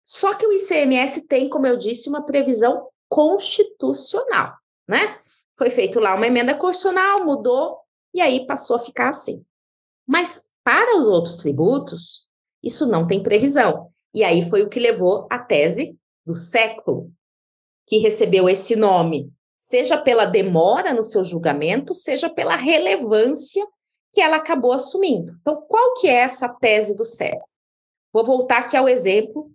Só 0.02 0.32
que 0.32 0.46
o 0.46 0.52
ICMS 0.54 1.26
tem, 1.26 1.50
como 1.50 1.66
eu 1.66 1.76
disse, 1.76 2.08
uma 2.08 2.24
previsão 2.24 2.88
constitucional, 3.06 4.54
né? 4.88 5.20
Foi 5.54 5.68
feito 5.68 6.00
lá 6.00 6.14
uma 6.14 6.26
emenda 6.26 6.54
constitucional, 6.54 7.26
mudou, 7.26 7.78
e 8.14 8.22
aí 8.22 8.46
passou 8.46 8.76
a 8.76 8.78
ficar 8.80 9.10
assim. 9.10 9.44
Mas 10.06 10.50
para 10.64 10.98
os 10.98 11.06
outros 11.06 11.36
tributos, 11.36 12.26
isso 12.62 12.86
não 12.86 13.06
tem 13.06 13.22
previsão. 13.22 13.92
E 14.16 14.24
aí 14.24 14.48
foi 14.48 14.62
o 14.62 14.68
que 14.70 14.80
levou 14.80 15.26
a 15.30 15.38
tese 15.38 15.94
do 16.24 16.34
século, 16.34 17.12
que 17.86 17.98
recebeu 17.98 18.48
esse 18.48 18.74
nome, 18.74 19.30
seja 19.54 19.98
pela 19.98 20.24
demora 20.24 20.94
no 20.94 21.02
seu 21.02 21.22
julgamento, 21.22 21.94
seja 21.94 22.30
pela 22.30 22.56
relevância 22.56 23.62
que 24.10 24.22
ela 24.22 24.36
acabou 24.36 24.72
assumindo. 24.72 25.36
Então, 25.42 25.60
qual 25.68 25.92
que 26.00 26.08
é 26.08 26.14
essa 26.14 26.48
tese 26.48 26.96
do 26.96 27.04
século? 27.04 27.46
Vou 28.10 28.24
voltar 28.24 28.60
aqui 28.60 28.74
ao 28.74 28.88
exemplo 28.88 29.52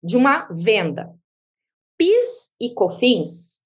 de 0.00 0.16
uma 0.16 0.46
venda. 0.48 1.12
PIS 1.98 2.54
e 2.60 2.72
COFINS 2.72 3.64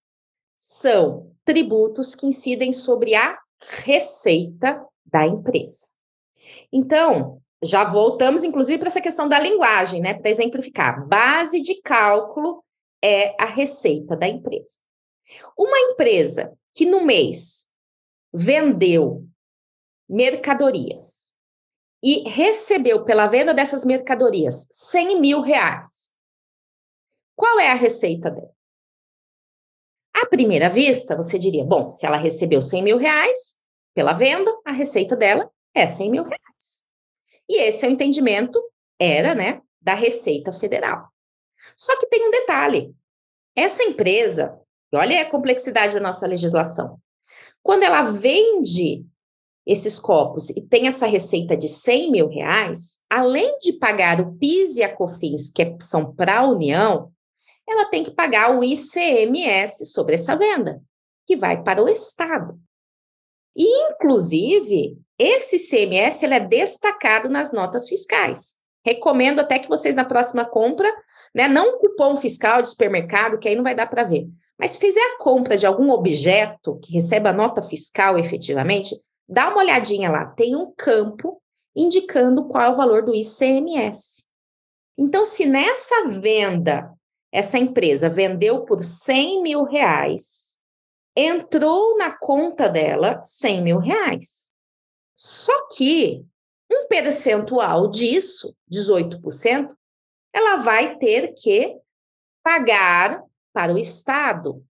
são 0.56 1.30
tributos 1.44 2.14
que 2.14 2.26
incidem 2.26 2.72
sobre 2.72 3.14
a 3.14 3.38
receita 3.84 4.82
da 5.04 5.26
empresa. 5.26 5.88
Então, 6.72 7.42
já 7.62 7.84
voltamos, 7.84 8.44
inclusive, 8.44 8.78
para 8.78 8.88
essa 8.88 9.00
questão 9.00 9.28
da 9.28 9.38
linguagem, 9.38 10.00
né? 10.00 10.14
Para 10.14 10.30
exemplificar. 10.30 11.06
Base 11.06 11.60
de 11.60 11.80
cálculo 11.80 12.62
é 13.02 13.34
a 13.42 13.46
receita 13.46 14.16
da 14.16 14.28
empresa. 14.28 14.82
Uma 15.56 15.78
empresa 15.90 16.56
que 16.72 16.84
no 16.84 17.04
mês 17.04 17.72
vendeu 18.32 19.26
mercadorias 20.08 21.34
e 22.02 22.28
recebeu 22.28 23.04
pela 23.04 23.26
venda 23.26 23.52
dessas 23.52 23.84
mercadorias 23.84 24.68
100 24.70 25.20
mil 25.20 25.40
reais, 25.40 26.14
qual 27.34 27.58
é 27.58 27.70
a 27.70 27.74
receita 27.74 28.30
dela? 28.30 28.54
À 30.14 30.26
primeira 30.26 30.70
vista, 30.70 31.16
você 31.16 31.38
diria, 31.38 31.64
bom, 31.64 31.90
se 31.90 32.06
ela 32.06 32.16
recebeu 32.16 32.62
100 32.62 32.82
mil 32.82 32.96
reais 32.96 33.62
pela 33.94 34.12
venda, 34.12 34.50
a 34.64 34.72
receita 34.72 35.16
dela 35.16 35.50
é 35.74 35.86
100 35.86 36.10
mil 36.10 36.22
reais. 36.22 36.45
E 37.48 37.60
esse 37.62 37.84
é 37.84 37.88
o 37.88 37.92
entendimento, 37.92 38.60
era, 38.98 39.34
né, 39.34 39.60
da 39.80 39.94
Receita 39.94 40.52
Federal. 40.52 41.08
Só 41.76 41.98
que 41.98 42.06
tem 42.06 42.26
um 42.26 42.30
detalhe. 42.30 42.94
Essa 43.54 43.82
empresa, 43.82 44.58
olha 44.92 45.22
a 45.22 45.30
complexidade 45.30 45.94
da 45.94 46.00
nossa 46.00 46.26
legislação. 46.26 46.98
Quando 47.62 47.82
ela 47.82 48.02
vende 48.02 49.04
esses 49.66 49.98
copos 49.98 50.50
e 50.50 50.60
tem 50.60 50.86
essa 50.86 51.06
receita 51.06 51.56
de 51.56 51.68
100 51.68 52.12
mil 52.12 52.28
reais, 52.28 53.04
além 53.10 53.58
de 53.58 53.72
pagar 53.72 54.20
o 54.20 54.36
PIS 54.36 54.76
e 54.76 54.84
a 54.84 54.94
COFINS, 54.94 55.50
que 55.50 55.62
é, 55.62 55.76
são 55.80 56.14
para 56.14 56.38
a 56.38 56.48
União, 56.48 57.10
ela 57.68 57.86
tem 57.86 58.04
que 58.04 58.12
pagar 58.12 58.56
o 58.56 58.62
ICMS 58.62 59.86
sobre 59.86 60.14
essa 60.14 60.36
venda, 60.36 60.80
que 61.26 61.36
vai 61.36 61.60
para 61.62 61.82
o 61.82 61.88
Estado. 61.88 62.60
E, 63.56 63.64
inclusive, 63.90 64.98
esse 65.18 65.56
ICMS 65.56 66.24
ele 66.24 66.34
é 66.34 66.40
destacado 66.40 67.28
nas 67.28 67.52
notas 67.52 67.88
fiscais. 67.88 68.56
Recomendo 68.84 69.40
até 69.40 69.58
que 69.58 69.68
vocês, 69.68 69.96
na 69.96 70.04
próxima 70.04 70.44
compra, 70.44 70.92
né, 71.34 71.48
não 71.48 71.78
cupom 71.78 72.16
fiscal 72.16 72.60
de 72.60 72.68
supermercado, 72.68 73.38
que 73.38 73.48
aí 73.48 73.56
não 73.56 73.64
vai 73.64 73.74
dar 73.74 73.86
para 73.86 74.04
ver, 74.04 74.28
mas 74.58 74.72
se 74.72 74.78
fizer 74.78 75.00
a 75.00 75.18
compra 75.18 75.56
de 75.56 75.66
algum 75.66 75.90
objeto 75.90 76.78
que 76.82 76.92
receba 76.92 77.32
nota 77.32 77.62
fiscal 77.62 78.18
efetivamente, 78.18 78.94
dá 79.28 79.48
uma 79.48 79.58
olhadinha 79.58 80.10
lá, 80.10 80.26
tem 80.26 80.56
um 80.56 80.72
campo 80.76 81.40
indicando 81.74 82.46
qual 82.48 82.64
é 82.64 82.70
o 82.70 82.76
valor 82.76 83.04
do 83.04 83.14
ICMS. 83.14 84.24
Então, 84.96 85.24
se 85.24 85.44
nessa 85.44 86.08
venda 86.08 86.90
essa 87.30 87.58
empresa 87.58 88.08
vendeu 88.08 88.64
por 88.64 88.82
100 88.82 89.42
mil 89.42 89.64
reais, 89.64 90.55
entrou 91.16 91.96
na 91.96 92.16
conta 92.16 92.68
dela 92.68 93.20
100 93.22 93.62
mil 93.62 93.78
reais. 93.78 94.52
Só 95.16 95.68
que 95.68 96.24
um 96.70 96.86
percentual 96.88 97.88
disso, 97.88 98.54
18%, 98.70 99.74
ela 100.32 100.56
vai 100.56 100.98
ter 100.98 101.32
que 101.32 101.78
pagar 102.42 103.22
para 103.52 103.72
o 103.72 103.78
Estado. 103.78 104.62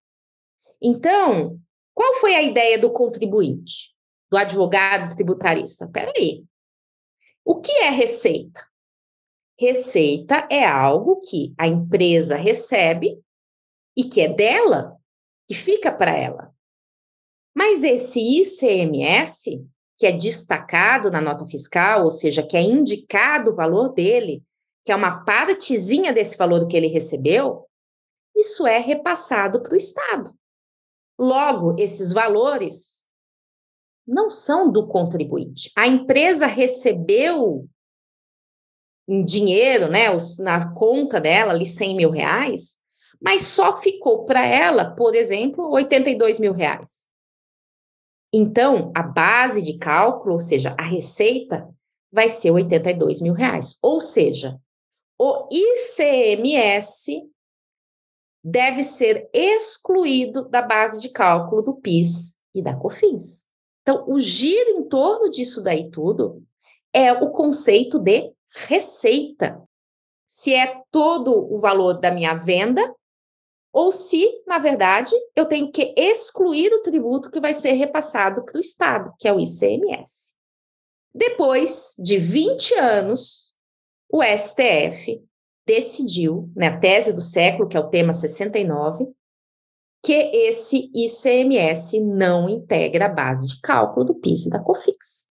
Então, 0.81 1.59
qual 1.93 2.15
foi 2.15 2.35
a 2.35 2.43
ideia 2.43 2.79
do 2.79 2.91
contribuinte, 2.91 3.95
do 4.31 4.37
advogado 4.37 5.15
tributarista? 5.17 5.87
Espera 5.87 6.13
aí. 6.17 6.45
O 7.45 7.61
que 7.61 7.73
é 7.73 7.91
receita? 7.91 8.65
Receita 9.59 10.47
é 10.51 10.65
algo 10.67 11.21
que 11.23 11.55
a 11.59 11.67
empresa 11.67 12.37
recebe 12.37 13.19
e 13.97 14.05
que 14.05 14.21
é 14.21 14.29
dela, 14.29 14.97
que 15.49 15.55
fica 15.55 15.93
para 15.93 16.17
ela. 16.17 16.53
Mas 17.55 17.83
esse 17.83 18.21
ICMS, 18.21 19.67
que 19.97 20.07
é 20.07 20.13
destacado 20.13 21.11
na 21.11 21.21
nota 21.21 21.45
fiscal, 21.47 22.05
ou 22.05 22.11
seja, 22.11 22.47
que 22.47 22.57
é 22.57 22.63
indicado 22.63 23.51
o 23.51 23.55
valor 23.55 23.95
dele, 23.95 24.43
que 24.85 24.93
é 24.93 24.97
uma 24.97 25.25
partezinha 25.25 26.13
desse 26.13 26.37
valor 26.37 26.67
que 26.67 26.77
ele 26.77 26.89
recebeu, 26.89 27.67
isso 28.37 28.67
é 28.67 28.79
repassado 28.79 29.63
para 29.63 29.73
o 29.73 29.77
Estado. 29.77 30.31
Logo, 31.19 31.75
esses 31.79 32.13
valores 32.13 33.09
não 34.07 34.31
são 34.31 34.71
do 34.71 34.87
contribuinte. 34.87 35.73
A 35.77 35.87
empresa 35.87 36.47
recebeu 36.47 37.67
em 39.09 39.25
dinheiro, 39.25 39.89
né, 39.89 40.09
na 40.41 40.75
conta 40.75 41.21
dela, 41.21 41.53
ali 41.53 41.65
100 41.65 41.97
mil 41.97 42.11
reais, 42.11 42.85
mas 43.21 43.43
só 43.43 43.77
ficou 43.77 44.25
para 44.25 44.47
ela, 44.47 44.95
por 44.95 45.15
exemplo, 45.15 45.71
82 45.71 46.39
mil 46.39 46.53
reais. 46.53 47.11
Então, 48.33 48.93
a 48.95 49.03
base 49.03 49.63
de 49.63 49.79
cálculo, 49.79 50.35
ou 50.35 50.41
seja, 50.41 50.75
a 50.79 50.85
receita, 50.85 51.69
vai 52.13 52.29
ser 52.29 52.51
82 52.51 53.21
mil 53.21 53.33
reais. 53.33 53.79
Ou 53.83 54.01
seja, 54.01 54.61
o 55.19 55.49
ICMS 55.51 57.23
deve 58.45 58.83
ser 58.83 59.29
excluído 59.33 60.49
da 60.49 60.63
base 60.63 61.01
de 61.01 61.09
cálculo 61.09 61.63
do 61.63 61.75
PIS 61.75 62.39
e 62.55 62.63
da 62.63 62.77
COFINS. 62.77 63.47
Então, 63.83 64.05
o 64.09 64.21
giro 64.21 64.71
em 64.71 64.89
torno 64.89 65.31
disso 65.31 65.63
daí 65.63 65.91
tudo 65.91 66.45
é 66.93 67.13
o 67.13 67.31
conceito 67.31 67.99
de 67.99 68.33
receita. 68.67 69.63
Se 70.27 70.55
é 70.55 70.83
todo 70.91 71.53
o 71.53 71.59
valor 71.59 71.95
da 71.95 72.11
minha 72.11 72.35
venda 72.35 72.95
ou 73.77 73.93
se, 73.93 74.43
na 74.47 74.57
verdade, 74.57 75.15
eu 75.37 75.45
tenho 75.45 75.71
que 75.71 75.93
excluir 75.99 76.73
o 76.73 76.81
tributo 76.81 77.31
que 77.31 77.39
vai 77.39 77.53
ser 77.53 77.73
repassado 77.73 78.43
para 78.43 78.57
o 78.57 78.61
Estado, 78.61 79.13
que 79.19 79.29
é 79.29 79.33
o 79.35 79.39
ICMS. 79.39 80.37
Depois 81.15 81.95
de 81.99 82.17
20 82.17 82.75
anos, 82.77 83.59
o 84.11 84.23
STF 84.23 85.23
decidiu, 85.67 86.51
na 86.57 86.71
né, 86.71 86.79
tese 86.79 87.13
do 87.13 87.21
século, 87.21 87.69
que 87.69 87.77
é 87.77 87.81
o 87.81 87.91
tema 87.91 88.15
69, 88.15 89.09
que 90.03 90.15
esse 90.15 90.91
ICMS 90.95 92.01
não 92.01 92.49
integra 92.49 93.05
a 93.05 93.11
base 93.11 93.47
de 93.47 93.61
cálculo 93.61 94.07
do 94.07 94.15
PIS 94.15 94.47
e 94.47 94.51
da 94.51 94.63
COFINS. 94.63 95.31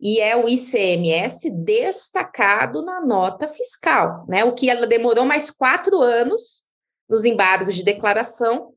E 0.00 0.20
é 0.20 0.34
o 0.42 0.48
ICMS 0.48 1.50
destacado 1.50 2.82
na 2.82 3.04
nota 3.04 3.46
fiscal, 3.46 4.24
né? 4.26 4.42
O 4.42 4.54
que 4.54 4.70
ela 4.70 4.86
demorou 4.86 5.26
mais 5.26 5.50
quatro 5.50 6.00
anos 6.00 6.63
nos 7.08 7.24
embargos 7.24 7.74
de 7.74 7.82
declaração 7.82 8.72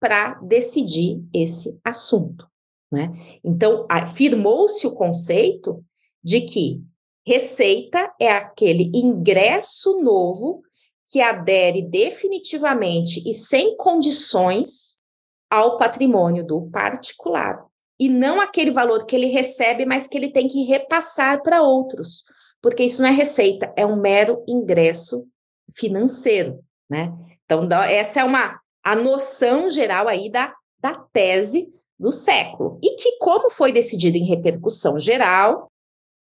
para 0.00 0.34
decidir 0.34 1.22
esse 1.32 1.78
assunto, 1.84 2.46
né? 2.90 3.12
Então, 3.44 3.86
afirmou-se 3.88 4.86
o 4.86 4.94
conceito 4.94 5.84
de 6.22 6.40
que 6.42 6.82
receita 7.26 8.12
é 8.18 8.30
aquele 8.30 8.90
ingresso 8.94 10.02
novo 10.02 10.62
que 11.10 11.20
adere 11.20 11.82
definitivamente 11.82 13.22
e 13.28 13.34
sem 13.34 13.76
condições 13.76 15.00
ao 15.50 15.76
patrimônio 15.76 16.46
do 16.46 16.70
particular. 16.70 17.66
E 17.98 18.08
não 18.08 18.40
aquele 18.40 18.70
valor 18.70 19.04
que 19.04 19.14
ele 19.14 19.26
recebe, 19.26 19.84
mas 19.84 20.08
que 20.08 20.16
ele 20.16 20.30
tem 20.30 20.48
que 20.48 20.64
repassar 20.64 21.42
para 21.42 21.62
outros, 21.62 22.24
porque 22.62 22.84
isso 22.84 23.02
não 23.02 23.08
é 23.08 23.12
receita, 23.12 23.72
é 23.76 23.84
um 23.84 24.00
mero 24.00 24.42
ingresso 24.48 25.26
financeiro, 25.72 26.64
né? 26.88 27.12
Então, 27.50 27.82
essa 27.82 28.20
é 28.20 28.24
uma 28.24 28.60
a 28.82 28.96
noção 28.96 29.68
geral 29.68 30.08
aí 30.08 30.30
da, 30.30 30.54
da 30.80 30.94
tese 30.94 31.72
do 31.98 32.10
século. 32.10 32.78
E 32.82 32.96
que, 32.96 33.18
como 33.18 33.50
foi 33.50 33.72
decidido 33.72 34.16
em 34.16 34.24
repercussão 34.24 34.98
geral, 34.98 35.70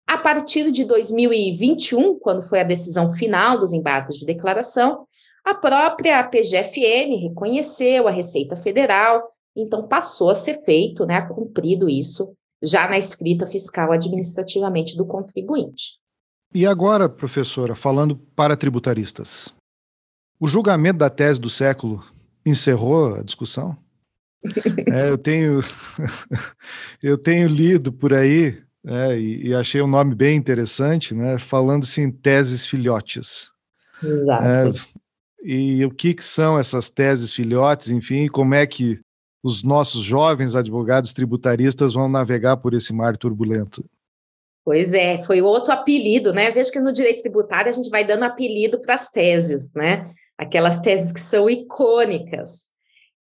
a 0.07 0.17
partir 0.17 0.71
de 0.71 0.85
2021, 0.85 2.19
quando 2.19 2.43
foi 2.43 2.59
a 2.59 2.63
decisão 2.63 3.13
final 3.13 3.59
dos 3.59 3.73
embargos 3.73 4.17
de 4.17 4.25
declaração, 4.25 5.05
a 5.43 5.53
própria 5.53 6.23
PGFN 6.23 7.19
reconheceu 7.21 8.07
a 8.07 8.11
Receita 8.11 8.55
Federal, 8.55 9.21
então 9.55 9.87
passou 9.87 10.29
a 10.29 10.35
ser 10.35 10.63
feito, 10.63 11.05
né, 11.05 11.21
cumprido 11.21 11.89
isso, 11.89 12.33
já 12.61 12.87
na 12.87 12.97
escrita 12.97 13.45
fiscal 13.45 13.91
administrativamente 13.91 14.95
do 14.95 15.05
contribuinte. 15.05 15.99
E 16.53 16.65
agora, 16.65 17.09
professora, 17.09 17.75
falando 17.75 18.15
para 18.15 18.55
tributaristas, 18.55 19.53
o 20.39 20.47
julgamento 20.47 20.99
da 20.99 21.09
tese 21.09 21.39
do 21.39 21.49
século 21.49 22.03
encerrou 22.45 23.15
a 23.15 23.23
discussão? 23.23 23.77
É, 24.93 25.09
eu 25.09 25.17
tenho 25.17 25.59
eu 27.01 27.17
tenho 27.17 27.47
lido 27.47 27.91
por 27.91 28.13
aí 28.13 28.55
é, 28.85 29.17
e, 29.17 29.47
e, 29.47 29.55
achei 29.55 29.81
um 29.81 29.87
nome 29.87 30.13
bem 30.13 30.37
interessante, 30.37 31.15
né? 31.15 31.39
Falando-se 31.39 31.99
em 32.01 32.11
teses 32.11 32.67
filhotes. 32.67 33.49
Exato. 34.03 34.45
É, 34.45 34.73
e 35.43 35.83
o 35.83 35.89
que, 35.89 36.13
que 36.13 36.23
são 36.23 36.59
essas 36.59 36.89
teses 36.89 37.33
filhotes, 37.33 37.89
enfim, 37.89 38.27
como 38.27 38.53
é 38.53 38.67
que 38.67 38.99
os 39.43 39.63
nossos 39.63 40.03
jovens 40.03 40.55
advogados 40.55 41.13
tributaristas 41.13 41.93
vão 41.93 42.07
navegar 42.07 42.57
por 42.57 42.75
esse 42.75 42.93
mar 42.93 43.17
turbulento? 43.17 43.83
Pois 44.63 44.93
é, 44.93 45.21
foi 45.21 45.41
outro 45.41 45.71
apelido, 45.71 46.33
né? 46.33 46.49
Vejo 46.49 46.71
que 46.71 46.79
no 46.79 46.91
direito 46.91 47.21
tributário 47.21 47.69
a 47.69 47.71
gente 47.71 47.89
vai 47.89 48.03
dando 48.03 48.23
apelido 48.23 48.79
para 48.79 48.95
as 48.95 49.11
teses, 49.11 49.73
né? 49.73 50.11
Aquelas 50.37 50.79
teses 50.79 51.11
que 51.11 51.19
são 51.19 51.49
icônicas. 51.49 52.71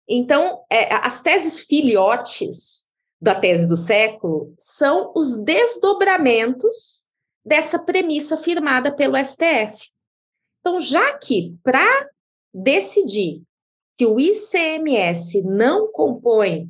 Então, 0.09 0.65
é, 0.71 0.95
as 0.95 1.23
teses 1.23 1.61
filhotes 1.61 2.91
da 3.21 3.35
tese 3.35 3.67
do 3.67 3.77
século 3.77 4.55
são 4.59 5.13
os 5.15 5.43
desdobramentos 5.45 7.11
dessa 7.45 7.79
premissa 7.79 8.37
firmada 8.37 8.95
pelo 8.95 9.17
STF. 9.17 9.91
Então, 10.61 10.81
já 10.81 11.17
que 11.19 11.57
para 11.63 12.09
decidir 12.53 13.43
que 13.97 14.07
o 14.07 14.19
ICMS 14.19 15.43
não 15.43 15.91
compõe 15.93 16.69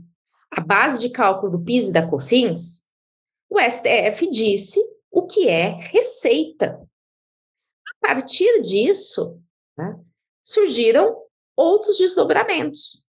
a 0.50 0.60
base 0.60 1.00
de 1.00 1.10
cálculo 1.10 1.52
do 1.52 1.64
PIS 1.64 1.88
e 1.88 1.92
da 1.92 2.06
COFINS, 2.06 2.90
o 3.50 3.58
STF 3.58 4.28
disse 4.30 4.80
o 5.10 5.26
que 5.26 5.48
é 5.48 5.70
receita. 5.70 6.80
A 8.02 8.06
partir 8.06 8.62
disso, 8.62 9.40
né, 9.76 9.98
surgiram 10.44 11.16
outros 11.56 11.96
desdobramentos. 11.96 13.04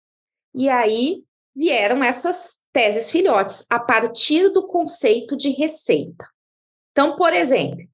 E 0.53 0.67
aí 0.67 1.23
vieram 1.55 2.03
essas 2.03 2.61
teses 2.73 3.09
filhotes 3.09 3.65
a 3.69 3.79
partir 3.79 4.49
do 4.49 4.67
conceito 4.67 5.37
de 5.37 5.49
receita. 5.49 6.27
Então, 6.91 7.15
por 7.15 7.33
exemplo, 7.33 7.87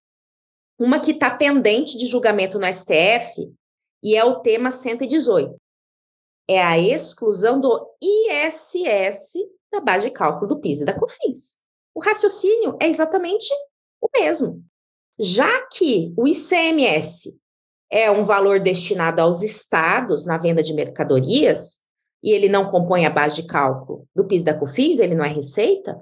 uma 0.80 1.00
que 1.00 1.12
está 1.12 1.30
pendente 1.30 1.98
de 1.98 2.08
julgamento 2.08 2.60
no 2.60 2.72
STF 2.72 3.54
e 4.04 4.16
é 4.16 4.24
o 4.24 4.40
tema 4.40 4.72
118. 4.72 5.56
É 6.50 6.62
a 6.62 6.80
exclusão 6.80 7.60
do 7.60 7.90
ISS 8.02 9.34
da 9.72 9.82
base 9.82 10.06
de 10.06 10.12
cálculo 10.12 10.48
do 10.48 10.60
PIS 10.60 10.82
e 10.82 10.86
da 10.86 10.98
COFINS. 10.98 11.62
O 11.94 12.00
raciocínio 12.00 12.78
é 12.80 12.88
exatamente 12.88 13.48
o 14.02 14.08
mesmo. 14.14 14.64
Já 15.20 15.68
que 15.68 16.14
o 16.16 16.28
ICMS 16.28 17.38
é 17.90 18.12
um 18.12 18.24
valor 18.24 18.60
destinado 18.60 19.22
aos 19.22 19.42
estados 19.42 20.26
na 20.26 20.38
venda 20.38 20.62
de 20.62 20.74
mercadorias, 20.74 21.86
e 22.24 22.32
ele 22.32 22.50
não 22.50 22.66
compõe 22.66 23.06
a 23.06 23.10
base 23.10 23.42
de 23.42 23.48
cálculo 23.48 24.06
do 24.16 24.26
PIS 24.26 24.44
da 24.44 24.54
COFINS, 24.54 25.00
ele 25.00 25.16
não 25.16 25.24
é 25.24 25.30
receita, 25.30 25.98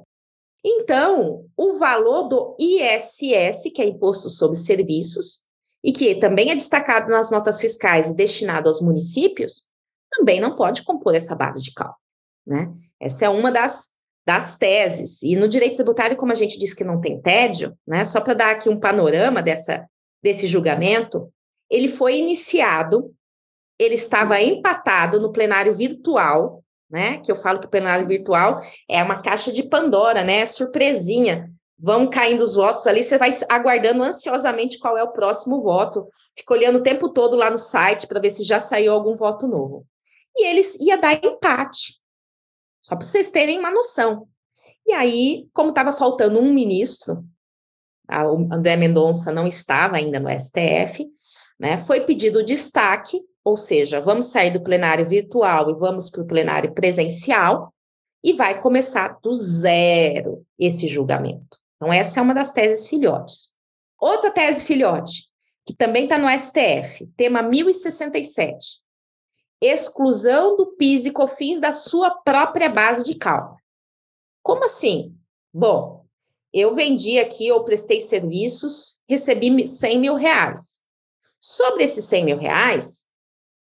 então 0.66 1.46
o 1.56 1.78
valor 1.78 2.24
do 2.24 2.58
ISS, 2.60 3.72
que 3.74 3.82
é 3.82 3.86
Imposto 3.86 4.30
sobre 4.30 4.58
Serviços, 4.58 5.46
e 5.84 5.94
que 5.94 6.16
também 6.16 6.50
é 6.50 6.56
destacado 6.56 7.08
nas 7.12 7.30
notas 7.30 7.62
fiscais 7.62 8.10
e 8.10 8.16
destinado 8.16 8.68
aos 8.68 8.82
municípios, 8.82 9.66
também 10.12 10.40
não 10.40 10.56
pode 10.56 10.84
compor 10.84 11.14
essa 11.14 11.36
base 11.36 11.62
de 11.62 11.72
cálculo, 11.72 12.00
né? 12.48 12.74
Essa 13.00 13.26
é 13.26 13.30
uma 13.30 13.52
das, 13.52 13.90
das 14.26 14.56
teses. 14.56 15.22
E 15.22 15.36
no 15.36 15.48
direito 15.48 15.76
tributário, 15.76 16.18
como 16.18 16.32
a 16.32 16.36
gente 16.36 16.58
disse 16.58 16.76
que 16.76 16.84
não 16.84 17.00
tem 17.00 17.22
tédio, 17.22 17.78
né? 17.86 18.04
Só 18.04 18.20
para 18.20 18.34
dar 18.34 18.52
aqui 18.52 18.68
um 18.68 18.80
panorama 18.80 19.44
dessa, 19.44 19.86
desse 20.24 20.48
julgamento, 20.48 21.32
ele 21.70 21.88
foi 21.88 22.18
iniciado 22.18 23.16
ele 23.78 23.96
estava 23.96 24.42
empatado 24.42 25.20
no 25.20 25.32
plenário 25.32 25.74
virtual, 25.74 26.64
né? 26.90 27.18
Que 27.20 27.32
eu 27.32 27.36
falo 27.36 27.60
que 27.60 27.68
o 27.68 27.70
plenário 27.70 28.08
virtual 28.08 28.62
é 28.90 29.04
uma 29.04 29.22
caixa 29.22 29.52
de 29.52 29.64
Pandora, 29.64 30.24
né? 30.24 30.46
Surpresinha. 30.46 31.52
Vão 31.78 32.08
caindo 32.08 32.42
os 32.42 32.56
votos 32.56 32.88
ali, 32.88 33.04
você 33.04 33.18
vai 33.18 33.30
aguardando 33.50 34.02
ansiosamente 34.02 34.80
qual 34.80 34.98
é 34.98 35.04
o 35.04 35.12
próximo 35.12 35.62
voto. 35.62 36.08
Fica 36.38 36.54
olhando 36.54 36.78
o 36.78 36.84
tempo 36.84 37.10
todo 37.10 37.36
lá 37.36 37.50
no 37.50 37.58
site 37.58 38.08
para 38.08 38.20
ver 38.20 38.30
se 38.30 38.44
já 38.44 38.62
saiu 38.62 38.94
algum 38.94 39.14
voto 39.14 39.48
novo. 39.48 39.86
E 40.36 40.46
eles 40.48 40.80
ia 40.80 40.98
dar 40.98 41.14
empate. 41.14 42.00
Só 42.82 42.96
para 42.96 43.06
vocês 43.06 43.30
terem 43.30 43.60
uma 43.60 43.72
noção. 43.72 44.28
E 44.86 44.94
aí, 44.94 45.48
como 45.52 45.70
estava 45.70 45.92
faltando 45.92 46.40
um 46.40 46.54
ministro, 46.54 47.26
o 48.10 48.54
André 48.54 48.78
Mendonça 48.78 49.34
não 49.34 49.48
estava 49.48 49.98
ainda 49.98 50.20
no 50.20 50.30
STF, 50.30 51.06
né? 51.60 51.78
Foi 51.78 52.02
pedido 52.02 52.44
destaque 52.44 53.22
ou 53.46 53.56
seja, 53.56 54.02
vamos 54.02 54.26
sair 54.26 54.50
do 54.50 54.64
plenário 54.64 55.08
virtual 55.08 55.70
e 55.70 55.76
vamos 55.76 56.10
para 56.10 56.24
o 56.24 56.28
plenário 56.28 56.74
presencial, 56.74 57.72
e 58.24 58.34
vai 58.34 58.60
começar 58.60 59.20
do 59.22 59.32
zero 59.32 60.44
esse 60.58 60.88
julgamento. 60.88 61.60
Então, 61.76 61.94
essa 61.94 62.20
é 62.20 62.24
uma 62.24 62.34
das 62.34 62.52
teses 62.52 62.88
filhotes. 62.88 63.54
Outra 64.02 64.32
tese 64.32 64.66
filhote, 64.66 65.28
que 65.64 65.76
também 65.76 66.06
está 66.06 66.18
no 66.18 66.28
STF, 66.28 67.06
tema 67.16 67.44
1067. 67.44 68.84
Exclusão 69.62 70.58
do 70.58 70.76
PIS 70.76 71.06
e 71.06 71.12
COFINS 71.12 71.60
da 71.60 71.72
sua 71.72 72.10
própria 72.10 72.68
base 72.68 73.06
de 73.06 73.14
cálculo. 73.14 73.60
Como 74.42 74.66
assim? 74.66 75.16
Bom, 75.54 76.04
eu 76.52 76.74
vendi 76.74 77.20
aqui 77.20 77.52
ou 77.52 77.64
prestei 77.64 78.02
serviços, 78.02 79.00
recebi 79.08 79.68
100 79.68 80.00
mil 80.00 80.16
reais. 80.16 80.85
Sobre 81.48 81.84
esses 81.84 82.06
100 82.06 82.26
mil 82.26 82.38
reais, 82.40 83.12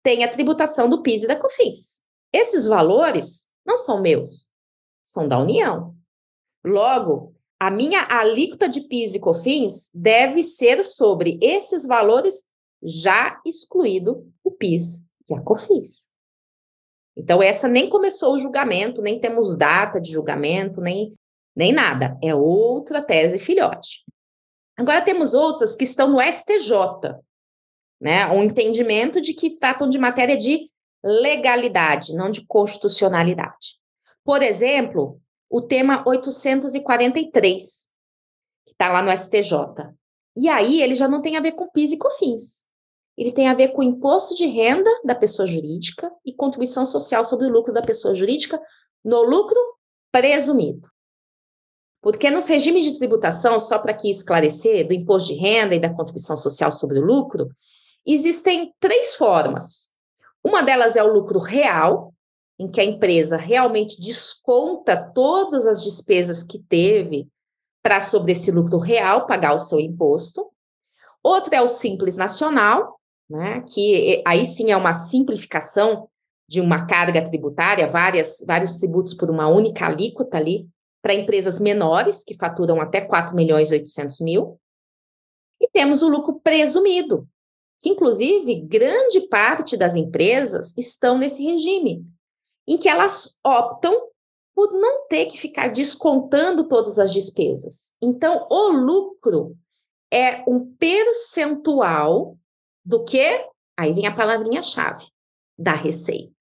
tem 0.01 0.23
a 0.23 0.31
tributação 0.31 0.87
do 0.87 1.03
PIS 1.03 1.23
e 1.23 1.27
da 1.27 1.35
COFINS. 1.35 2.01
Esses 2.31 2.65
valores 2.65 3.51
não 3.65 3.77
são 3.77 4.01
meus, 4.01 4.53
são 5.03 5.27
da 5.27 5.37
União. 5.37 5.93
Logo, 6.63 7.35
a 7.59 7.69
minha 7.69 8.07
alíquota 8.09 8.69
de 8.69 8.87
PIS 8.87 9.15
e 9.15 9.19
COFINS 9.19 9.91
deve 9.93 10.43
ser 10.43 10.85
sobre 10.85 11.37
esses 11.41 11.85
valores 11.85 12.45
já 12.81 13.41
excluído 13.45 14.31
o 14.41 14.51
PIS 14.51 15.05
e 15.29 15.33
a 15.33 15.41
COFINS. 15.41 16.13
Então, 17.17 17.43
essa 17.43 17.67
nem 17.67 17.89
começou 17.89 18.35
o 18.35 18.39
julgamento, 18.39 19.01
nem 19.01 19.19
temos 19.19 19.57
data 19.57 19.99
de 19.99 20.09
julgamento, 20.09 20.79
nem, 20.79 21.13
nem 21.53 21.73
nada. 21.73 22.17
É 22.23 22.33
outra 22.33 23.01
tese 23.01 23.37
filhote. 23.37 24.05
Agora 24.77 25.01
temos 25.01 25.33
outras 25.33 25.75
que 25.75 25.83
estão 25.83 26.09
no 26.09 26.21
STJ, 26.21 26.71
né? 28.03 28.27
Um 28.27 28.43
entendimento 28.43 29.21
de 29.21 29.33
que 29.33 29.55
tratam 29.55 29.87
de 29.87 29.97
matéria 29.97 30.35
de 30.35 30.69
legalidade, 31.01 32.13
não 32.13 32.29
de 32.29 32.45
constitucionalidade. 32.45 33.79
Por 34.25 34.43
exemplo, 34.43 35.21
o 35.49 35.61
tema 35.61 36.03
843, 36.05 37.85
que 38.65 38.73
está 38.73 38.91
lá 38.91 39.01
no 39.01 39.09
STJ. 39.15 39.55
E 40.35 40.49
aí 40.49 40.81
ele 40.81 40.95
já 40.95 41.07
não 41.07 41.21
tem 41.21 41.37
a 41.37 41.39
ver 41.39 41.53
com 41.53 41.69
PIS 41.71 41.93
e 41.93 41.97
COFINS. 41.97 42.65
Ele 43.17 43.31
tem 43.31 43.47
a 43.47 43.53
ver 43.53 43.69
com 43.69 43.81
imposto 43.81 44.35
de 44.35 44.47
renda 44.47 44.89
da 45.05 45.15
pessoa 45.15 45.47
jurídica 45.47 46.11
e 46.25 46.33
contribuição 46.33 46.85
social 46.85 47.23
sobre 47.23 47.45
o 47.45 47.49
lucro 47.49 47.71
da 47.71 47.81
pessoa 47.81 48.13
jurídica 48.13 48.59
no 49.03 49.21
lucro 49.21 49.57
presumido. 50.11 50.89
Porque 52.01 52.29
nos 52.29 52.47
regimes 52.47 52.83
de 52.83 52.97
tributação, 52.97 53.57
só 53.61 53.79
para 53.79 53.91
aqui 53.91 54.09
esclarecer, 54.09 54.85
do 54.85 54.93
imposto 54.93 55.33
de 55.33 55.39
renda 55.39 55.73
e 55.73 55.79
da 55.79 55.93
contribuição 55.93 56.35
social 56.35 56.69
sobre 56.69 56.99
o 56.99 57.05
lucro, 57.05 57.47
existem 58.05 58.73
três 58.79 59.15
formas. 59.15 59.93
Uma 60.43 60.61
delas 60.61 60.95
é 60.95 61.03
o 61.03 61.11
lucro 61.11 61.39
real, 61.39 62.13
em 62.59 62.69
que 62.69 62.81
a 62.81 62.83
empresa 62.83 63.37
realmente 63.37 63.99
desconta 63.99 64.95
todas 65.13 65.65
as 65.65 65.83
despesas 65.83 66.43
que 66.43 66.59
teve 66.59 67.27
para, 67.81 67.99
sobre 67.99 68.31
esse 68.31 68.51
lucro 68.51 68.77
real, 68.77 69.25
pagar 69.25 69.53
o 69.53 69.59
seu 69.59 69.79
imposto. 69.79 70.49
Outra 71.21 71.57
é 71.57 71.61
o 71.61 71.67
Simples 71.67 72.17
Nacional, 72.17 72.99
né, 73.29 73.63
que 73.73 74.21
aí 74.25 74.45
sim 74.45 74.71
é 74.71 74.77
uma 74.77 74.93
simplificação 74.93 76.07
de 76.47 76.61
uma 76.61 76.85
carga 76.85 77.23
tributária, 77.23 77.87
várias, 77.87 78.43
vários 78.45 78.77
tributos 78.77 79.13
por 79.13 79.29
uma 79.29 79.47
única 79.47 79.85
alíquota 79.85 80.37
ali, 80.37 80.67
para 81.01 81.13
empresas 81.13 81.59
menores, 81.59 82.23
que 82.23 82.35
faturam 82.35 82.79
até 82.79 83.01
4 83.01 83.35
milhões 83.35 83.71
e 83.71 83.73
800 83.73 84.21
mil. 84.21 84.59
E 85.59 85.67
temos 85.69 86.01
o 86.01 86.09
lucro 86.09 86.39
presumido, 86.41 87.27
que 87.83 87.89
inclusive 87.89 88.61
grande 88.61 89.27
parte 89.27 89.75
das 89.75 89.93
empresas 89.93 90.73
estão 90.77 91.17
nesse 91.17 91.43
regime, 91.43 92.07
em 92.65 92.77
que 92.77 92.87
elas 92.87 93.37
optam 93.45 94.07
por 94.55 94.71
não 94.71 95.05
ter 95.09 95.25
que 95.25 95.37
ficar 95.37 95.67
descontando 95.67 96.69
todas 96.69 96.97
as 96.97 97.11
despesas. 97.11 97.97
Então, 98.01 98.47
o 98.49 98.69
lucro 98.69 99.57
é 100.09 100.45
um 100.47 100.73
percentual 100.75 102.37
do 102.85 103.03
que? 103.03 103.45
Aí 103.77 103.91
vem 103.91 104.07
a 104.07 104.15
palavrinha-chave, 104.15 105.05
da 105.57 105.73
receita. 105.73 106.31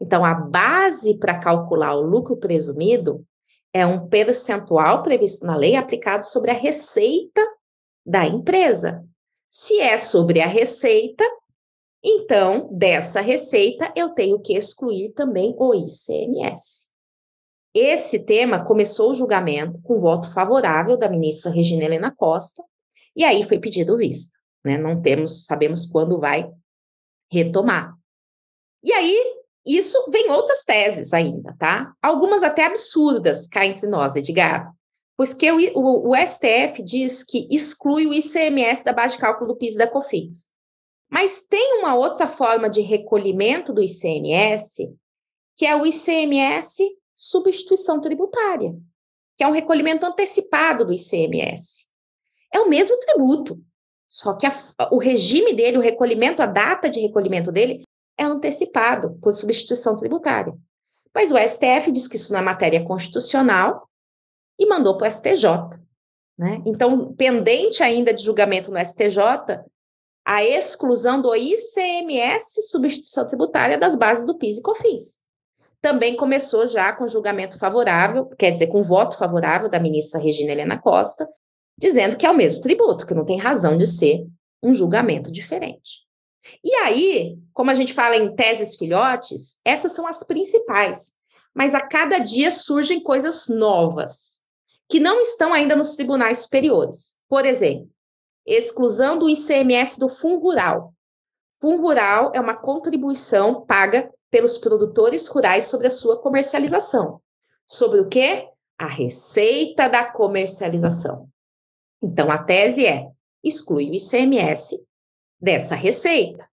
Então, 0.00 0.24
a 0.24 0.32
base 0.32 1.18
para 1.18 1.40
calcular 1.40 1.96
o 1.96 2.02
lucro 2.02 2.36
presumido 2.36 3.26
é 3.74 3.84
um 3.84 4.06
percentual 4.06 5.02
previsto 5.02 5.44
na 5.44 5.56
lei 5.56 5.74
aplicado 5.74 6.24
sobre 6.24 6.52
a 6.52 6.54
receita 6.54 7.44
da 8.06 8.24
empresa. 8.24 9.04
Se 9.54 9.78
é 9.78 9.98
sobre 9.98 10.40
a 10.40 10.46
receita, 10.46 11.22
então 12.02 12.70
dessa 12.72 13.20
receita 13.20 13.92
eu 13.94 14.14
tenho 14.14 14.40
que 14.40 14.56
excluir 14.56 15.12
também 15.12 15.54
o 15.58 15.74
ICMS. 15.74 16.90
Esse 17.74 18.24
tema 18.24 18.64
começou 18.64 19.10
o 19.10 19.14
julgamento 19.14 19.78
com 19.82 19.98
voto 19.98 20.32
favorável 20.32 20.96
da 20.96 21.06
ministra 21.06 21.52
Regina 21.52 21.84
Helena 21.84 22.10
Costa, 22.16 22.64
e 23.14 23.26
aí 23.26 23.44
foi 23.44 23.58
pedido 23.58 23.98
vista. 23.98 24.38
Né? 24.64 24.78
Não 24.78 25.02
temos, 25.02 25.44
sabemos 25.44 25.84
quando 25.84 26.18
vai 26.18 26.50
retomar. 27.30 27.94
E 28.82 28.90
aí, 28.90 29.22
isso 29.66 30.02
vem 30.10 30.30
outras 30.30 30.64
teses 30.64 31.12
ainda, 31.12 31.54
tá? 31.58 31.92
Algumas 32.00 32.42
até 32.42 32.64
absurdas 32.64 33.48
cá 33.48 33.66
entre 33.66 33.86
nós, 33.86 34.16
Edgar. 34.16 34.72
Pois 35.16 35.34
que 35.34 35.50
o, 35.50 35.56
o, 35.74 36.10
o, 36.10 36.16
STF 36.16 36.82
diz 36.82 37.22
que 37.22 37.46
exclui 37.50 38.06
o 38.06 38.14
ICMS 38.14 38.84
da 38.84 38.92
base 38.92 39.16
de 39.16 39.20
cálculo 39.20 39.48
do 39.48 39.56
PIS 39.56 39.74
e 39.74 39.78
da 39.78 39.86
COFINS. 39.86 40.52
Mas 41.10 41.42
tem 41.42 41.78
uma 41.78 41.94
outra 41.94 42.26
forma 42.26 42.70
de 42.70 42.80
recolhimento 42.80 43.72
do 43.72 43.82
ICMS, 43.82 44.90
que 45.56 45.66
é 45.66 45.76
o 45.76 45.86
ICMS 45.86 46.82
substituição 47.14 48.00
tributária, 48.00 48.74
que 49.36 49.44
é 49.44 49.46
um 49.46 49.52
recolhimento 49.52 50.06
antecipado 50.06 50.86
do 50.86 50.92
ICMS. 50.94 51.90
É 52.52 52.60
o 52.60 52.68
mesmo 52.68 52.98
tributo, 53.00 53.62
só 54.08 54.34
que 54.34 54.46
a, 54.46 54.52
o 54.90 54.98
regime 54.98 55.54
dele, 55.54 55.78
o 55.78 55.82
recolhimento, 55.82 56.42
a 56.42 56.46
data 56.46 56.88
de 56.88 57.00
recolhimento 57.00 57.52
dele 57.52 57.82
é 58.18 58.24
antecipado 58.24 59.18
por 59.22 59.34
substituição 59.34 59.96
tributária. 59.96 60.54
Mas 61.14 61.30
o 61.30 61.38
STF 61.38 61.90
diz 61.90 62.08
que 62.08 62.16
isso 62.16 62.32
não 62.32 62.40
é 62.40 62.42
matéria 62.42 62.84
constitucional 62.84 63.88
e 64.62 64.66
mandou 64.66 64.96
para 64.96 65.08
o 65.08 65.10
STJ. 65.10 65.46
Né? 66.38 66.62
Então, 66.64 67.12
pendente 67.14 67.82
ainda 67.82 68.14
de 68.14 68.22
julgamento 68.22 68.70
no 68.70 68.78
STJ, 68.78 69.60
a 70.24 70.44
exclusão 70.44 71.20
do 71.20 71.34
ICMS, 71.34 72.62
substituição 72.68 73.26
tributária, 73.26 73.76
das 73.76 73.96
bases 73.96 74.24
do 74.24 74.38
PIS 74.38 74.58
e 74.58 74.62
COFINS. 74.62 75.22
Também 75.80 76.14
começou 76.14 76.66
já 76.68 76.92
com 76.92 77.08
julgamento 77.08 77.58
favorável, 77.58 78.26
quer 78.38 78.52
dizer, 78.52 78.68
com 78.68 78.80
voto 78.80 79.18
favorável 79.18 79.68
da 79.68 79.80
ministra 79.80 80.20
Regina 80.20 80.52
Helena 80.52 80.80
Costa, 80.80 81.28
dizendo 81.76 82.16
que 82.16 82.24
é 82.24 82.30
o 82.30 82.36
mesmo 82.36 82.60
tributo, 82.60 83.04
que 83.04 83.14
não 83.14 83.24
tem 83.24 83.36
razão 83.36 83.76
de 83.76 83.86
ser 83.86 84.24
um 84.62 84.72
julgamento 84.72 85.30
diferente. 85.30 86.02
E 86.62 86.72
aí, 86.76 87.36
como 87.52 87.72
a 87.72 87.74
gente 87.74 87.92
fala 87.92 88.16
em 88.16 88.32
teses 88.34 88.76
filhotes, 88.76 89.60
essas 89.64 89.92
são 89.92 90.06
as 90.06 90.22
principais, 90.22 91.14
mas 91.52 91.74
a 91.74 91.80
cada 91.80 92.18
dia 92.18 92.52
surgem 92.52 93.02
coisas 93.02 93.48
novas 93.48 94.41
que 94.92 95.00
não 95.00 95.22
estão 95.22 95.54
ainda 95.54 95.74
nos 95.74 95.96
tribunais 95.96 96.40
superiores. 96.40 97.18
Por 97.26 97.46
exemplo, 97.46 97.88
exclusão 98.44 99.18
do 99.18 99.26
ICMS 99.26 99.98
do 99.98 100.10
fundo 100.10 100.38
rural. 100.38 100.92
Fundo 101.54 101.80
rural 101.80 102.30
é 102.34 102.38
uma 102.38 102.54
contribuição 102.54 103.64
paga 103.64 104.12
pelos 104.30 104.58
produtores 104.58 105.26
rurais 105.28 105.64
sobre 105.64 105.86
a 105.86 105.90
sua 105.90 106.20
comercialização. 106.20 107.22
Sobre 107.66 108.00
o 108.00 108.08
quê? 108.10 108.46
A 108.76 108.86
receita 108.86 109.88
da 109.88 110.04
comercialização. 110.04 111.26
Então, 112.02 112.30
a 112.30 112.36
tese 112.36 112.84
é: 112.84 113.08
exclui 113.42 113.88
o 113.88 113.94
ICMS 113.94 114.76
dessa 115.40 115.74
receita. 115.74 116.46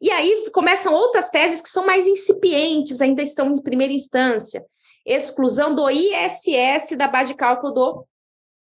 E 0.00 0.12
aí 0.12 0.48
começam 0.52 0.94
outras 0.94 1.28
teses 1.28 1.60
que 1.60 1.70
são 1.70 1.84
mais 1.84 2.06
incipientes, 2.06 3.00
ainda 3.00 3.20
estão 3.20 3.50
em 3.50 3.60
primeira 3.60 3.92
instância 3.92 4.64
exclusão 5.06 5.74
do 5.74 5.88
ISS 5.88 6.96
da 6.98 7.06
base 7.06 7.32
de 7.32 7.36
cálculo 7.36 7.72
do 7.72 8.06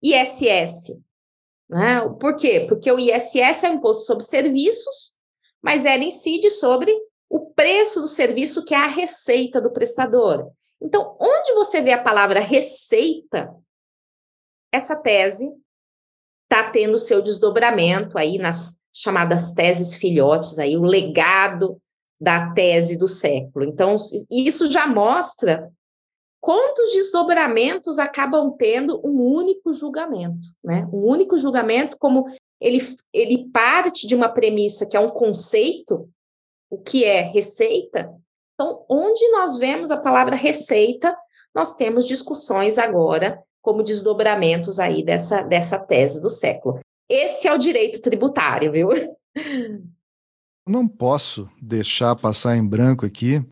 ISS. 0.02 0.98
Né? 1.70 2.00
Por 2.20 2.36
quê? 2.36 2.66
Porque 2.68 2.90
o 2.90 2.98
ISS 2.98 3.64
é 3.64 3.70
um 3.70 3.74
imposto 3.74 4.04
sobre 4.04 4.24
serviços, 4.24 5.16
mas 5.62 5.84
ela 5.84 6.02
incide 6.02 6.50
sobre 6.50 6.92
o 7.30 7.52
preço 7.52 8.00
do 8.00 8.08
serviço, 8.08 8.64
que 8.64 8.74
é 8.74 8.78
a 8.78 8.88
receita 8.88 9.60
do 9.60 9.72
prestador. 9.72 10.50
Então, 10.82 11.16
onde 11.18 11.52
você 11.54 11.80
vê 11.80 11.92
a 11.92 12.02
palavra 12.02 12.40
receita, 12.40 13.54
essa 14.72 14.96
tese 14.96 15.50
está 16.42 16.70
tendo 16.70 16.98
seu 16.98 17.22
desdobramento 17.22 18.18
aí 18.18 18.36
nas 18.36 18.82
chamadas 18.92 19.52
teses 19.52 19.96
filhotes, 19.96 20.58
aí 20.58 20.76
o 20.76 20.82
legado 20.82 21.80
da 22.20 22.52
tese 22.52 22.98
do 22.98 23.08
século. 23.08 23.64
Então, 23.64 23.96
isso 24.30 24.70
já 24.70 24.86
mostra 24.86 25.72
quantos 26.42 26.92
desdobramentos 26.92 28.00
acabam 28.00 28.50
tendo 28.58 29.00
um 29.06 29.22
único 29.22 29.72
julgamento, 29.72 30.48
né? 30.62 30.88
Um 30.92 31.06
único 31.06 31.38
julgamento, 31.38 31.96
como 31.96 32.26
ele, 32.60 32.80
ele 33.12 33.48
parte 33.50 34.08
de 34.08 34.14
uma 34.16 34.28
premissa 34.28 34.84
que 34.84 34.96
é 34.96 35.00
um 35.00 35.08
conceito, 35.08 36.10
o 36.68 36.76
que 36.76 37.04
é 37.04 37.20
receita. 37.20 38.12
Então, 38.54 38.84
onde 38.90 39.26
nós 39.30 39.56
vemos 39.56 39.92
a 39.92 40.00
palavra 40.00 40.34
receita, 40.34 41.16
nós 41.54 41.76
temos 41.76 42.06
discussões 42.08 42.76
agora 42.76 43.40
como 43.62 43.84
desdobramentos 43.84 44.80
aí 44.80 45.04
dessa, 45.04 45.42
dessa 45.42 45.78
tese 45.78 46.20
do 46.20 46.28
século. 46.28 46.80
Esse 47.08 47.46
é 47.46 47.54
o 47.54 47.58
direito 47.58 48.02
tributário, 48.02 48.72
viu? 48.72 48.88
Não 50.66 50.88
posso 50.88 51.48
deixar 51.60 52.16
passar 52.16 52.56
em 52.56 52.66
branco 52.66 53.06
aqui 53.06 53.44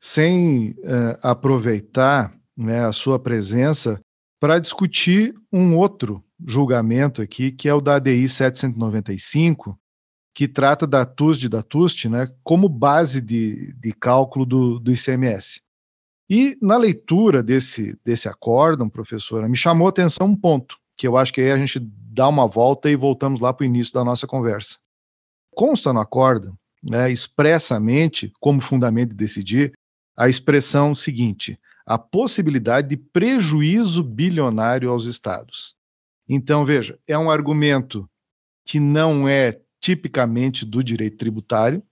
sem 0.00 0.70
uh, 0.70 1.18
aproveitar 1.22 2.34
né, 2.56 2.84
a 2.84 2.92
sua 2.92 3.18
presença 3.18 4.00
para 4.40 4.58
discutir 4.58 5.34
um 5.52 5.76
outro 5.76 6.24
julgamento 6.46 7.20
aqui, 7.20 7.52
que 7.52 7.68
é 7.68 7.74
o 7.74 7.80
da 7.80 7.96
ADI 7.96 8.28
795, 8.28 9.78
que 10.34 10.48
trata 10.48 10.86
da 10.86 11.04
TUSD 11.04 11.48
da 11.48 11.62
TUST 11.62 12.08
né, 12.08 12.28
como 12.42 12.68
base 12.68 13.20
de, 13.20 13.74
de 13.74 13.92
cálculo 13.92 14.46
do, 14.46 14.78
do 14.78 14.90
ICMS. 14.90 15.60
E 16.30 16.56
na 16.62 16.78
leitura 16.78 17.42
desse, 17.42 17.98
desse 18.04 18.28
acórdão, 18.28 18.88
professora, 18.88 19.48
me 19.48 19.56
chamou 19.56 19.86
a 19.86 19.90
atenção 19.90 20.28
um 20.28 20.36
ponto, 20.36 20.76
que 20.96 21.06
eu 21.06 21.16
acho 21.16 21.32
que 21.32 21.40
aí 21.40 21.50
a 21.50 21.58
gente 21.58 21.80
dá 21.80 22.28
uma 22.28 22.46
volta 22.46 22.88
e 22.88 22.96
voltamos 22.96 23.40
lá 23.40 23.52
para 23.52 23.64
o 23.64 23.66
início 23.66 23.92
da 23.92 24.04
nossa 24.04 24.26
conversa. 24.26 24.78
Consta 25.50 25.92
no 25.92 26.00
acórdão, 26.00 26.56
né, 26.82 27.10
expressamente, 27.10 28.32
como 28.40 28.62
fundamento 28.62 29.10
de 29.10 29.16
decidir, 29.16 29.72
a 30.20 30.28
expressão 30.28 30.94
seguinte: 30.94 31.58
a 31.86 31.98
possibilidade 31.98 32.90
de 32.90 32.96
prejuízo 32.98 34.04
bilionário 34.04 34.90
aos 34.90 35.06
estados. 35.06 35.74
Então, 36.28 36.62
veja, 36.62 36.98
é 37.06 37.16
um 37.16 37.30
argumento 37.30 38.08
que 38.66 38.78
não 38.78 39.26
é 39.26 39.58
tipicamente 39.80 40.66
do 40.66 40.84
direito 40.84 41.16
tributário, 41.16 41.82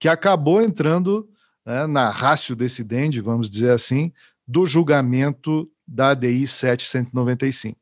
que 0.00 0.08
acabou 0.08 0.60
entrando 0.60 1.30
né, 1.64 1.86
na 1.86 2.10
ratio 2.10 2.56
decidente, 2.56 3.20
vamos 3.20 3.48
dizer 3.48 3.70
assim, 3.70 4.12
do 4.46 4.66
julgamento 4.66 5.70
da 5.86 6.10
ADI 6.10 6.48
795. 6.48 7.78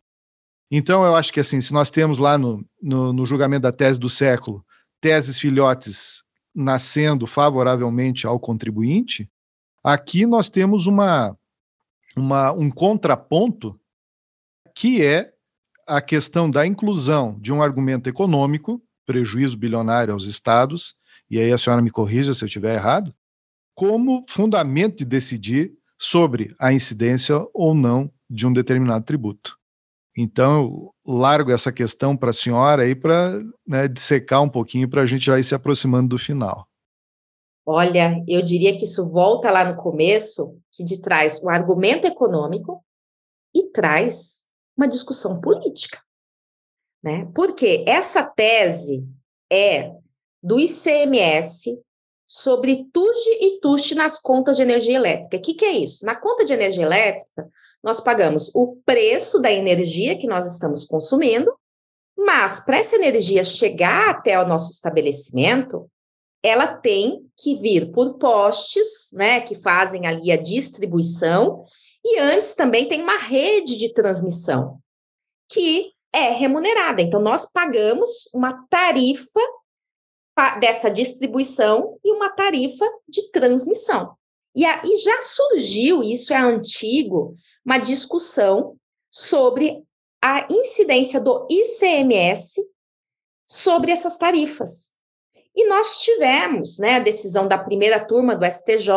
Então, 0.70 1.06
eu 1.06 1.16
acho 1.16 1.32
que 1.32 1.40
assim, 1.40 1.62
se 1.62 1.72
nós 1.72 1.88
temos 1.88 2.18
lá 2.18 2.36
no, 2.36 2.62
no, 2.82 3.14
no 3.14 3.24
julgamento 3.24 3.62
da 3.62 3.72
tese 3.72 3.98
do 3.98 4.10
século 4.10 4.64
teses 5.00 5.38
filhotes 5.38 6.22
nascendo 6.54 7.26
favoravelmente 7.26 8.26
ao 8.26 8.38
contribuinte, 8.38 9.28
aqui 9.84 10.24
nós 10.24 10.48
temos 10.48 10.86
uma, 10.86 11.36
uma, 12.16 12.50
um 12.52 12.70
contraponto 12.70 13.78
que 14.74 15.04
é 15.04 15.32
a 15.86 16.00
questão 16.00 16.50
da 16.50 16.66
inclusão 16.66 17.38
de 17.38 17.52
um 17.52 17.62
argumento 17.62 18.08
econômico, 18.08 18.82
prejuízo 19.04 19.56
bilionário 19.56 20.14
aos 20.14 20.26
estados, 20.26 20.94
e 21.30 21.38
aí 21.38 21.52
a 21.52 21.58
senhora 21.58 21.82
me 21.82 21.90
corrija 21.90 22.32
se 22.32 22.42
eu 22.42 22.46
estiver 22.46 22.74
errado, 22.74 23.14
como 23.74 24.24
fundamento 24.28 24.98
de 24.98 25.04
decidir 25.04 25.72
sobre 25.98 26.54
a 26.58 26.72
incidência 26.72 27.36
ou 27.52 27.74
não 27.74 28.10
de 28.28 28.46
um 28.46 28.52
determinado 28.52 29.04
tributo. 29.04 29.58
Então, 30.16 30.62
eu 30.62 30.94
largo 31.14 31.50
essa 31.50 31.72
questão 31.72 32.16
para 32.16 32.30
a 32.30 32.32
senhora 32.32 32.84
aí 32.84 32.94
para 32.94 33.40
né, 33.66 33.88
dissecar 33.88 34.42
um 34.42 34.48
pouquinho 34.48 34.88
para 34.88 35.02
a 35.02 35.06
gente 35.06 35.26
já 35.26 35.38
ir 35.38 35.44
se 35.44 35.54
aproximando 35.54 36.10
do 36.10 36.18
final. 36.18 36.68
Olha, 37.66 38.22
eu 38.28 38.42
diria 38.42 38.76
que 38.76 38.84
isso 38.84 39.10
volta 39.10 39.50
lá 39.50 39.64
no 39.64 39.76
começo, 39.76 40.58
que 40.72 40.84
de 40.84 41.00
traz 41.00 41.42
o 41.42 41.48
argumento 41.48 42.06
econômico 42.06 42.84
e 43.54 43.70
traz 43.70 44.50
uma 44.76 44.86
discussão 44.86 45.40
política. 45.40 46.02
Né? 47.02 47.30
Porque 47.34 47.84
essa 47.86 48.22
tese 48.22 49.06
é 49.50 49.92
do 50.42 50.58
ICMS 50.58 51.80
sobre 52.26 52.86
TUSD 52.92 53.30
e 53.40 53.60
TUST 53.60 53.94
nas 53.94 54.20
contas 54.20 54.56
de 54.56 54.62
energia 54.62 54.96
elétrica. 54.96 55.36
O 55.36 55.40
que, 55.40 55.54
que 55.54 55.64
é 55.64 55.72
isso? 55.72 56.04
Na 56.04 56.14
conta 56.14 56.44
de 56.44 56.52
energia 56.52 56.84
elétrica, 56.84 57.48
nós 57.82 58.00
pagamos 58.00 58.50
o 58.54 58.76
preço 58.84 59.40
da 59.40 59.52
energia 59.52 60.18
que 60.18 60.26
nós 60.26 60.50
estamos 60.50 60.84
consumindo, 60.84 61.54
mas 62.16 62.64
para 62.64 62.78
essa 62.78 62.96
energia 62.96 63.44
chegar 63.44 64.10
até 64.10 64.40
o 64.40 64.46
nosso 64.46 64.70
estabelecimento, 64.70 65.90
ela 66.44 66.66
tem 66.66 67.26
que 67.38 67.54
vir 67.56 67.90
por 67.90 68.18
postes, 68.18 69.08
né, 69.14 69.40
que 69.40 69.54
fazem 69.54 70.06
ali 70.06 70.30
a 70.30 70.36
distribuição, 70.36 71.64
e 72.04 72.20
antes 72.20 72.54
também 72.54 72.86
tem 72.86 73.00
uma 73.00 73.16
rede 73.16 73.78
de 73.78 73.94
transmissão 73.94 74.78
que 75.50 75.92
é 76.12 76.30
remunerada. 76.30 77.00
Então 77.00 77.18
nós 77.18 77.50
pagamos 77.50 78.28
uma 78.34 78.66
tarifa 78.68 79.40
dessa 80.60 80.90
distribuição 80.90 81.98
e 82.04 82.12
uma 82.12 82.28
tarifa 82.28 82.84
de 83.08 83.30
transmissão. 83.30 84.14
E 84.54 84.66
aí 84.66 84.96
já 84.96 85.22
surgiu, 85.22 86.02
isso 86.02 86.34
é 86.34 86.36
antigo, 86.36 87.34
uma 87.64 87.78
discussão 87.78 88.76
sobre 89.10 89.82
a 90.22 90.46
incidência 90.52 91.20
do 91.20 91.46
ICMS 91.50 92.60
sobre 93.46 93.90
essas 93.90 94.18
tarifas. 94.18 94.93
E 95.56 95.68
nós 95.68 95.98
tivemos 95.98 96.78
né, 96.78 96.96
a 96.96 97.00
decisão 97.00 97.46
da 97.46 97.56
primeira 97.56 98.04
turma 98.04 98.34
do 98.34 98.44
STJ, 98.44 98.88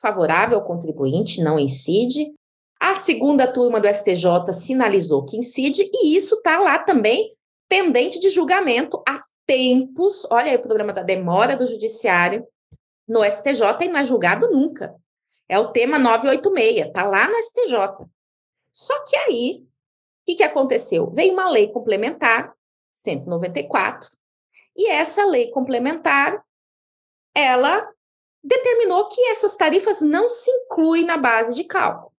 favorável 0.00 0.58
ao 0.58 0.64
contribuinte, 0.64 1.42
não 1.42 1.58
incide. 1.58 2.32
A 2.80 2.94
segunda 2.94 3.46
turma 3.46 3.80
do 3.80 3.86
STJ 3.86 4.52
sinalizou 4.52 5.24
que 5.24 5.36
incide, 5.36 5.88
e 5.92 6.16
isso 6.16 6.36
está 6.36 6.58
lá 6.58 6.78
também 6.78 7.34
pendente 7.68 8.18
de 8.18 8.30
julgamento 8.30 9.00
há 9.06 9.20
tempos. 9.46 10.26
Olha 10.30 10.50
aí 10.50 10.56
o 10.56 10.62
problema 10.62 10.92
da 10.92 11.02
demora 11.02 11.56
do 11.56 11.66
judiciário 11.66 12.44
no 13.06 13.24
STJ 13.24 13.62
e 13.82 13.88
não 13.88 13.98
é 13.98 14.04
julgado 14.04 14.50
nunca. 14.50 14.94
É 15.48 15.58
o 15.58 15.68
tema 15.68 15.98
986, 15.98 16.86
está 16.86 17.04
lá 17.04 17.28
no 17.28 17.36
STJ. 17.40 18.06
Só 18.72 19.04
que 19.04 19.16
aí, 19.16 19.62
o 19.62 19.66
que, 20.26 20.36
que 20.36 20.42
aconteceu? 20.42 21.10
Veio 21.10 21.32
uma 21.32 21.50
lei 21.50 21.68
complementar, 21.68 22.52
194, 22.92 24.08
e 24.76 24.88
essa 24.88 25.24
lei 25.24 25.50
complementar, 25.50 26.42
ela 27.34 27.88
determinou 28.42 29.08
que 29.08 29.20
essas 29.28 29.54
tarifas 29.56 30.00
não 30.00 30.28
se 30.28 30.50
incluem 30.50 31.04
na 31.04 31.16
base 31.16 31.54
de 31.54 31.64
cálculo, 31.64 32.12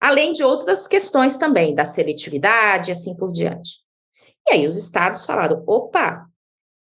além 0.00 0.32
de 0.32 0.42
outras 0.42 0.86
questões 0.86 1.36
também, 1.36 1.74
da 1.74 1.84
seletividade 1.84 2.90
e 2.90 2.92
assim 2.92 3.16
por 3.16 3.30
diante. 3.32 3.78
E 4.48 4.52
aí 4.52 4.66
os 4.66 4.76
estados 4.76 5.24
falaram: 5.24 5.62
opa, 5.66 6.26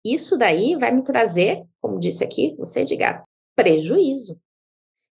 isso 0.03 0.37
daí 0.37 0.75
vai 0.75 0.91
me 0.91 1.03
trazer, 1.03 1.63
como 1.81 1.99
disse 1.99 2.23
aqui 2.23 2.55
você, 2.57 2.81
Edgar, 2.81 3.23
prejuízo. 3.55 4.39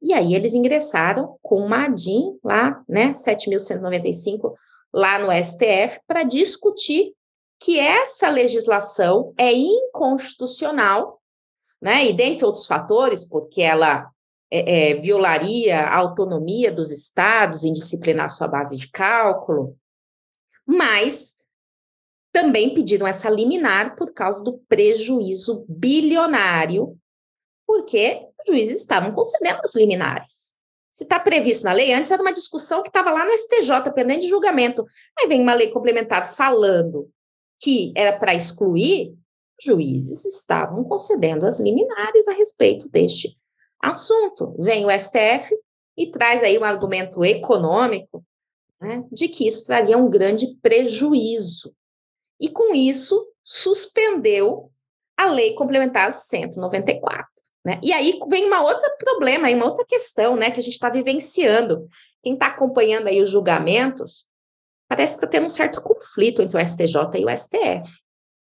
E 0.01 0.13
aí 0.13 0.34
eles 0.34 0.53
ingressaram 0.53 1.38
com 1.43 1.57
uma 1.57 1.86
ADIM 1.86 2.39
lá, 2.43 2.84
né, 2.89 3.11
7.195, 3.11 4.55
lá 4.91 5.19
no 5.19 5.32
STF, 5.32 5.99
para 6.07 6.23
discutir 6.23 7.13
que 7.62 7.78
essa 7.78 8.28
legislação 8.28 9.36
é 9.38 9.53
inconstitucional, 9.53 11.22
né, 11.80 12.07
e 12.07 12.14
dentre 12.14 12.43
outros 12.43 12.66
fatores, 12.66 13.24
porque 13.24 13.62
ela 13.62 14.09
é, 14.49 14.89
é, 14.89 14.93
violaria 14.95 15.82
a 15.82 15.95
autonomia 15.95 16.72
dos 16.72 16.91
estados 16.91 17.64
em 17.64 17.72
disciplinar 17.72 18.32
sua 18.32 18.47
base 18.47 18.76
de 18.76 18.89
cálculo, 18.89 19.78
mas 20.66 21.45
também 22.32 22.74
pediram 22.74 23.05
essa 23.05 23.30
liminar 23.30 23.95
por 23.95 24.12
causa 24.12 24.43
do 24.43 24.57
prejuízo 24.68 25.64
bilionário 25.70 26.97
porque 27.68 28.28
os 28.39 28.47
juízes 28.47 28.82
estavam 28.82 29.12
concedendo 29.12 29.62
as 29.64 29.76
liminares. 29.76 30.57
Se 30.89 31.03
está 31.03 31.20
previsto 31.20 31.64
na 31.64 31.74
lei, 31.74 31.93
antes 31.93 32.12
era 32.12 32.22
uma 32.22 32.34
discussão 32.34 32.82
que 32.82 32.89
estava 32.89 33.12
lá 33.12 33.26
no 33.26 33.38
STJ, 33.38 33.93
pendente 33.93 34.22
de 34.22 34.30
julgamento. 34.30 34.86
Aí 35.18 35.28
vem 35.28 35.41
uma 35.41 35.53
lei 35.53 35.70
complementar 35.70 36.34
falando 36.34 37.09
que 37.62 37.93
era 37.95 38.18
para 38.18 38.34
excluir, 38.34 39.16
juízes 39.64 40.26
estavam 40.26 40.84
concedendo 40.84 41.45
as 41.45 41.59
liminares 41.59 42.28
a 42.28 42.34
respeito 42.34 42.89
deste 42.89 43.38
assunto. 43.80 44.55
Vem 44.57 44.86
o 44.86 44.89
STF 44.89 45.55
e 45.95 46.09
traz 46.09 46.41
aí 46.41 46.57
um 46.57 46.64
argumento 46.64 47.24
econômico 47.24 48.26
né, 48.82 49.03
de 49.12 49.28
que 49.28 49.47
isso 49.47 49.66
traria 49.66 49.97
um 49.97 50.09
grande 50.09 50.57
prejuízo. 50.62 51.74
E 52.39 52.49
com 52.49 52.74
isso, 52.74 53.28
suspendeu 53.43 54.72
a 55.16 55.26
lei 55.26 55.53
complementar 55.53 56.12
194. 56.12 57.28
Né? 57.64 57.80
E 57.84 57.93
aí 57.93 58.20
vem 58.28 58.47
uma 58.47 58.64
outra 58.64 58.89
problema, 58.97 59.47
uma 59.51 59.66
outra 59.66 59.86
questão 59.86 60.36
né, 60.36 60.49
que 60.49 60.59
a 60.59 60.64
gente 60.64 60.74
está 60.74 60.89
vivenciando. 60.89 61.88
Quem 62.24 62.34
está 62.34 62.47
acompanhando 62.47 63.07
aí 63.07 63.22
os 63.22 63.30
julgamentos, 63.30 64.28
parece 64.92 65.14
que 65.14 65.24
está 65.24 65.28
tendo 65.28 65.46
um 65.46 65.50
certo 65.50 65.82
conflito 65.82 66.42
entre 66.42 66.62
o 66.62 66.68
STJ 66.68 66.98
e 67.18 67.24
o 67.24 67.30
STF. 67.30 67.89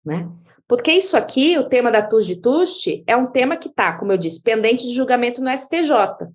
Né? 0.04 0.28
Porque 0.66 0.90
isso 0.90 1.16
aqui, 1.16 1.56
o 1.56 1.68
tema 1.68 1.92
da 1.92 2.02
TUS 2.02 2.26
de 2.26 2.40
TUST, 2.40 3.04
é 3.06 3.16
um 3.16 3.26
tema 3.26 3.56
que 3.56 3.68
está, 3.68 3.96
como 3.96 4.10
eu 4.10 4.18
disse, 4.18 4.42
pendente 4.42 4.84
de 4.84 4.92
julgamento 4.92 5.40
no 5.40 5.56
STJ. 5.56 6.26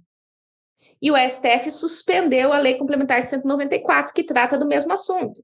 E 1.01 1.11
o 1.11 1.17
STF 1.17 1.69
suspendeu 1.69 2.53
a 2.53 2.57
Lei 2.57 2.75
Complementar 2.75 3.27
194, 3.27 4.13
que 4.13 4.23
trata 4.23 4.57
do 4.57 4.65
mesmo 4.65 4.93
assunto. 4.93 5.43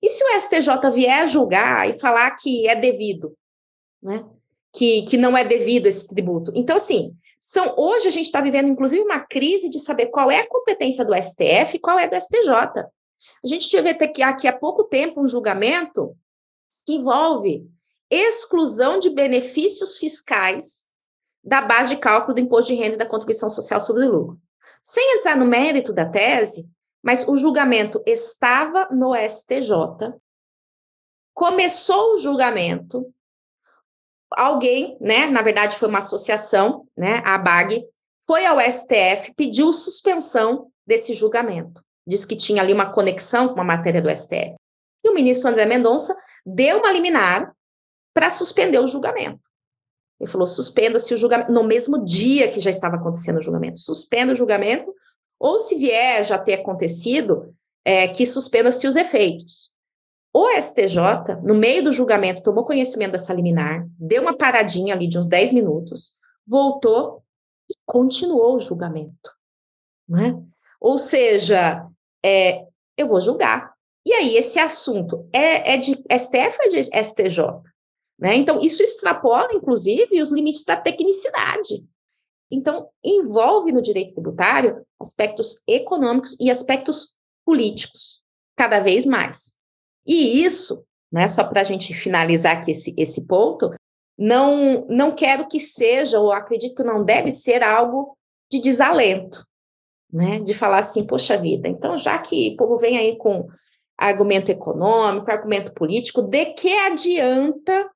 E 0.00 0.08
se 0.08 0.22
o 0.22 0.40
STJ 0.40 0.88
vier 0.94 1.24
a 1.24 1.26
julgar 1.26 1.90
e 1.90 1.98
falar 1.98 2.30
que 2.36 2.68
é 2.68 2.76
devido, 2.76 3.36
né? 4.00 4.24
que, 4.72 5.02
que 5.02 5.16
não 5.16 5.36
é 5.36 5.42
devido 5.42 5.88
esse 5.88 6.06
tributo. 6.06 6.52
Então, 6.54 6.76
assim, 6.76 7.12
são 7.40 7.74
hoje 7.76 8.06
a 8.06 8.12
gente 8.12 8.26
está 8.26 8.40
vivendo, 8.40 8.68
inclusive, 8.68 9.02
uma 9.02 9.18
crise 9.18 9.68
de 9.68 9.80
saber 9.80 10.06
qual 10.06 10.30
é 10.30 10.38
a 10.38 10.48
competência 10.48 11.04
do 11.04 11.12
STF 11.12 11.74
e 11.74 11.80
qual 11.80 11.98
é 11.98 12.06
do 12.06 12.14
STJ. 12.14 12.86
A 13.44 13.46
gente 13.46 13.70
teve 13.70 13.90
aqui, 13.90 14.22
aqui 14.22 14.48
há 14.48 14.52
pouco 14.52 14.84
tempo 14.84 15.20
um 15.20 15.28
julgamento 15.28 16.16
que 16.86 16.94
envolve 16.94 17.68
exclusão 18.10 18.98
de 18.98 19.10
benefícios 19.10 19.98
fiscais 19.98 20.88
da 21.42 21.62
base 21.62 21.94
de 21.94 22.00
cálculo 22.00 22.34
do 22.34 22.40
imposto 22.40 22.72
de 22.72 22.78
renda 22.78 22.94
e 22.94 22.98
da 22.98 23.06
contribuição 23.06 23.48
social 23.48 23.80
sobre 23.80 24.04
o 24.04 24.10
lucro. 24.10 24.40
Sem 24.82 25.18
entrar 25.18 25.36
no 25.36 25.46
mérito 25.46 25.92
da 25.92 26.04
tese, 26.04 26.70
mas 27.02 27.26
o 27.26 27.36
julgamento 27.36 28.02
estava 28.06 28.88
no 28.90 29.14
STJ, 29.14 30.14
começou 31.32 32.14
o 32.14 32.18
julgamento, 32.18 33.12
alguém, 34.30 34.98
né, 35.00 35.26
na 35.26 35.42
verdade 35.42 35.76
foi 35.76 35.88
uma 35.88 35.98
associação, 35.98 36.86
né, 36.96 37.22
a 37.24 37.38
BAG, 37.38 37.84
foi 38.20 38.44
ao 38.44 38.60
STF, 38.60 39.34
pediu 39.34 39.72
suspensão 39.72 40.70
desse 40.86 41.14
julgamento. 41.14 41.82
Diz 42.06 42.24
que 42.24 42.36
tinha 42.36 42.62
ali 42.62 42.72
uma 42.72 42.90
conexão 42.90 43.48
com 43.48 43.60
a 43.60 43.64
matéria 43.64 44.00
do 44.00 44.14
STF. 44.14 44.54
E 45.04 45.10
o 45.10 45.14
ministro 45.14 45.48
André 45.48 45.66
Mendonça 45.66 46.14
deu 46.44 46.78
uma 46.78 46.92
liminar 46.92 47.52
para 48.14 48.30
suspender 48.30 48.78
o 48.78 48.86
julgamento. 48.86 49.40
Ele 50.20 50.30
falou: 50.30 50.46
suspenda-se 50.46 51.14
o 51.14 51.16
julgamento, 51.16 51.52
no 51.52 51.64
mesmo 51.64 52.04
dia 52.04 52.50
que 52.50 52.60
já 52.60 52.70
estava 52.70 52.96
acontecendo 52.96 53.38
o 53.38 53.42
julgamento. 53.42 53.78
Suspenda 53.78 54.32
o 54.32 54.36
julgamento, 54.36 54.92
ou 55.38 55.58
se 55.58 55.76
vier 55.76 56.24
já 56.24 56.38
ter 56.38 56.54
acontecido, 56.54 57.54
é, 57.84 58.08
que 58.08 58.26
suspenda-se 58.26 58.86
os 58.86 58.96
efeitos. 58.96 59.72
O 60.32 60.48
STJ, 60.50 61.40
no 61.42 61.54
meio 61.54 61.82
do 61.82 61.90
julgamento, 61.90 62.42
tomou 62.42 62.64
conhecimento 62.64 63.12
dessa 63.12 63.32
liminar, 63.32 63.84
deu 63.98 64.22
uma 64.22 64.36
paradinha 64.36 64.94
ali 64.94 65.08
de 65.08 65.18
uns 65.18 65.28
10 65.28 65.52
minutos, 65.52 66.20
voltou 66.46 67.24
e 67.68 67.74
continuou 67.84 68.56
o 68.56 68.60
julgamento. 68.60 69.30
Né? 70.08 70.40
Ou 70.80 70.98
seja, 70.98 71.84
é, 72.24 72.66
eu 72.96 73.06
vou 73.06 73.20
julgar, 73.20 73.72
E 74.06 74.12
aí, 74.14 74.36
esse 74.36 74.58
assunto 74.58 75.28
é, 75.32 75.74
é 75.74 75.76
de 75.76 75.92
STF 75.92 76.58
ou 76.58 76.64
é 76.64 76.68
de 76.68 76.82
STJ? 76.82 77.62
Né? 78.18 78.36
Então, 78.36 78.58
isso 78.60 78.82
extrapola, 78.82 79.52
inclusive, 79.52 80.20
os 80.20 80.30
limites 80.30 80.64
da 80.64 80.76
tecnicidade. 80.76 81.86
Então, 82.50 82.88
envolve 83.04 83.72
no 83.72 83.80
direito 83.80 84.14
tributário 84.14 84.84
aspectos 85.00 85.62
econômicos 85.66 86.36
e 86.40 86.50
aspectos 86.50 87.14
políticos, 87.46 88.20
cada 88.56 88.80
vez 88.80 89.06
mais. 89.06 89.62
E 90.06 90.42
isso, 90.42 90.84
né, 91.12 91.28
só 91.28 91.44
para 91.44 91.60
a 91.60 91.64
gente 91.64 91.94
finalizar 91.94 92.56
aqui 92.56 92.72
esse, 92.72 92.94
esse 92.98 93.26
ponto, 93.26 93.70
não, 94.18 94.86
não 94.88 95.12
quero 95.12 95.48
que 95.48 95.60
seja, 95.60 96.18
ou 96.18 96.32
acredito 96.32 96.74
que 96.74 96.82
não 96.82 97.04
deve 97.04 97.30
ser 97.30 97.62
algo 97.62 98.16
de 98.50 98.60
desalento, 98.60 99.46
né, 100.12 100.40
de 100.40 100.54
falar 100.54 100.78
assim, 100.78 101.06
poxa 101.06 101.36
vida, 101.36 101.68
então 101.68 101.96
já 101.96 102.18
que 102.18 102.52
o 102.52 102.56
povo 102.56 102.76
vem 102.76 102.98
aí 102.98 103.16
com 103.16 103.48
argumento 103.96 104.50
econômico, 104.50 105.30
argumento 105.30 105.72
político, 105.74 106.22
de 106.22 106.46
que 106.46 106.72
adianta 106.72 107.90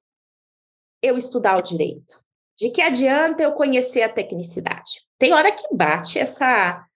eu 1.02 1.16
estudar 1.16 1.56
o 1.56 1.62
direito? 1.62 2.22
De 2.58 2.70
que 2.70 2.82
adianta 2.82 3.42
eu 3.42 3.52
conhecer 3.52 4.02
a 4.02 4.08
tecnicidade? 4.08 5.02
Tem 5.18 5.32
hora 5.32 5.50
que 5.50 5.66
bate 5.74 6.18
essa, 6.18 6.86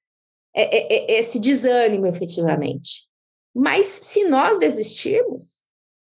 é, 0.54 0.62
é, 0.62 1.12
é, 1.14 1.18
esse 1.18 1.40
desânimo, 1.40 2.06
efetivamente. 2.06 3.08
Mas 3.54 3.86
se 3.86 4.28
nós 4.28 4.58
desistirmos, 4.58 5.66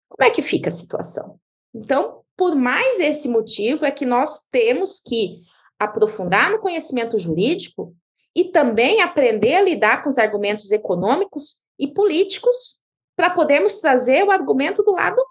como 0.10 0.28
é 0.28 0.32
que 0.32 0.42
fica 0.42 0.68
a 0.68 0.74
situação? 0.74 1.40
Então, 1.74 2.22
por 2.36 2.56
mais 2.56 3.00
esse 3.00 3.30
motivo, 3.30 3.86
é 3.86 3.92
que 3.92 4.06
nós 4.06 4.44
temos 4.52 5.00
que 5.00 5.42
aprofundar 5.80 6.52
no 6.52 6.60
conhecimento 6.60 7.18
jurídico 7.18 7.96
e 8.36 8.46
também 8.46 9.02
aprender 9.02 9.56
a 9.56 9.62
lidar 9.62 10.04
com 10.04 10.10
os 10.10 10.18
argumentos 10.18 10.72
econômicos 10.72 11.64
e 11.78 11.88
políticos 11.88 12.80
para 13.16 13.30
podermos 13.30 13.80
trazer 13.80 14.24
o 14.24 14.32
argumento 14.32 14.84
do 14.84 14.92
lado 14.92 15.22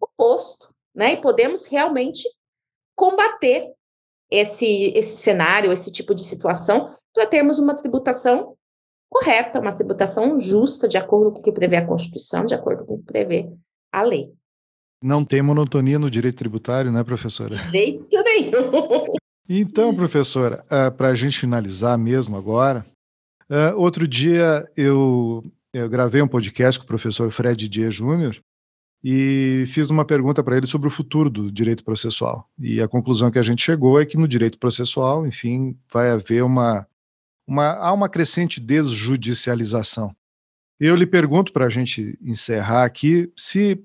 oposto, 0.00 0.72
né? 0.94 1.12
E 1.12 1.20
podemos 1.20 1.66
realmente 1.66 2.28
combater 2.94 3.72
esse, 4.30 4.92
esse 4.94 5.16
cenário, 5.18 5.72
esse 5.72 5.92
tipo 5.92 6.14
de 6.14 6.22
situação, 6.22 6.94
para 7.14 7.26
termos 7.26 7.58
uma 7.58 7.74
tributação 7.74 8.56
correta, 9.08 9.60
uma 9.60 9.74
tributação 9.74 10.38
justa, 10.38 10.86
de 10.86 10.98
acordo 10.98 11.32
com 11.32 11.40
o 11.40 11.42
que 11.42 11.52
prevê 11.52 11.76
a 11.76 11.86
Constituição, 11.86 12.44
de 12.44 12.54
acordo 12.54 12.84
com 12.84 12.94
o 12.94 12.98
que 12.98 13.04
prevê 13.04 13.50
a 13.92 14.02
lei. 14.02 14.32
Não 15.02 15.24
tem 15.24 15.40
monotonia 15.40 15.98
no 15.98 16.10
direito 16.10 16.38
tributário, 16.38 16.90
né, 16.90 17.02
professora? 17.04 17.50
De 17.50 17.70
jeito 17.70 18.22
nenhum. 18.22 19.12
Então, 19.48 19.94
professora, 19.94 20.62
uh, 20.66 20.94
para 20.94 21.08
a 21.08 21.14
gente 21.14 21.40
finalizar 21.40 21.96
mesmo 21.96 22.36
agora, 22.36 22.84
uh, 23.48 23.74
outro 23.80 24.06
dia 24.06 24.70
eu, 24.76 25.42
eu 25.72 25.88
gravei 25.88 26.20
um 26.20 26.28
podcast 26.28 26.78
com 26.78 26.84
o 26.84 26.88
professor 26.88 27.30
Fred 27.32 27.66
Dias 27.66 27.94
Júnior 27.94 28.38
e 29.02 29.64
fiz 29.68 29.88
uma 29.88 30.04
pergunta 30.04 30.44
para 30.44 30.58
ele 30.58 30.66
sobre 30.66 30.86
o 30.86 30.90
futuro 30.90 31.30
do 31.30 31.50
direito 31.50 31.82
processual. 31.82 32.46
E 32.58 32.82
a 32.82 32.86
conclusão 32.86 33.30
que 33.30 33.38
a 33.38 33.42
gente 33.42 33.62
chegou 33.62 33.98
é 33.98 34.04
que 34.04 34.18
no 34.18 34.28
direito 34.28 34.58
processual, 34.58 35.26
enfim, 35.26 35.78
vai 35.90 36.10
haver 36.10 36.44
uma, 36.44 36.86
uma 37.46 37.70
há 37.70 37.90
uma 37.90 38.08
crescente 38.10 38.60
desjudicialização. 38.60 40.14
Eu 40.78 40.94
lhe 40.94 41.06
pergunto 41.06 41.54
para 41.54 41.64
a 41.64 41.70
gente 41.70 42.18
encerrar 42.20 42.84
aqui 42.84 43.32
se 43.34 43.82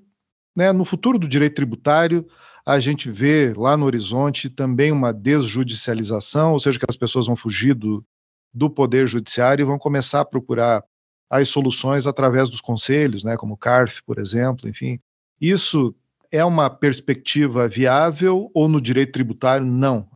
né, 0.54 0.72
no 0.72 0.84
futuro 0.84 1.18
do 1.18 1.26
direito 1.26 1.56
tributário 1.56 2.28
a 2.66 2.80
gente 2.80 3.10
vê 3.10 3.52
lá 3.54 3.76
no 3.76 3.84
horizonte 3.84 4.48
também 4.48 4.90
uma 4.90 5.12
desjudicialização, 5.12 6.52
ou 6.52 6.60
seja, 6.60 6.78
que 6.78 6.86
as 6.88 6.96
pessoas 6.96 7.26
vão 7.26 7.36
fugir 7.36 7.74
do, 7.74 8.04
do 8.52 8.70
poder 8.70 9.06
judiciário 9.06 9.62
e 9.62 9.66
vão 9.66 9.78
começar 9.78 10.20
a 10.20 10.24
procurar 10.24 10.82
as 11.28 11.48
soluções 11.48 12.06
através 12.06 12.48
dos 12.48 12.60
conselhos, 12.60 13.22
né, 13.24 13.36
como 13.36 13.54
o 13.54 13.56
CARF, 13.56 14.02
por 14.04 14.18
exemplo, 14.18 14.68
enfim. 14.68 14.98
Isso 15.40 15.94
é 16.30 16.44
uma 16.44 16.70
perspectiva 16.70 17.68
viável 17.68 18.50
ou 18.54 18.68
no 18.68 18.80
direito 18.80 19.12
tributário 19.12 19.66
não? 19.66 20.08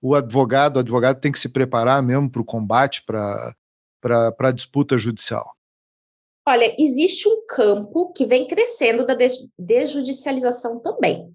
O 0.00 0.14
advogado, 0.14 0.76
o 0.76 0.80
advogado 0.80 1.20
tem 1.20 1.32
que 1.32 1.38
se 1.38 1.48
preparar 1.48 2.02
mesmo 2.02 2.28
para 2.28 2.42
o 2.42 2.44
combate, 2.44 3.02
para 3.04 3.54
a 4.38 4.52
disputa 4.52 4.98
judicial. 4.98 5.56
Olha, 6.46 6.74
existe 6.76 7.28
um 7.28 7.46
campo 7.46 8.12
que 8.12 8.26
vem 8.26 8.48
crescendo 8.48 9.06
da 9.06 9.16
desjudicialização 9.56 10.80
também. 10.80 11.32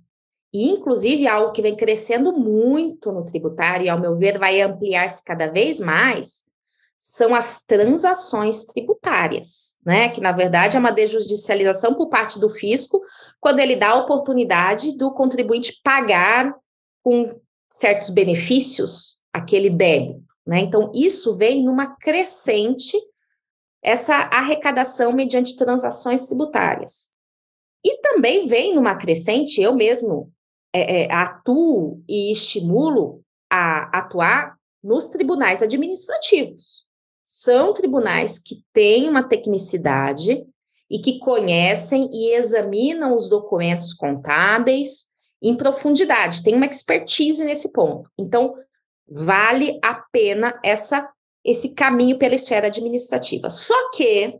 E, 0.54 0.70
inclusive, 0.70 1.28
algo 1.28 1.52
que 1.52 1.62
vem 1.62 1.76
crescendo 1.76 2.32
muito 2.34 3.12
no 3.12 3.24
tributário, 3.24 3.86
e, 3.86 3.89
ao 3.89 4.00
meu 4.00 4.16
ver, 4.16 4.39
vai 4.39 4.62
ampliar-se 4.62 5.24
cada 5.24 5.48
vez 5.48 5.80
mais, 5.80 6.48
são 7.00 7.36
as 7.36 7.64
transações 7.64 8.66
tributárias, 8.66 9.80
né? 9.86 10.10
Que 10.10 10.20
na 10.20 10.32
verdade 10.32 10.76
é 10.76 10.80
uma 10.80 10.91
desjudicialização 10.91 11.93
por 11.93 12.10
parte 12.10 12.39
do 12.39 12.50
fisco, 12.50 13.02
quando 13.39 13.60
ele 13.60 13.76
dá 13.76 13.89
a 13.89 13.98
oportunidade 13.98 14.98
do 14.98 15.14
contribuinte 15.14 15.80
pagar 15.84 16.56
com 17.04 17.39
certos 17.72 18.10
benefícios 18.10 19.22
aquele 19.32 19.70
débito, 19.70 20.24
né? 20.45 20.60
Então 20.60 20.91
isso 20.95 21.36
vem 21.36 21.64
numa 21.64 21.95
crescente 21.98 22.98
essa 23.84 24.16
arrecadação 24.16 25.14
mediante 25.14 25.56
transações 25.56 26.26
tributárias. 26.26 27.16
E 27.86 28.02
também 28.02 28.48
vem 28.48 28.74
numa 28.74 28.95
crescente, 28.95 29.62
eu 29.62 29.76
mesmo 29.76 30.34
é, 30.74 31.03
é, 31.03 31.13
atuo 31.13 32.03
e 32.07 32.32
estimulo 32.32 33.22
a 33.49 33.99
atuar 33.99 34.57
nos 34.84 35.07
tribunais 35.09 35.63
administrativos 35.63 36.88
são 37.24 37.74
tribunais 37.74 38.39
que 38.39 38.63
têm 38.72 39.09
uma 39.09 39.22
tecnicidade 39.22 40.45
e 40.89 40.99
que 40.99 41.20
conhecem 41.20 42.09
e 42.13 42.34
examinam 42.34 43.13
os 43.13 43.28
documentos 43.28 43.93
contábeis 43.93 45.07
em 45.43 45.53
profundidade, 45.53 46.41
tem 46.41 46.55
uma 46.55 46.65
expertise 46.65 47.43
nesse 47.43 47.74
ponto. 47.74 48.09
Então, 48.18 48.55
vale 49.07 49.78
a 49.84 49.93
pena 49.93 50.57
essa 50.63 51.07
esse 51.43 51.74
caminho 51.76 52.18
pela 52.18 52.36
esfera 52.36 52.68
administrativa. 52.68 53.49
Só 53.49 53.89
que 53.91 54.38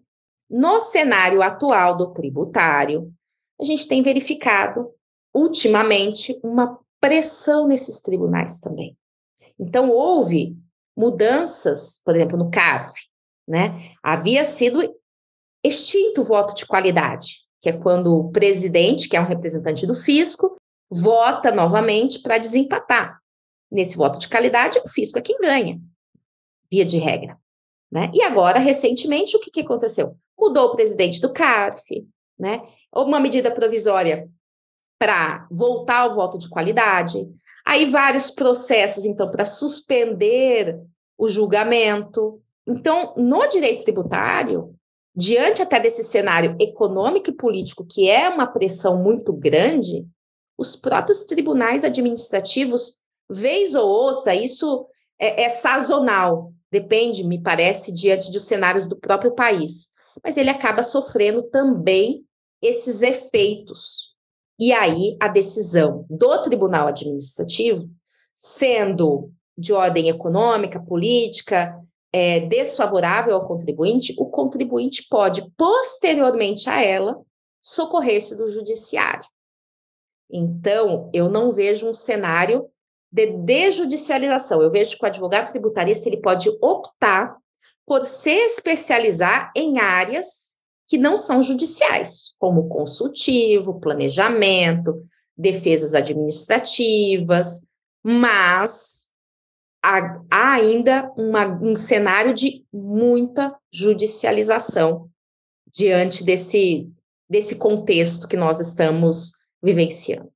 no 0.50 0.82
cenário 0.82 1.42
atual 1.42 1.96
do 1.96 2.12
tributário, 2.12 3.14
a 3.62 3.64
gente 3.64 3.88
tem 3.88 4.02
verificado 4.02 4.90
ultimamente 5.38 6.40
uma 6.44 6.80
pressão 7.00 7.68
nesses 7.68 8.02
tribunais 8.02 8.60
também. 8.60 8.98
Então, 9.60 9.92
houve 9.92 10.58
mudanças, 10.98 12.02
por 12.04 12.16
exemplo, 12.16 12.38
no 12.38 12.50
CARF, 12.50 12.94
né? 13.48 13.94
Havia 14.02 14.44
sido 14.44 14.82
extinto 15.64 16.22
o 16.22 16.24
voto 16.24 16.56
de 16.56 16.66
qualidade, 16.66 17.42
que 17.62 17.70
é 17.70 17.74
quando 17.74 18.16
o 18.16 18.32
presidente, 18.32 19.08
que 19.08 19.16
é 19.16 19.22
um 19.22 19.26
representante 19.26 19.86
do 19.86 19.94
fisco, 19.94 20.58
vota 20.90 21.52
novamente 21.52 22.20
para 22.20 22.40
desempatar. 22.40 23.20
Nesse 23.72 23.96
voto 23.96 24.18
de 24.18 24.28
qualidade, 24.28 24.80
o 24.84 24.90
fisco 24.90 25.20
é 25.20 25.22
quem 25.22 25.40
ganha, 25.40 25.80
via 26.72 26.86
de 26.86 26.98
regra. 26.98 27.38
Né? 27.92 28.10
E 28.14 28.24
agora, 28.24 28.58
recentemente, 28.60 29.38
o 29.38 29.40
que, 29.40 29.52
que 29.52 29.62
aconteceu? 29.62 30.18
Mudou 30.38 30.70
o 30.70 30.76
presidente 30.76 31.22
do 31.22 31.32
CARF, 31.32 31.82
né? 32.40 32.62
Houve 32.92 33.10
uma 33.10 33.20
medida 33.20 33.52
provisória 33.52 34.30
para 35.00 35.48
voltar 35.52 36.00
ao 36.00 36.16
voto 36.16 36.38
de 36.38 36.50
qualidade. 36.50 37.28
Aí 37.66 37.86
vários 37.86 38.32
processos, 38.32 39.06
então, 39.06 39.30
para 39.30 39.46
suspender 39.46 40.80
o 41.18 41.28
julgamento. 41.28 42.42
Então, 42.68 43.14
no 43.18 43.46
direito 43.48 43.84
tributário, 43.84 44.74
diante 45.16 45.62
até 45.62 45.80
desse 45.80 46.04
cenário 46.04 46.56
econômico 46.60 47.30
e 47.30 47.36
político, 47.36 47.86
que 47.86 48.10
é 48.10 48.30
uma 48.30 48.48
pressão 48.48 49.04
muito 49.04 49.34
grande, 49.34 50.06
os 50.58 50.76
próprios 50.76 51.24
tribunais 51.24 51.84
administrativos, 51.84 53.00
vez 53.30 53.76
ou 53.76 53.88
outra, 53.88 54.34
isso 54.34 54.88
é, 55.20 55.44
é 55.44 55.50
sazonal, 55.50 56.54
depende, 56.72 57.24
me 57.24 57.42
parece, 57.42 57.94
diante 57.94 58.32
dos 58.32 58.44
cenários 58.44 58.88
do 58.88 58.98
próprio 58.98 59.34
país, 59.34 59.90
mas 60.24 60.38
ele 60.38 60.50
acaba 60.50 60.84
sofrendo 60.84 61.44
também 61.44 62.24
esses 62.62 63.04
efeitos 63.04 64.17
e 64.60 64.74
aí, 64.74 65.16
a 65.20 65.28
decisão 65.28 66.06
do 66.10 66.42
Tribunal 66.42 66.88
Administrativo, 66.88 67.90
sendo 68.36 69.32
de 69.58 69.74
ordem 69.74 70.10
econômica, 70.10 70.80
política, 70.80 71.80
é, 72.12 72.40
desfavorável 72.42 73.36
ao 73.36 73.48
contribuinte, 73.48 74.16
o 74.18 74.26
contribuinte 74.26 75.08
pode, 75.10 75.44
posteriormente 75.56 76.70
a 76.70 76.82
ela, 76.82 77.20
socorrer-se 77.62 78.36
do 78.36 78.50
judiciário. 78.50 79.28
Então, 80.30 81.10
eu 81.14 81.30
não 81.30 81.52
vejo 81.52 81.88
um 81.88 81.94
cenário 81.94 82.68
de 83.12 83.28
desjudicialização. 83.38 84.62
Eu 84.62 84.72
vejo 84.72 84.98
que 84.98 85.04
o 85.04 85.08
advogado 85.08 85.52
tributarista 85.52 86.10
ele 86.10 86.22
pode 86.22 86.50
optar 86.62 87.38
por 87.86 88.06
se 88.06 88.32
especializar 88.32 89.52
em 89.56 89.80
áreas 89.80 90.57
que 90.88 90.98
não 90.98 91.18
são 91.18 91.44
judiciais, 91.44 92.34
como 92.40 92.70
consultivo, 92.70 93.80
planejamento, 93.80 95.06
defesas 95.38 95.94
administrativas, 95.94 97.70
mas 98.02 99.08
há, 99.84 100.22
ainda 100.32 101.12
uma, 101.18 101.46
um 101.46 101.76
cenário 101.76 102.34
de 102.34 102.64
muita 102.72 103.54
judicialização 103.72 105.10
diante 105.68 106.24
desse, 106.24 106.90
desse 107.30 107.58
contexto 107.58 108.28
que 108.28 108.38
nós 108.38 108.62
estamos 108.62 109.34
vivenciando. 109.62 110.32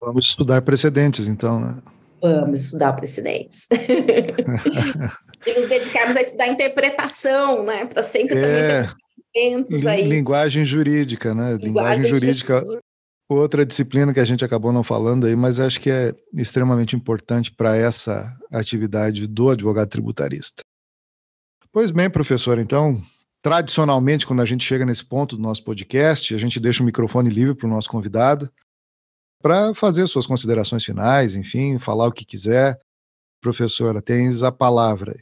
Vamos 0.00 0.26
estudar 0.26 0.60
precedentes, 0.62 1.26
então, 1.26 1.58
né? 1.58 1.82
Vamos 2.20 2.64
estudar 2.64 2.92
precedentes. 2.92 3.66
e 5.46 5.54
nos 5.54 5.66
dedicarmos 5.66 6.14
a 6.14 6.20
estudar 6.20 6.48
interpretação, 6.48 7.64
né? 7.64 7.86
Para 7.86 8.02
sempre 8.02 8.36
é, 8.36 8.82
também 8.82 8.96
aí. 9.86 10.04
Linguagem 10.04 10.64
jurídica, 10.64 11.34
né? 11.34 11.52
Linguagem, 11.52 11.66
linguagem 11.66 12.06
jurídica. 12.06 12.58
jurídica. 12.58 12.88
Outra 13.30 13.66
disciplina 13.66 14.14
que 14.14 14.20
a 14.20 14.24
gente 14.24 14.42
acabou 14.42 14.72
não 14.72 14.82
falando 14.82 15.26
aí, 15.26 15.36
mas 15.36 15.60
acho 15.60 15.78
que 15.80 15.90
é 15.90 16.14
extremamente 16.32 16.96
importante 16.96 17.52
para 17.52 17.76
essa 17.76 18.34
atividade 18.50 19.26
do 19.26 19.50
advogado 19.50 19.90
tributarista. 19.90 20.62
Pois 21.70 21.90
bem, 21.90 22.08
professor, 22.08 22.58
então, 22.58 23.02
tradicionalmente, 23.42 24.26
quando 24.26 24.40
a 24.40 24.46
gente 24.46 24.64
chega 24.64 24.86
nesse 24.86 25.04
ponto 25.04 25.36
do 25.36 25.42
nosso 25.42 25.62
podcast, 25.62 26.34
a 26.34 26.38
gente 26.38 26.58
deixa 26.58 26.82
o 26.82 26.86
microfone 26.86 27.28
livre 27.28 27.54
para 27.54 27.66
o 27.66 27.70
nosso 27.70 27.90
convidado 27.90 28.50
para 29.42 29.74
fazer 29.74 30.06
suas 30.06 30.26
considerações 30.26 30.82
finais, 30.82 31.36
enfim, 31.36 31.78
falar 31.78 32.06
o 32.06 32.12
que 32.12 32.24
quiser. 32.24 32.80
Professora, 33.42 34.00
tens 34.00 34.42
a 34.42 34.50
palavra. 34.50 35.14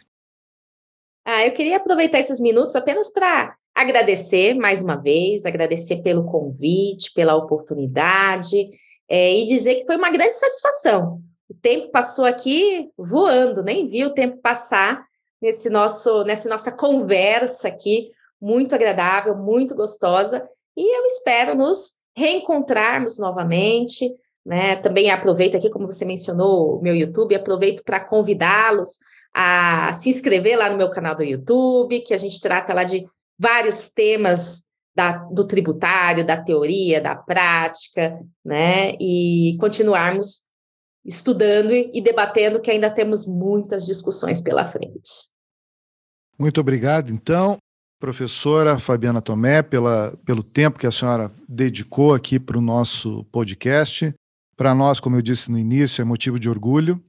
Ah, 1.25 1.45
eu 1.45 1.53
queria 1.53 1.77
aproveitar 1.77 2.21
esses 2.21 2.39
minutos 2.39 2.77
apenas 2.77 3.11
para 3.11 3.57
agradecer 3.77 4.55
mais 4.55 4.83
uma 4.83 4.97
vez, 4.97 5.45
agradecer 5.45 5.97
pelo 6.03 6.25
convite, 6.25 7.13
pela 7.13 7.37
oportunidade 7.37 8.71
é, 9.07 9.35
e 9.35 9.45
dizer 9.45 9.75
que 9.75 9.87
foi 9.87 9.97
uma 9.97 10.11
grande 10.11 10.35
satisfação. 10.35 11.21
O 11.47 11.53
tempo 11.53 11.91
passou 11.91 12.25
aqui 12.25 12.89
voando, 12.97 13.63
nem 13.63 13.87
vi 13.87 14.03
o 14.03 14.15
tempo 14.15 14.39
passar 14.39 15.05
nesse 15.43 15.69
nosso, 15.69 16.25
nessa 16.25 16.49
nossa 16.49 16.73
conversa 16.73 17.69
aqui, 17.69 18.11
muito 18.41 18.75
agradável, 18.75 19.37
muito 19.37 19.75
gostosa, 19.75 20.49
e 20.75 20.99
eu 20.99 21.05
espero 21.05 21.55
nos 21.55 22.01
reencontrarmos 22.17 23.19
novamente, 23.19 24.11
né? 24.45 24.77
Também 24.77 25.11
aproveito 25.11 25.55
aqui, 25.55 25.69
como 25.69 25.85
você 25.85 26.07
mencionou, 26.07 26.79
o 26.79 26.83
meu 26.83 26.95
YouTube, 26.95 27.35
aproveito 27.35 27.85
para 27.85 28.01
convidá-los 28.01 28.99
a 29.35 29.93
se 29.93 30.09
inscrever 30.09 30.57
lá 30.57 30.71
no 30.71 30.79
meu 30.79 30.89
canal 30.89 31.15
do 31.15 31.23
YouTube, 31.23 32.01
que 32.01 32.15
a 32.15 32.19
gente 32.19 32.41
trata 32.41 32.73
lá 32.73 32.83
de 32.83 33.07
vários 33.39 33.91
temas 33.91 34.65
da, 34.95 35.19
do 35.31 35.47
tributário, 35.47 36.25
da 36.25 36.43
teoria, 36.43 37.01
da 37.01 37.15
prática, 37.15 38.19
né? 38.45 38.95
E 39.01 39.57
continuarmos 39.61 40.47
estudando 41.05 41.71
e 41.73 42.01
debatendo, 42.01 42.61
que 42.61 42.71
ainda 42.71 42.91
temos 42.91 43.27
muitas 43.27 43.87
discussões 43.87 44.41
pela 44.41 44.65
frente. 44.65 45.29
Muito 46.39 46.61
obrigado, 46.61 47.13
então 47.13 47.59
professora 47.99 48.79
Fabiana 48.79 49.23
Tomé, 49.23 49.63
pela, 49.63 50.17
pelo 50.25 50.43
tempo 50.43 50.79
que 50.79 50.87
a 50.87 50.93
senhora 50.93 51.33
dedicou 51.49 52.15
aqui 52.15 52.39
para 52.39 52.59
o 52.59 52.61
nosso 52.61 53.25
podcast. 53.33 54.15
Para 54.57 54.75
nós, 54.75 55.01
como 55.01 55.17
eu 55.17 55.23
disse 55.23 55.51
no 55.51 55.59
início, 55.59 56.03
é 56.03 56.05
motivo 56.05 56.39
de 56.39 56.49
orgulho. 56.49 57.03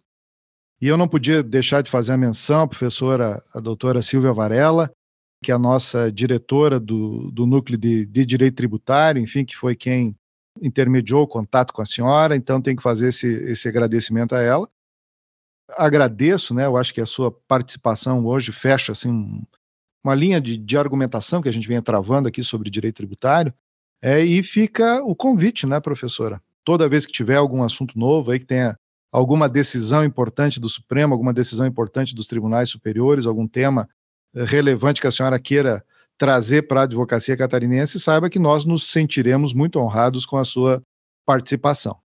E 0.82 0.88
eu 0.88 0.98
não 0.98 1.08
podia 1.08 1.42
deixar 1.42 1.82
de 1.82 1.92
fazer 1.92 2.14
a 2.14 2.18
menção 2.18 2.62
à 2.62 2.68
professora, 2.68 3.42
a 3.54 3.60
doutora 3.60 4.02
Silvia 4.02 4.32
Varela, 4.32 4.92
que 5.44 5.52
é 5.52 5.56
a 5.56 5.60
nossa 5.60 6.12
diretora 6.12 6.80
do, 6.80 7.32
do 7.32 7.46
Núcleo 7.46 7.78
de, 7.78 8.06
de 8.06 8.26
Direito 8.26 8.56
Tributário, 8.56 9.22
enfim, 9.22 9.46
que 9.46 9.56
foi 9.56 9.76
quem 9.76 10.16
intermediou 10.62 11.24
o 11.24 11.28
contato 11.28 11.72
com 11.72 11.82
a 11.82 11.86
senhora, 11.86 12.36
então 12.36 12.62
tem 12.62 12.76
que 12.76 12.82
fazer 12.82 13.10
esse, 13.10 13.28
esse 13.28 13.68
agradecimento 13.68 14.34
a 14.34 14.42
ela. 14.42 14.68
Agradeço, 15.78 16.54
né, 16.54 16.66
eu 16.66 16.78
acho 16.78 16.94
que 16.94 17.02
a 17.02 17.06
sua 17.06 17.32
participação 17.32 18.26
hoje 18.26 18.52
fecha 18.52 18.92
assim, 18.92 19.44
uma 20.04 20.16
linha 20.16 20.42
de, 20.42 20.58
de 20.58 20.78
argumentação 20.78 21.42
que 21.42 21.50
a 21.50 21.52
gente 21.52 21.68
vem 21.68 21.82
travando 21.82 22.28
aqui 22.28 22.44
sobre 22.44 22.70
direito 22.70 22.96
tributário, 22.96 23.54
é, 24.02 24.24
e 24.24 24.42
fica 24.44 25.04
o 25.04 25.16
convite, 25.16 25.66
né, 25.66 25.80
professora? 25.80 26.42
Toda 26.64 26.90
vez 26.90 27.06
que 27.06 27.12
tiver 27.12 27.36
algum 27.36 27.64
assunto 27.64 27.98
novo 27.98 28.32
aí 28.32 28.40
que 28.40 28.46
tenha 28.46 28.78
alguma 29.12 29.50
decisão 29.50 30.04
importante 30.04 30.60
do 30.60 30.70
Supremo, 30.70 31.14
alguma 31.14 31.34
decisão 31.34 31.66
importante 31.66 32.14
dos 32.14 32.28
tribunais 32.28 32.70
superiores, 32.70 33.26
algum 33.26 33.48
tema 33.48 33.90
relevante 34.46 35.02
que 35.02 35.08
a 35.08 35.12
senhora 35.12 35.40
queira 35.40 35.84
trazer 36.18 36.64
para 36.64 36.82
a 36.82 36.84
advocacia 36.84 37.38
catarinense, 37.38 38.00
saiba 38.00 38.30
que 38.30 38.40
nós 38.40 38.66
nos 38.66 38.92
sentiremos 38.92 39.54
muito 39.54 39.80
honrados 39.80 40.26
com 40.26 40.38
a 40.38 40.44
sua 40.44 40.82
participação. 41.26 41.98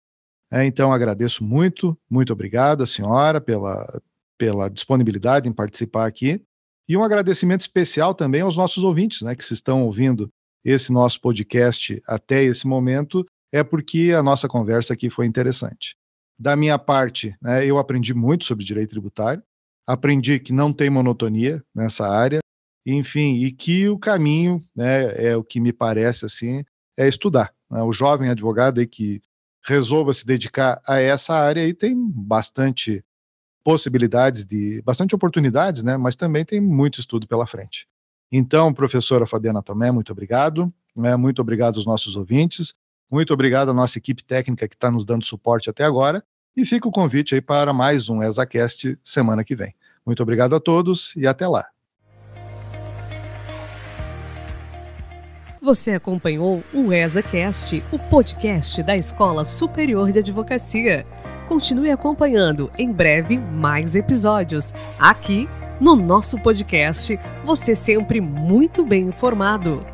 É, 0.53 0.65
então, 0.65 0.93
agradeço 0.93 1.45
muito, 1.45 1.97
muito 2.11 2.33
obrigado, 2.33 2.83
a 2.83 2.87
senhora, 2.87 3.41
pela, 3.41 4.03
pela 4.37 4.69
disponibilidade 4.69 5.49
em 5.49 5.53
participar 5.53 6.07
aqui. 6.07 6.43
E 6.89 6.97
um 6.97 7.05
agradecimento 7.05 7.61
especial 7.61 8.15
também 8.15 8.41
aos 8.41 8.57
nossos 8.57 8.83
ouvintes, 8.83 9.23
né, 9.23 9.37
que 9.37 9.45
se 9.45 9.55
estão 9.55 9.85
ouvindo 9.85 10.29
esse 10.65 10.93
nosso 10.93 11.21
podcast 11.21 12.03
até 12.05 12.43
esse 12.43 12.67
momento, 12.67 13.25
é 13.53 13.63
porque 13.63 14.13
a 14.17 14.23
nossa 14.23 14.49
conversa 14.49 14.93
aqui 14.93 15.09
foi 15.09 15.27
interessante. 15.27 15.95
Da 16.37 16.57
minha 16.57 16.79
parte, 16.79 17.37
né, 17.41 17.65
eu 17.65 17.79
aprendi 17.79 18.13
muito 18.13 18.45
sobre 18.45 18.65
direito 18.65 18.91
tributário, 18.91 19.43
aprendi 19.87 20.39
que 20.39 20.53
não 20.53 20.73
tem 20.73 20.91
monotonia 20.91 21.63
nessa 21.75 22.07
área, 22.07 22.41
enfim, 22.87 23.35
e 23.35 23.53
que 23.53 23.89
o 23.89 23.99
caminho, 23.99 24.63
né, 24.75 25.31
é 25.31 25.37
o 25.37 25.45
que 25.45 25.61
me 25.61 25.73
parece 25.73 26.25
assim, 26.25 26.65
é 26.97 27.07
estudar. 27.07 27.53
Né? 27.71 27.83
O 27.83 27.93
jovem 27.93 28.31
advogado 28.31 28.81
aí 28.81 28.87
que 28.87 29.21
resolva 29.65 30.13
se 30.13 30.27
dedicar 30.27 30.81
a 30.87 30.99
essa 30.99 31.35
área 31.35 31.63
aí 31.63 31.75
tem 31.75 31.95
bastante 32.11 33.05
possibilidades 33.63 34.45
de 34.45 34.81
bastante 34.83 35.15
oportunidades, 35.15 35.83
né? 35.83 35.97
Mas 35.99 36.17
também 36.17 36.47
tem 36.47 36.61
muito 36.61 36.99
estudo 36.99 37.27
pela 37.29 37.47
frente. 37.47 37.87
Então, 38.33 38.73
professora 38.73 39.27
Fabiana 39.27 39.63
Tomé, 39.63 39.91
muito 39.91 40.13
obrigado. 40.13 40.73
Né? 40.97 41.17
Muito 41.17 41.41
obrigado 41.41 41.77
aos 41.77 41.87
nossos 41.87 42.17
ouvintes. 42.17 42.75
Muito 43.11 43.33
obrigado 43.35 43.71
à 43.71 43.75
nossa 43.75 43.99
equipe 43.99 44.23
técnica 44.23 44.69
que 44.69 44.75
está 44.75 44.91
nos 44.91 45.05
dando 45.05 45.25
suporte 45.25 45.69
até 45.69 45.85
agora. 45.85 46.25
E 46.57 46.65
fica 46.65 46.89
o 46.89 46.93
convite 46.93 47.35
aí 47.35 47.41
para 47.41 47.73
mais 47.73 48.09
um 48.09 48.23
ESACast 48.23 48.99
semana 49.03 49.45
que 49.45 49.55
vem. 49.55 49.75
Muito 50.05 50.23
obrigado 50.23 50.55
a 50.55 50.61
todos 50.61 51.15
e 51.17 51.27
até 51.27 51.47
lá. 51.47 51.67
Você 55.63 55.93
acompanhou 55.93 56.65
o 56.73 56.93
ESACast, 56.93 57.85
o 57.93 57.99
podcast 57.99 58.83
da 58.83 58.97
Escola 58.97 59.45
Superior 59.45 60.11
de 60.11 60.21
Advocacia. 60.21 61.07
Continue 61.49 61.91
acompanhando 61.91 62.71
em 62.79 62.91
breve 62.91 63.37
mais 63.37 63.95
episódios 63.95 64.73
aqui 64.99 65.47
no 65.79 65.95
nosso 65.95 66.41
podcast. 66.41 67.19
Você 67.45 67.77
sempre 67.77 68.21
muito 68.21 68.87
bem 68.87 69.09
informado. 69.09 69.85